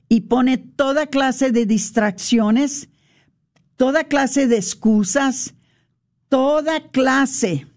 y 0.08 0.22
pone 0.22 0.58
toda 0.58 1.06
clase 1.06 1.52
de 1.52 1.64
distracciones, 1.64 2.88
toda 3.76 4.02
clase 4.02 4.48
de 4.48 4.56
excusas, 4.56 5.54
toda 6.28 6.90
clase 6.90 7.68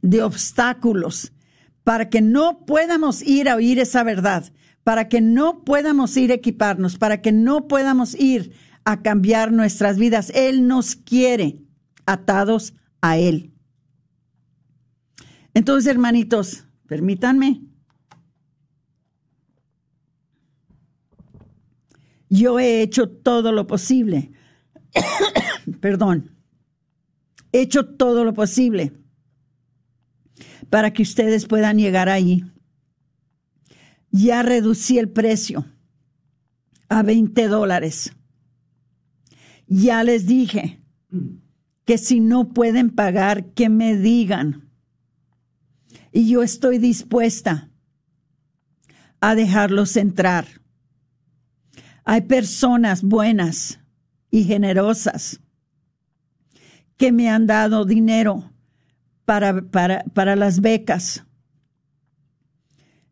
de 0.00 0.22
obstáculos 0.22 1.30
para 1.82 2.08
que 2.08 2.22
no 2.22 2.64
podamos 2.64 3.20
ir 3.20 3.50
a 3.50 3.56
oír 3.56 3.78
esa 3.78 4.02
verdad, 4.02 4.50
para 4.82 5.10
que 5.10 5.20
no 5.20 5.62
podamos 5.62 6.16
ir 6.16 6.30
a 6.30 6.36
equiparnos, 6.36 6.96
para 6.96 7.20
que 7.20 7.32
no 7.32 7.68
podamos 7.68 8.14
ir 8.14 8.52
a 8.86 9.02
cambiar 9.02 9.52
nuestras 9.52 9.98
vidas. 9.98 10.32
Él 10.34 10.66
nos 10.66 10.96
quiere 10.96 11.63
atados 12.06 12.74
a 13.00 13.18
Él. 13.18 13.52
Entonces, 15.54 15.90
hermanitos, 15.90 16.64
permítanme. 16.86 17.62
Yo 22.28 22.58
he 22.58 22.82
hecho 22.82 23.08
todo 23.08 23.52
lo 23.52 23.66
posible. 23.66 24.32
Perdón. 25.80 26.36
He 27.52 27.60
hecho 27.60 27.86
todo 27.86 28.24
lo 28.24 28.34
posible 28.34 28.92
para 30.68 30.92
que 30.92 31.02
ustedes 31.02 31.46
puedan 31.46 31.78
llegar 31.78 32.08
ahí. 32.08 32.44
Ya 34.10 34.42
reducí 34.42 34.98
el 34.98 35.08
precio 35.08 35.64
a 36.88 37.04
20 37.04 37.46
dólares. 37.46 38.12
Ya 39.68 40.02
les 40.02 40.26
dije 40.26 40.82
que 41.84 41.98
si 41.98 42.20
no 42.20 42.48
pueden 42.48 42.90
pagar, 42.90 43.46
que 43.52 43.68
me 43.68 43.96
digan. 43.96 44.70
Y 46.12 46.28
yo 46.28 46.42
estoy 46.42 46.78
dispuesta 46.78 47.70
a 49.20 49.34
dejarlos 49.34 49.96
entrar. 49.96 50.46
Hay 52.04 52.22
personas 52.22 53.02
buenas 53.02 53.80
y 54.30 54.44
generosas 54.44 55.40
que 56.96 57.12
me 57.12 57.28
han 57.28 57.46
dado 57.46 57.84
dinero 57.84 58.50
para, 59.24 59.62
para, 59.62 60.04
para 60.04 60.36
las 60.36 60.60
becas. 60.60 61.24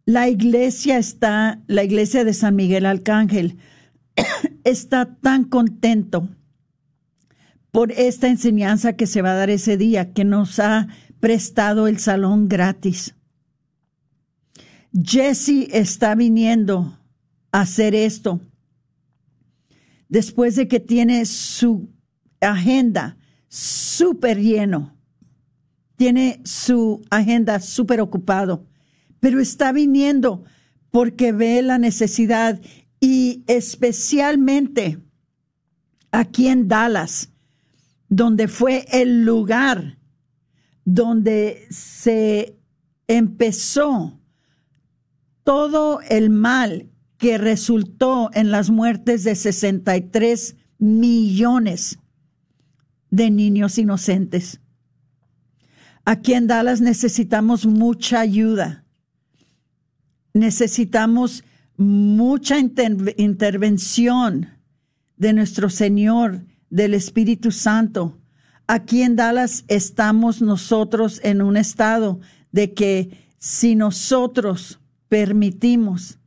La 0.04 0.28
iglesia 0.28 0.98
está, 0.98 1.60
la 1.66 1.84
iglesia 1.84 2.24
de 2.24 2.34
San 2.34 2.56
Miguel 2.56 2.86
Arcángel 2.86 3.58
está 4.64 5.14
tan 5.16 5.44
contento 5.44 6.28
por 7.72 7.90
esta 7.90 8.28
enseñanza 8.28 8.92
que 8.92 9.08
se 9.08 9.22
va 9.22 9.32
a 9.32 9.36
dar 9.36 9.50
ese 9.50 9.76
día, 9.76 10.12
que 10.12 10.24
nos 10.24 10.60
ha 10.60 10.86
prestado 11.18 11.88
el 11.88 11.98
salón 11.98 12.48
gratis. 12.48 13.16
Jesse 14.92 15.68
está 15.72 16.14
viniendo 16.14 16.98
a 17.50 17.62
hacer 17.62 17.94
esto 17.94 18.40
después 20.12 20.56
de 20.56 20.68
que 20.68 20.78
tiene 20.78 21.24
su 21.24 21.88
agenda 22.42 23.16
súper 23.48 24.38
lleno, 24.38 24.94
tiene 25.96 26.42
su 26.44 27.02
agenda 27.08 27.58
súper 27.60 28.02
ocupado, 28.02 28.66
pero 29.20 29.40
está 29.40 29.72
viniendo 29.72 30.44
porque 30.90 31.32
ve 31.32 31.62
la 31.62 31.78
necesidad 31.78 32.60
y 33.00 33.42
especialmente 33.46 34.98
aquí 36.10 36.48
en 36.48 36.68
Dallas, 36.68 37.31
donde 38.14 38.46
fue 38.46 38.84
el 38.92 39.24
lugar 39.24 39.96
donde 40.84 41.66
se 41.70 42.58
empezó 43.08 44.20
todo 45.44 46.02
el 46.02 46.28
mal 46.28 46.90
que 47.16 47.38
resultó 47.38 48.28
en 48.34 48.50
las 48.50 48.68
muertes 48.68 49.24
de 49.24 49.34
63 49.34 50.56
millones 50.76 52.00
de 53.08 53.30
niños 53.30 53.78
inocentes. 53.78 54.60
Aquí 56.04 56.34
en 56.34 56.48
Dallas 56.48 56.82
necesitamos 56.82 57.64
mucha 57.64 58.20
ayuda. 58.20 58.84
Necesitamos 60.34 61.44
mucha 61.78 62.58
intervención 62.58 64.50
de 65.16 65.32
nuestro 65.32 65.70
Señor 65.70 66.44
del 66.72 66.94
Espíritu 66.94 67.52
Santo. 67.52 68.18
Aquí 68.66 69.02
en 69.02 69.14
Dallas 69.14 69.64
estamos 69.68 70.40
nosotros 70.40 71.20
en 71.22 71.42
un 71.42 71.58
estado 71.58 72.18
de 72.50 72.72
que 72.72 73.28
si 73.38 73.74
nosotros 73.74 74.80
permitimos 75.08 76.18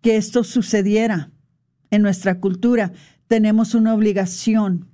que 0.00 0.16
esto 0.16 0.44
sucediera 0.44 1.30
en 1.90 2.00
nuestra 2.00 2.40
cultura, 2.40 2.92
tenemos 3.28 3.74
una 3.74 3.92
obligación 3.92 4.88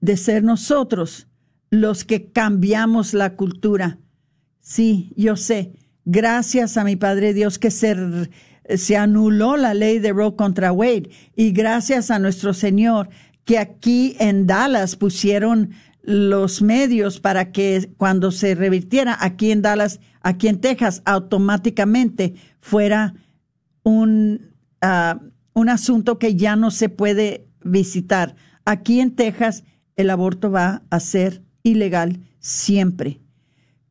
de 0.00 0.16
ser 0.16 0.42
nosotros 0.42 1.28
los 1.68 2.04
que 2.04 2.30
cambiamos 2.32 3.12
la 3.12 3.36
cultura. 3.36 3.98
Sí, 4.60 5.12
yo 5.14 5.36
sé, 5.36 5.72
gracias 6.06 6.78
a 6.78 6.84
mi 6.84 6.96
Padre 6.96 7.34
Dios 7.34 7.58
que 7.58 7.70
se, 7.70 8.30
se 8.76 8.96
anuló 8.96 9.58
la 9.58 9.74
ley 9.74 9.98
de 9.98 10.12
Roe 10.12 10.36
contra 10.36 10.72
Wade 10.72 11.10
y 11.36 11.52
gracias 11.52 12.10
a 12.10 12.18
nuestro 12.18 12.54
Señor 12.54 13.10
que 13.44 13.58
aquí 13.58 14.16
en 14.18 14.46
Dallas 14.46 14.96
pusieron 14.96 15.70
los 16.02 16.62
medios 16.62 17.20
para 17.20 17.52
que 17.52 17.90
cuando 17.96 18.30
se 18.30 18.54
revirtiera 18.54 19.16
aquí 19.20 19.50
en 19.50 19.62
Dallas, 19.62 20.00
aquí 20.20 20.48
en 20.48 20.60
Texas, 20.60 21.02
automáticamente 21.04 22.34
fuera 22.60 23.14
un, 23.82 24.52
ah, 24.80 25.20
un 25.54 25.68
asunto 25.68 26.18
que 26.18 26.34
ya 26.34 26.56
no 26.56 26.70
se 26.70 26.88
puede 26.88 27.46
visitar. 27.62 28.34
Aquí 28.64 29.00
en 29.00 29.14
Texas 29.14 29.64
el 29.96 30.10
aborto 30.10 30.50
va 30.50 30.82
a 30.90 31.00
ser 31.00 31.42
ilegal 31.62 32.20
siempre. 32.40 33.20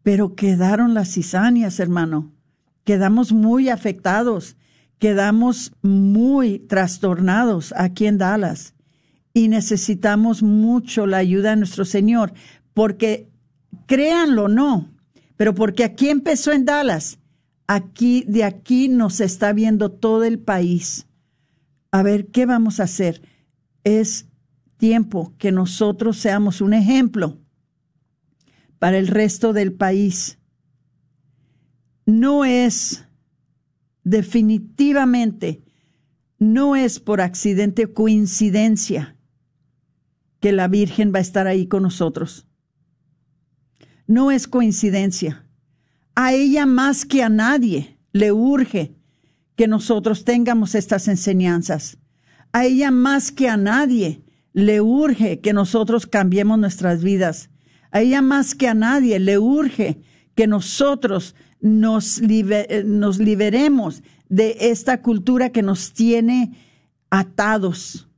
Pero 0.04 0.36
quedaron 0.36 0.94
las 0.94 1.14
cizañas, 1.14 1.80
hermano. 1.80 2.32
Quedamos 2.84 3.32
muy 3.32 3.70
afectados, 3.70 4.58
quedamos 4.98 5.74
muy 5.82 6.60
trastornados 6.60 7.74
aquí 7.78 8.08
en 8.08 8.18
Dallas 8.18 8.74
y 9.34 9.48
necesitamos 9.48 10.44
mucho 10.44 11.08
la 11.08 11.18
ayuda 11.18 11.52
de 11.52 11.58
nuestro 11.58 11.86
Señor, 11.86 12.34
porque 12.74 13.30
créanlo 13.86 14.48
no, 14.48 14.94
pero 15.38 15.56
porque 15.56 15.84
aquí 15.84 16.10
empezó 16.10 16.52
en 16.52 16.66
Dallas, 16.66 17.20
aquí 17.68 18.26
de 18.28 18.44
aquí 18.44 18.90
nos 18.90 19.22
está 19.22 19.54
viendo 19.54 19.92
todo 19.92 20.24
el 20.24 20.40
país. 20.40 21.08
A 21.92 22.04
ver, 22.04 22.28
¿qué 22.28 22.46
vamos 22.46 22.80
a 22.80 22.84
hacer? 22.84 23.22
Es 23.84 24.28
tiempo 24.78 25.34
que 25.38 25.52
nosotros 25.52 26.18
seamos 26.18 26.62
un 26.62 26.74
ejemplo 26.74 27.40
para 28.80 28.98
el 28.98 29.08
resto 29.08 29.54
del 29.54 29.74
país. 29.74 30.40
No 32.06 32.46
es 32.46 33.06
definitivamente, 34.04 35.64
no 36.40 36.76
es 36.76 37.00
por 37.00 37.22
accidente 37.22 37.86
o 37.86 37.94
coincidencia 37.94 39.16
que 40.42 40.52
la 40.52 40.68
Virgen 40.68 41.14
va 41.14 41.20
a 41.20 41.22
estar 41.22 41.48
ahí 41.48 41.68
con 41.68 41.84
nosotros. 41.84 42.48
No 44.08 44.32
es 44.32 44.48
coincidencia. 44.48 45.46
A 46.16 46.34
ella 46.34 46.66
más 46.66 47.06
que 47.06 47.24
a 47.24 47.30
nadie 47.30 47.98
le 48.12 48.34
urge 48.34 48.98
que 49.56 49.68
nosotros 49.68 50.26
tengamos 50.26 50.76
estas 50.76 51.08
enseñanzas. 51.08 51.98
A 52.52 52.66
ella 52.66 52.92
más 52.92 53.32
que 53.32 53.48
a 53.48 53.56
nadie 53.56 54.24
le 54.52 54.82
urge 54.82 55.40
que 55.40 55.54
nosotros 55.54 56.08
cambiemos 56.08 56.60
nuestras 56.60 57.04
vidas. 57.04 57.50
A 57.92 58.02
ella 58.02 58.22
más 58.22 58.56
que 58.56 58.68
a 58.68 58.74
nadie 58.74 59.20
le 59.20 59.38
urge 59.38 60.02
que 60.36 60.48
nosotros 60.48 61.36
nos, 61.62 62.20
liberemos 62.20 64.04
de 64.30 64.58
esta 64.60 65.02
cultura 65.02 65.52
que 65.52 65.62
nos 65.62 65.94
tiene 65.94 66.58
atados, 67.10 68.10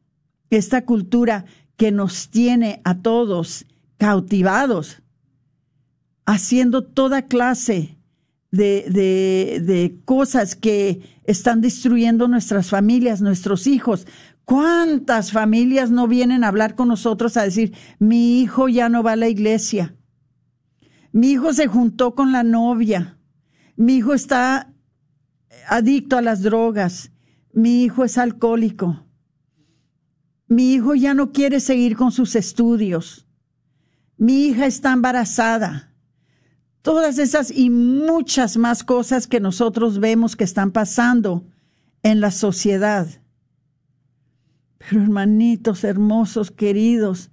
esta 0.49 0.85
cultura 0.85 1.45
que 1.83 1.91
nos 1.91 2.29
tiene 2.29 2.79
a 2.85 2.99
todos 2.99 3.65
cautivados, 3.97 5.01
haciendo 6.25 6.85
toda 6.85 7.23
clase 7.23 7.97
de, 8.51 8.85
de, 8.89 9.99
cosas 10.05 10.55
que 10.55 11.01
están 11.25 11.59
destruyendo 11.59 12.29
nuestras 12.29 12.69
familias, 12.69 13.21
nuestros 13.21 13.67
hijos. 13.67 14.07
¿Cuántas 14.45 15.33
familias 15.33 15.91
no 15.91 16.07
vienen 16.07 16.45
a 16.45 16.47
hablar 16.47 16.75
con 16.75 16.87
nosotros 16.87 17.35
a 17.35 17.43
decir, 17.43 17.75
mi 17.99 18.39
hijo 18.39 18.69
ya 18.69 18.87
no 18.87 19.03
va 19.03 19.11
a 19.11 19.17
la 19.17 19.27
iglesia? 19.27 19.93
Mi 21.11 21.31
hijo 21.31 21.51
se 21.51 21.67
juntó 21.67 22.15
con 22.15 22.31
la 22.31 22.43
novia. 22.43 23.17
Mi 23.75 23.95
hijo 23.95 24.13
está 24.13 24.71
adicto 25.67 26.15
a 26.15 26.21
las 26.21 26.43
drogas. 26.43 27.11
Mi 27.51 27.83
hijo 27.83 28.05
es 28.05 28.17
alcohólico 28.17 29.05
mi 30.53 30.73
hijo 30.73 30.95
ya 30.95 31.13
no 31.13 31.31
quiere 31.31 31.59
seguir 31.59 31.95
con 31.95 32.11
sus 32.11 32.35
estudios. 32.35 33.25
mi 34.17 34.45
hija 34.45 34.65
está 34.65 34.93
embarazada. 34.93 35.91
Todas 36.81 37.17
esas 37.17 37.49
y 37.49 37.69
muchas 37.69 38.57
más 38.57 38.83
cosas 38.83 39.27
que 39.27 39.39
nosotros 39.39 39.99
vemos 39.99 40.35
que 40.35 40.43
están 40.43 40.71
pasando 40.71 41.45
en 42.03 42.19
la 42.19 42.29
sociedad. 42.29 43.07
Pero 44.77 45.01
hermanitos 45.01 45.83
hermosos, 45.83 46.51
queridos, 46.51 47.31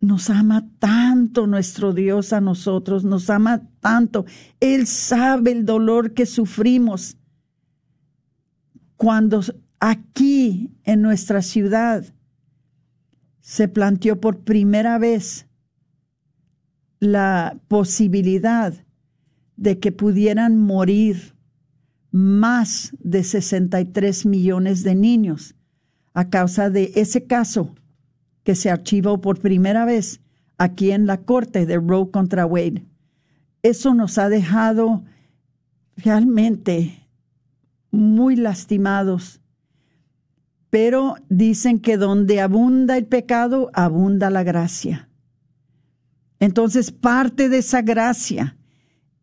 nos 0.00 0.30
ama 0.30 0.66
tanto 0.78 1.46
nuestro 1.46 1.92
Dios 1.92 2.32
a 2.32 2.40
nosotros, 2.40 3.04
nos 3.04 3.28
ama 3.28 3.62
tanto. 3.80 4.24
Él 4.60 4.86
sabe 4.86 5.52
el 5.52 5.66
dolor 5.66 6.14
que 6.14 6.24
sufrimos 6.24 7.16
cuando 8.96 9.42
aquí 9.78 10.70
en 10.84 11.02
nuestra 11.02 11.42
ciudad 11.42 12.13
se 13.44 13.68
planteó 13.68 14.22
por 14.22 14.38
primera 14.38 14.96
vez 14.96 15.46
la 16.98 17.60
posibilidad 17.68 18.72
de 19.56 19.78
que 19.78 19.92
pudieran 19.92 20.56
morir 20.56 21.36
más 22.10 22.96
de 23.00 23.22
63 23.22 24.24
millones 24.24 24.82
de 24.82 24.94
niños 24.94 25.56
a 26.14 26.30
causa 26.30 26.70
de 26.70 26.92
ese 26.94 27.26
caso 27.26 27.74
que 28.44 28.54
se 28.54 28.70
archivó 28.70 29.20
por 29.20 29.38
primera 29.40 29.84
vez 29.84 30.22
aquí 30.56 30.92
en 30.92 31.06
la 31.06 31.18
corte 31.18 31.66
de 31.66 31.76
Roe 31.76 32.10
contra 32.10 32.46
Wade. 32.46 32.86
Eso 33.62 33.92
nos 33.92 34.16
ha 34.16 34.30
dejado 34.30 35.04
realmente 35.98 37.06
muy 37.90 38.36
lastimados. 38.36 39.42
Pero 40.74 41.14
dicen 41.28 41.78
que 41.78 41.96
donde 41.96 42.40
abunda 42.40 42.96
el 42.96 43.06
pecado, 43.06 43.70
abunda 43.74 44.28
la 44.28 44.42
gracia. 44.42 45.08
Entonces, 46.40 46.90
parte 46.90 47.48
de 47.48 47.58
esa 47.58 47.80
gracia 47.82 48.56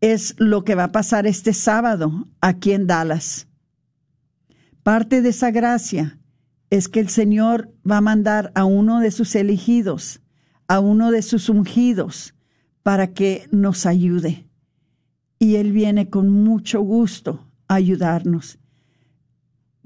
es 0.00 0.34
lo 0.38 0.64
que 0.64 0.74
va 0.74 0.84
a 0.84 0.92
pasar 0.92 1.26
este 1.26 1.52
sábado 1.52 2.26
aquí 2.40 2.72
en 2.72 2.86
Dallas. 2.86 3.48
Parte 4.82 5.20
de 5.20 5.28
esa 5.28 5.50
gracia 5.50 6.18
es 6.70 6.88
que 6.88 7.00
el 7.00 7.10
Señor 7.10 7.70
va 7.88 7.98
a 7.98 8.00
mandar 8.00 8.50
a 8.54 8.64
uno 8.64 9.00
de 9.00 9.10
sus 9.10 9.34
elegidos, 9.34 10.22
a 10.68 10.80
uno 10.80 11.10
de 11.10 11.20
sus 11.20 11.50
ungidos, 11.50 12.34
para 12.82 13.12
que 13.12 13.46
nos 13.50 13.84
ayude. 13.84 14.48
Y 15.38 15.56
Él 15.56 15.72
viene 15.72 16.08
con 16.08 16.30
mucho 16.30 16.80
gusto 16.80 17.46
a 17.68 17.74
ayudarnos. 17.74 18.58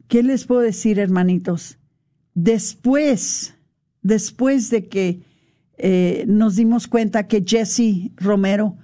¿Qué 0.09 0.23
les 0.23 0.45
puedo 0.45 0.61
decir, 0.61 0.99
hermanitos? 0.99 1.79
Después, 2.35 3.55
después 4.03 4.71
de 4.71 4.89
que 4.89 5.23
eh, 5.79 6.25
nos 6.29 6.57
dimos 6.57 6.87
cuenta 6.87 7.27
que 7.27 7.45
Jesse 7.47 8.11
Romero 8.17 8.77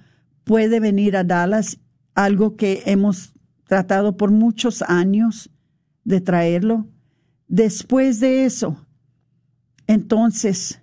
puede 0.43 0.79
venir 0.79 1.15
a 1.15 1.23
Dallas, 1.23 1.79
algo 2.15 2.55
que 2.55 2.83
hemos 2.85 3.33
tratado 3.67 4.17
por 4.17 4.31
muchos 4.31 4.81
años 4.83 5.49
de 6.03 6.21
traerlo, 6.21 6.87
Después 7.53 8.19
de 8.19 8.45
eso, 8.45 8.83
entonces 9.85 10.81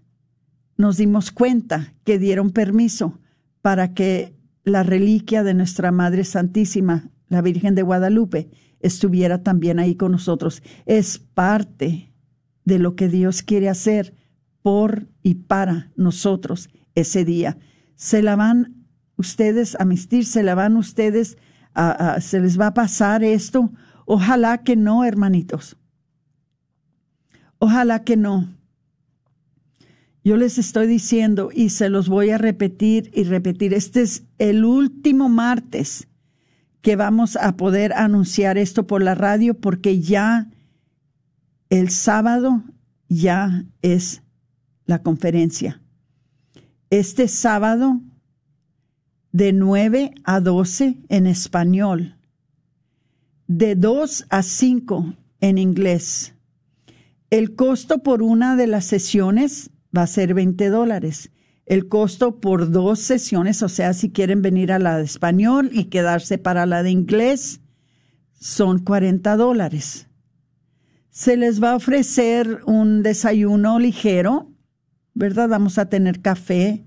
nos 0.77 0.99
dimos 0.99 1.33
cuenta 1.33 1.95
que 2.05 2.19
dieron 2.21 2.51
permiso 2.51 3.19
para 3.61 3.93
que 3.93 4.37
la 4.63 4.85
reliquia 4.85 5.43
de 5.43 5.55
nuestra 5.55 5.91
Madre 5.91 6.23
Santísima, 6.23 7.11
la 7.29 7.43
Virgen 7.43 7.75
de 7.75 7.83
Guadalupe, 7.83 8.51
estuviera 8.81 9.43
también 9.43 9.79
ahí 9.79 9.95
con 9.95 10.13
nosotros. 10.13 10.63
Es 10.87 11.19
parte 11.19 12.13
de 12.65 12.79
lo 12.79 12.97
que 12.97 13.09
Dios 13.09 13.43
quiere 13.43 13.69
hacer 13.69 14.15
por 14.63 15.09
y 15.23 15.35
para 15.35 15.91
nosotros 15.97 16.69
ese 16.95 17.25
día. 17.25 17.59
Se 17.95 18.23
la 18.23 18.37
van 18.37 18.87
ustedes 19.17 19.77
a 19.79 19.85
mistir, 19.85 20.25
se 20.25 20.43
la 20.43 20.55
van 20.55 20.77
ustedes 20.77 21.37
a, 21.75 22.21
se 22.21 22.41
les 22.41 22.59
va 22.59 22.69
a 22.69 22.75
pasar 22.75 23.23
esto. 23.23 23.71
Ojalá 24.07 24.59
que 24.59 24.77
no, 24.77 25.05
hermanitos. 25.05 25.77
Ojalá 27.59 28.03
que 28.05 28.17
no. 28.17 28.49
Yo 30.23 30.37
les 30.37 30.59
estoy 30.59 30.87
diciendo 30.87 31.51
y 31.53 31.71
se 31.71 31.89
los 31.89 32.09
voy 32.09 32.31
a 32.31 32.39
repetir 32.39 33.11
y 33.15 33.25
repetir. 33.25 33.73
Este 33.73 34.03
es 34.03 34.25
el 34.39 34.65
último 34.65 35.29
martes 35.29 36.10
que 36.83 36.97
vamos 36.97 37.37
a 37.37 37.57
poder 37.57 37.93
anunciar 37.93 38.59
esto 38.59 38.87
por 38.87 39.03
la 39.03 39.15
radio 39.15 39.55
porque 39.55 40.01
ya 40.01 40.49
el 41.69 41.91
sábado 41.91 42.63
ya 43.09 43.65
es 43.83 44.23
la 44.87 45.03
conferencia. 45.03 45.81
Este 46.91 47.29
sábado 47.29 48.01
de 49.33 49.53
9 49.53 50.13
a 50.25 50.41
12 50.41 50.99
en 51.09 51.27
español, 51.27 52.17
de 53.47 53.77
2 53.77 54.27
a 54.31 54.43
5 54.43 55.15
en 55.41 55.59
inglés 55.59 56.35
el 57.31 57.55
costo 57.55 58.03
por 58.03 58.23
una 58.23 58.57
de 58.57 58.67
las 58.67 58.85
sesiones 58.85 59.71
va 59.97 60.03
a 60.03 60.09
ser 60.09 60.35
20 60.35 60.69
dólares. 60.69 61.31
El 61.71 61.87
costo 61.87 62.41
por 62.41 62.73
dos 62.73 62.99
sesiones, 62.99 63.63
o 63.63 63.69
sea, 63.69 63.93
si 63.93 64.11
quieren 64.11 64.43
venir 64.43 64.73
a 64.73 64.81
la 64.81 64.99
de 64.99 65.05
español 65.05 65.71
y 65.73 65.85
quedarse 65.85 66.37
para 66.37 66.67
la 66.67 66.83
de 66.83 66.91
inglés, 66.91 67.61
son 68.41 68.81
40 68.81 69.37
dólares. 69.37 70.09
Se 71.11 71.37
les 71.37 71.63
va 71.63 71.71
a 71.71 71.77
ofrecer 71.77 72.59
un 72.67 73.05
desayuno 73.05 73.79
ligero, 73.79 74.51
¿verdad? 75.15 75.49
Vamos 75.49 75.79
a 75.79 75.89
tener 75.89 76.21
café, 76.21 76.85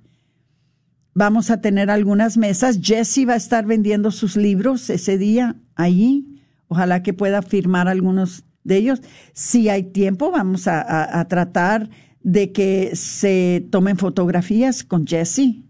vamos 1.14 1.50
a 1.50 1.62
tener 1.62 1.90
algunas 1.90 2.36
mesas. 2.36 2.80
Jesse 2.82 3.26
va 3.26 3.36
a 3.36 3.38
estar 3.38 3.66
vendiendo 3.66 4.12
sus 4.12 4.36
libros 4.36 4.90
ese 4.90 5.18
día 5.18 5.56
allí. 5.76 6.42
Ojalá 6.68 7.04
que 7.04 7.14
pueda 7.14 7.42
firmar 7.42 7.88
algunos 7.88 8.44
de 8.66 8.76
ellos. 8.76 9.02
Si 9.32 9.70
hay 9.70 9.84
tiempo, 9.84 10.30
vamos 10.30 10.68
a, 10.68 11.26
tratar 11.30 11.90
de 12.24 12.52
que 12.52 12.96
se 12.96 13.68
tomen 13.70 13.98
fotografías 13.98 14.84
con 14.84 15.06
Jesse. 15.06 15.62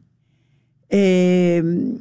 Em, 0.90 2.00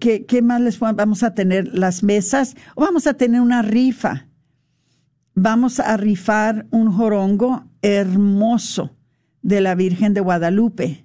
¿qué, 0.00 0.24
¿Qué 0.26 0.42
más 0.42 0.60
les 0.60 0.78
vamos 0.78 1.22
a 1.22 1.34
tener? 1.34 1.68
Las 1.76 2.02
mesas. 2.02 2.56
O 2.74 2.82
vamos 2.82 3.06
a 3.06 3.14
tener 3.14 3.40
una 3.40 3.62
rifa. 3.62 4.26
Vamos 5.34 5.80
a 5.80 5.96
rifar 5.96 6.66
un 6.70 6.90
jorongo 6.90 7.64
hermoso 7.82 8.96
de 9.42 9.60
la 9.60 9.74
Virgen 9.74 10.14
de 10.14 10.20
Guadalupe. 10.20 11.04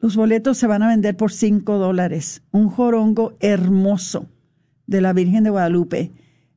Los 0.00 0.16
boletos 0.16 0.58
se 0.58 0.66
van 0.66 0.82
a 0.82 0.88
vender 0.88 1.16
por 1.16 1.32
cinco 1.32 1.78
dólares. 1.78 2.42
Un 2.50 2.68
jorongo 2.68 3.36
hermoso 3.40 4.28
de 4.86 5.00
la 5.00 5.12
Virgen 5.12 5.44
de 5.44 5.50
Guadalupe 5.50 6.12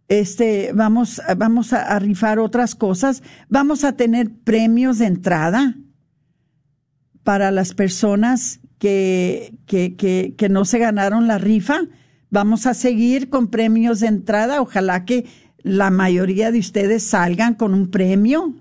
este, 0.10 0.72
vamos, 0.74 1.22
vamos 1.38 1.72
a, 1.72 1.98
rifar 2.00 2.40
otras 2.40 2.76
cosas, 2.76 3.22
vamos 3.48 3.84
a 3.84 3.94
tener 3.94 4.32
premios 4.44 4.98
de 4.98 5.06
entrada 5.06 5.76
para 7.24 7.52
las 7.52 7.76
personas 7.76 8.60
que, 8.80 9.54
que, 9.68 9.96
que, 9.96 10.34
que 10.36 10.50
no 10.50 10.66
se 10.66 10.80
ganaron 10.80 11.28
la 11.28 11.38
rifa. 11.38 11.82
Vamos 12.32 12.66
a 12.66 12.74
seguir 12.74 13.30
con 13.30 13.50
premios 13.50 14.00
de 14.00 14.08
entrada. 14.08 14.62
Ojalá 14.62 15.06
que 15.06 15.26
la 15.62 15.92
mayoría 15.92 16.52
de 16.52 16.60
ustedes 16.60 17.04
salgan 17.04 17.54
con 17.54 17.76
un 17.76 17.92
premio. 17.92 18.56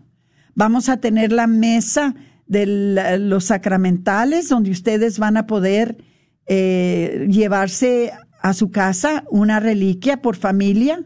Vamos 0.55 0.91
a 0.91 0.99
tener 0.99 1.33
la 1.33 1.47
mesa 1.47 2.15
de 2.47 3.19
los 3.19 3.45
sacramentales 3.45 4.49
donde 4.51 4.71
ustedes 4.71 5.19
van 5.19 5.39
a 5.39 5.47
poder 5.47 6.05
eh, 6.47 7.27
llevarse 7.31 8.13
a 8.43 8.53
su 8.53 8.71
casa 8.71 9.25
una 9.31 9.61
reliquia 9.61 10.21
por 10.21 10.37
familia 10.37 11.05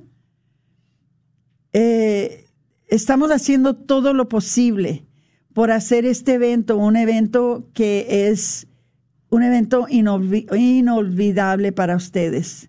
eh, 1.72 2.46
estamos 2.88 3.30
haciendo 3.30 3.74
todo 3.74 4.12
lo 4.12 4.28
posible 4.28 5.06
por 5.54 5.70
hacer 5.70 6.04
este 6.06 6.34
evento 6.34 6.76
un 6.76 6.96
evento 6.96 7.68
que 7.74 8.28
es 8.28 8.66
un 9.30 9.42
evento 9.42 9.86
inolvidable 9.88 11.72
para 11.72 11.96
ustedes. 11.96 12.68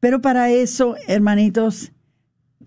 Pero 0.00 0.20
para 0.20 0.50
eso, 0.50 0.96
hermanitos, 1.06 1.92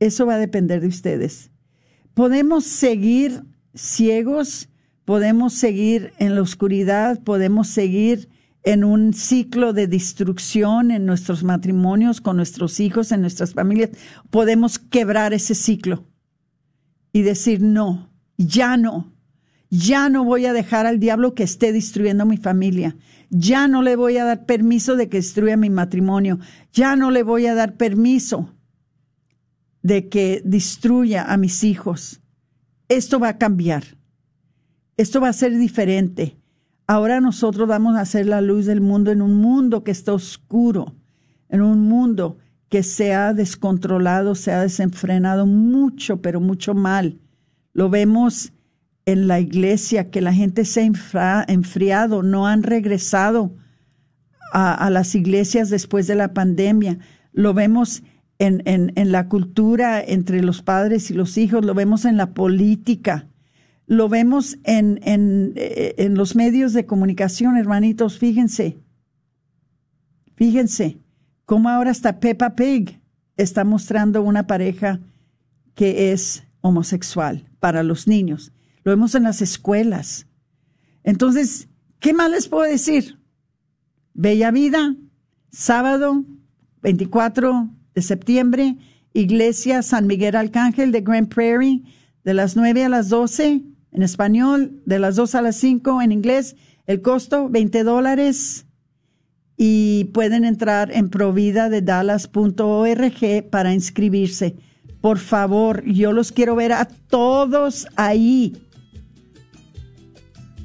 Eso 0.00 0.26
va 0.26 0.34
a 0.34 0.38
depender 0.38 0.80
de 0.80 0.88
ustedes. 0.88 1.50
podemos 2.14 2.64
seguir 2.64 3.44
ciegos, 3.74 4.68
podemos 5.08 5.54
seguir 5.54 6.12
en 6.18 6.34
la 6.34 6.42
oscuridad, 6.42 7.22
podemos 7.22 7.68
seguir 7.68 8.28
en 8.62 8.84
un 8.84 9.14
ciclo 9.14 9.72
de 9.72 9.86
destrucción 9.86 10.90
en 10.90 11.06
nuestros 11.06 11.44
matrimonios, 11.44 12.20
con 12.20 12.36
nuestros 12.36 12.78
hijos, 12.78 13.10
en 13.10 13.22
nuestras 13.22 13.54
familias. 13.54 13.88
Podemos 14.28 14.78
quebrar 14.78 15.32
ese 15.32 15.54
ciclo 15.54 16.04
y 17.10 17.22
decir, 17.22 17.62
no, 17.62 18.12
ya 18.36 18.76
no, 18.76 19.14
ya 19.70 20.10
no 20.10 20.24
voy 20.24 20.44
a 20.44 20.52
dejar 20.52 20.84
al 20.84 21.00
diablo 21.00 21.34
que 21.34 21.44
esté 21.44 21.72
destruyendo 21.72 22.26
mi 22.26 22.36
familia. 22.36 22.94
Ya 23.30 23.66
no 23.66 23.80
le 23.80 23.96
voy 23.96 24.18
a 24.18 24.26
dar 24.26 24.44
permiso 24.44 24.94
de 24.94 25.08
que 25.08 25.16
destruya 25.16 25.56
mi 25.56 25.70
matrimonio. 25.70 26.38
Ya 26.74 26.96
no 26.96 27.10
le 27.10 27.22
voy 27.22 27.46
a 27.46 27.54
dar 27.54 27.78
permiso 27.78 28.54
de 29.82 30.10
que 30.10 30.42
destruya 30.44 31.32
a 31.32 31.38
mis 31.38 31.64
hijos. 31.64 32.20
Esto 32.90 33.18
va 33.18 33.30
a 33.30 33.38
cambiar. 33.38 33.97
Esto 34.98 35.20
va 35.20 35.28
a 35.28 35.32
ser 35.32 35.56
diferente. 35.56 36.36
Ahora 36.88 37.20
nosotros 37.20 37.68
vamos 37.68 37.96
a 37.96 38.04
ser 38.04 38.26
la 38.26 38.40
luz 38.40 38.66
del 38.66 38.80
mundo 38.80 39.12
en 39.12 39.22
un 39.22 39.36
mundo 39.36 39.84
que 39.84 39.92
está 39.92 40.12
oscuro, 40.12 40.96
en 41.48 41.62
un 41.62 41.88
mundo 41.88 42.36
que 42.68 42.82
se 42.82 43.14
ha 43.14 43.32
descontrolado, 43.32 44.34
se 44.34 44.52
ha 44.52 44.60
desenfrenado 44.60 45.46
mucho, 45.46 46.20
pero 46.20 46.40
mucho 46.40 46.74
mal. 46.74 47.20
Lo 47.72 47.88
vemos 47.90 48.52
en 49.06 49.28
la 49.28 49.38
iglesia, 49.38 50.10
que 50.10 50.20
la 50.20 50.34
gente 50.34 50.64
se 50.64 50.90
ha 51.14 51.44
enfriado, 51.46 52.24
no 52.24 52.48
han 52.48 52.64
regresado 52.64 53.54
a, 54.52 54.90
las 54.90 55.14
iglesias 55.14 55.70
después 55.70 56.08
de 56.08 56.16
la 56.16 56.34
pandemia. 56.34 56.98
Lo 57.32 57.54
vemos 57.54 58.02
en, 58.40 58.62
en, 58.66 59.12
la 59.12 59.28
cultura 59.28 60.02
entre 60.02 60.42
los 60.42 60.60
padres 60.62 61.12
y 61.12 61.14
los 61.14 61.38
hijos, 61.38 61.64
lo 61.64 61.74
vemos 61.74 62.04
en 62.04 62.16
la 62.16 62.34
política, 62.34 63.27
lo 63.88 64.08
vemos 64.08 64.58
en, 64.62 65.00
en, 65.02 65.54
eh, 65.56 65.96
en 65.98 66.14
los 66.14 66.36
medios 66.36 66.72
de 66.72 66.86
comunicación, 66.86 67.56
hermanitos, 67.56 68.18
fíjense, 68.18 68.78
fíjense 70.36 70.98
cómo 71.44 71.68
ahora 71.68 71.90
hasta 71.90 72.20
Peppa 72.20 72.54
Pig 72.54 73.00
está 73.36 73.64
mostrando 73.64 74.22
una 74.22 74.46
pareja 74.46 75.00
que 75.74 76.12
es 76.12 76.44
homosexual 76.60 77.48
para 77.58 77.82
los 77.82 78.06
niños 78.06 78.52
lo 78.88 78.92
vemos 78.92 79.14
en 79.14 79.24
las 79.24 79.42
escuelas. 79.42 80.26
Entonces, 81.04 81.68
¿qué 82.00 82.14
más 82.14 82.30
les 82.30 82.48
puedo 82.48 82.62
decir? 82.62 83.18
Bella 84.14 84.50
Vida, 84.50 84.96
sábado 85.50 86.24
24 86.80 87.68
de 87.94 88.00
septiembre, 88.00 88.78
Iglesia 89.12 89.82
San 89.82 90.06
Miguel 90.06 90.36
Arcángel 90.36 90.90
de 90.90 91.02
Grand 91.02 91.28
Prairie, 91.28 91.82
de 92.24 92.32
las 92.32 92.56
9 92.56 92.84
a 92.84 92.88
las 92.88 93.10
12 93.10 93.62
en 93.92 94.02
español, 94.02 94.82
de 94.86 94.98
las 94.98 95.16
2 95.16 95.34
a 95.34 95.42
las 95.42 95.56
5 95.56 96.00
en 96.02 96.12
inglés. 96.12 96.56
El 96.86 97.02
costo, 97.02 97.48
20 97.48 97.84
dólares. 97.84 98.66
Y 99.56 100.04
pueden 100.14 100.44
entrar 100.44 100.92
en 100.92 101.10
providadedallas.org 101.10 103.50
para 103.50 103.74
inscribirse. 103.74 104.56
Por 105.00 105.18
favor, 105.18 105.84
yo 105.84 106.12
los 106.12 106.32
quiero 106.32 106.54
ver 106.54 106.72
a 106.72 106.86
todos 106.86 107.86
ahí. 107.96 108.56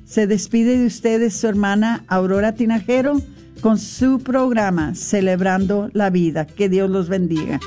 Se 0.05 0.27
despide 0.27 0.77
de 0.77 0.85
ustedes 0.85 1.35
su 1.35 1.47
hermana 1.47 2.03
Aurora 2.07 2.53
Tinajero 2.53 3.19
con 3.61 3.79
su 3.79 4.19
programa 4.19 4.93
Celebrando 4.93 5.89
la 5.93 6.09
Vida. 6.09 6.45
Que 6.45 6.69
Dios 6.69 6.89
los 6.89 7.09
bendiga. 7.09 7.59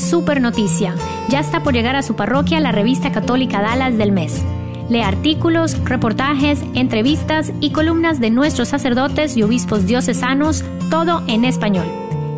Super 0.00 0.40
noticia. 0.40 0.94
Ya 1.28 1.40
está 1.40 1.62
por 1.62 1.74
llegar 1.74 1.96
a 1.96 2.02
su 2.02 2.16
parroquia 2.16 2.60
la 2.60 2.72
revista 2.72 3.12
católica 3.12 3.60
Dallas 3.60 3.96
del 3.98 4.12
mes. 4.12 4.42
Lee 4.88 5.02
artículos, 5.02 5.78
reportajes, 5.84 6.64
entrevistas 6.74 7.52
y 7.60 7.70
columnas 7.70 8.18
de 8.18 8.30
nuestros 8.30 8.68
sacerdotes 8.68 9.36
y 9.36 9.42
obispos 9.44 9.86
diocesanos, 9.86 10.64
todo 10.90 11.22
en 11.28 11.44
español. 11.44 11.86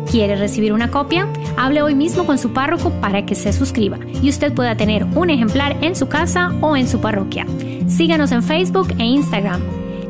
¿Quiere 0.09 0.35
recibir 0.35 0.73
una 0.73 0.91
copia? 0.91 1.27
Hable 1.57 1.81
hoy 1.81 1.95
mismo 1.95 2.25
con 2.25 2.37
su 2.37 2.53
párroco 2.53 2.91
para 3.01 3.25
que 3.25 3.33
se 3.33 3.51
suscriba 3.53 3.97
y 4.21 4.29
usted 4.29 4.53
pueda 4.53 4.77
tener 4.77 5.05
un 5.15 5.31
ejemplar 5.31 5.77
en 5.81 5.95
su 5.95 6.07
casa 6.07 6.51
o 6.61 6.75
en 6.75 6.87
su 6.87 6.99
parroquia. 6.99 7.47
Síganos 7.87 8.31
en 8.31 8.43
Facebook 8.43 8.93
e 8.99 9.03
Instagram. 9.03 9.61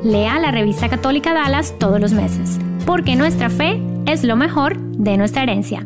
Lea 0.04 0.40
la 0.40 0.52
revista 0.52 0.90
católica 0.90 1.34
Dallas 1.34 1.76
todos 1.80 2.02
los 2.02 2.12
meses, 2.12 2.60
porque 2.86 3.16
nuestra 3.16 3.50
fe 3.50 3.82
es 4.06 4.26
lo 4.26 4.36
mejor 4.36 4.78
de 4.78 5.16
nuestra 5.16 5.44
herencia. 5.44 5.86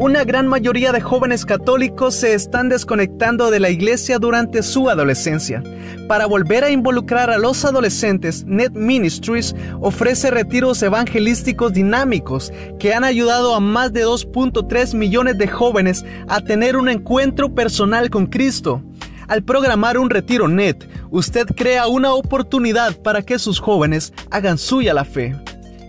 una 0.00 0.24
gran 0.24 0.46
mayoría 0.46 0.92
de 0.92 1.02
jóvenes 1.02 1.44
católicos 1.44 2.14
se 2.14 2.32
están 2.32 2.70
desconectando 2.70 3.50
de 3.50 3.60
la 3.60 3.68
iglesia 3.68 4.18
durante 4.18 4.62
su 4.62 4.88
adolescencia. 4.88 5.62
Para 6.08 6.24
volver 6.24 6.64
a 6.64 6.70
involucrar 6.70 7.28
a 7.28 7.36
los 7.36 7.66
adolescentes, 7.66 8.46
Net 8.46 8.72
Ministries 8.72 9.54
ofrece 9.78 10.30
retiros 10.30 10.82
evangelísticos 10.82 11.74
dinámicos 11.74 12.50
que 12.78 12.94
han 12.94 13.04
ayudado 13.04 13.54
a 13.54 13.60
más 13.60 13.92
de 13.92 14.06
2.3 14.06 14.94
millones 14.94 15.36
de 15.36 15.48
jóvenes 15.48 16.02
a 16.28 16.40
tener 16.40 16.78
un 16.78 16.88
encuentro 16.88 17.54
personal 17.54 18.08
con 18.08 18.24
Cristo. 18.24 18.82
Al 19.28 19.42
programar 19.42 19.98
un 19.98 20.08
retiro 20.08 20.48
net, 20.48 20.88
usted 21.10 21.46
crea 21.54 21.88
una 21.88 22.14
oportunidad 22.14 22.96
para 23.02 23.20
que 23.20 23.38
sus 23.38 23.60
jóvenes 23.60 24.14
hagan 24.30 24.56
suya 24.56 24.94
la 24.94 25.04
fe. 25.04 25.36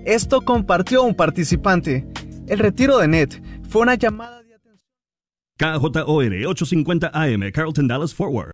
Esto 0.03 0.41
compartió 0.41 1.01
un 1.03 1.15
participante. 1.15 2.05
El 2.47 2.59
retiro 2.59 2.97
de 2.97 3.07
net 3.07 3.41
fue 3.71 3.83
una 3.83 3.95
llamada 3.95 4.43
de 4.43 4.53
atención. 4.53 4.81
KJOR 5.57 6.45
850 6.45 7.09
AM, 7.13 7.51
Carlton 7.53 7.87
Dallas 7.87 8.13
Forward. 8.13 8.49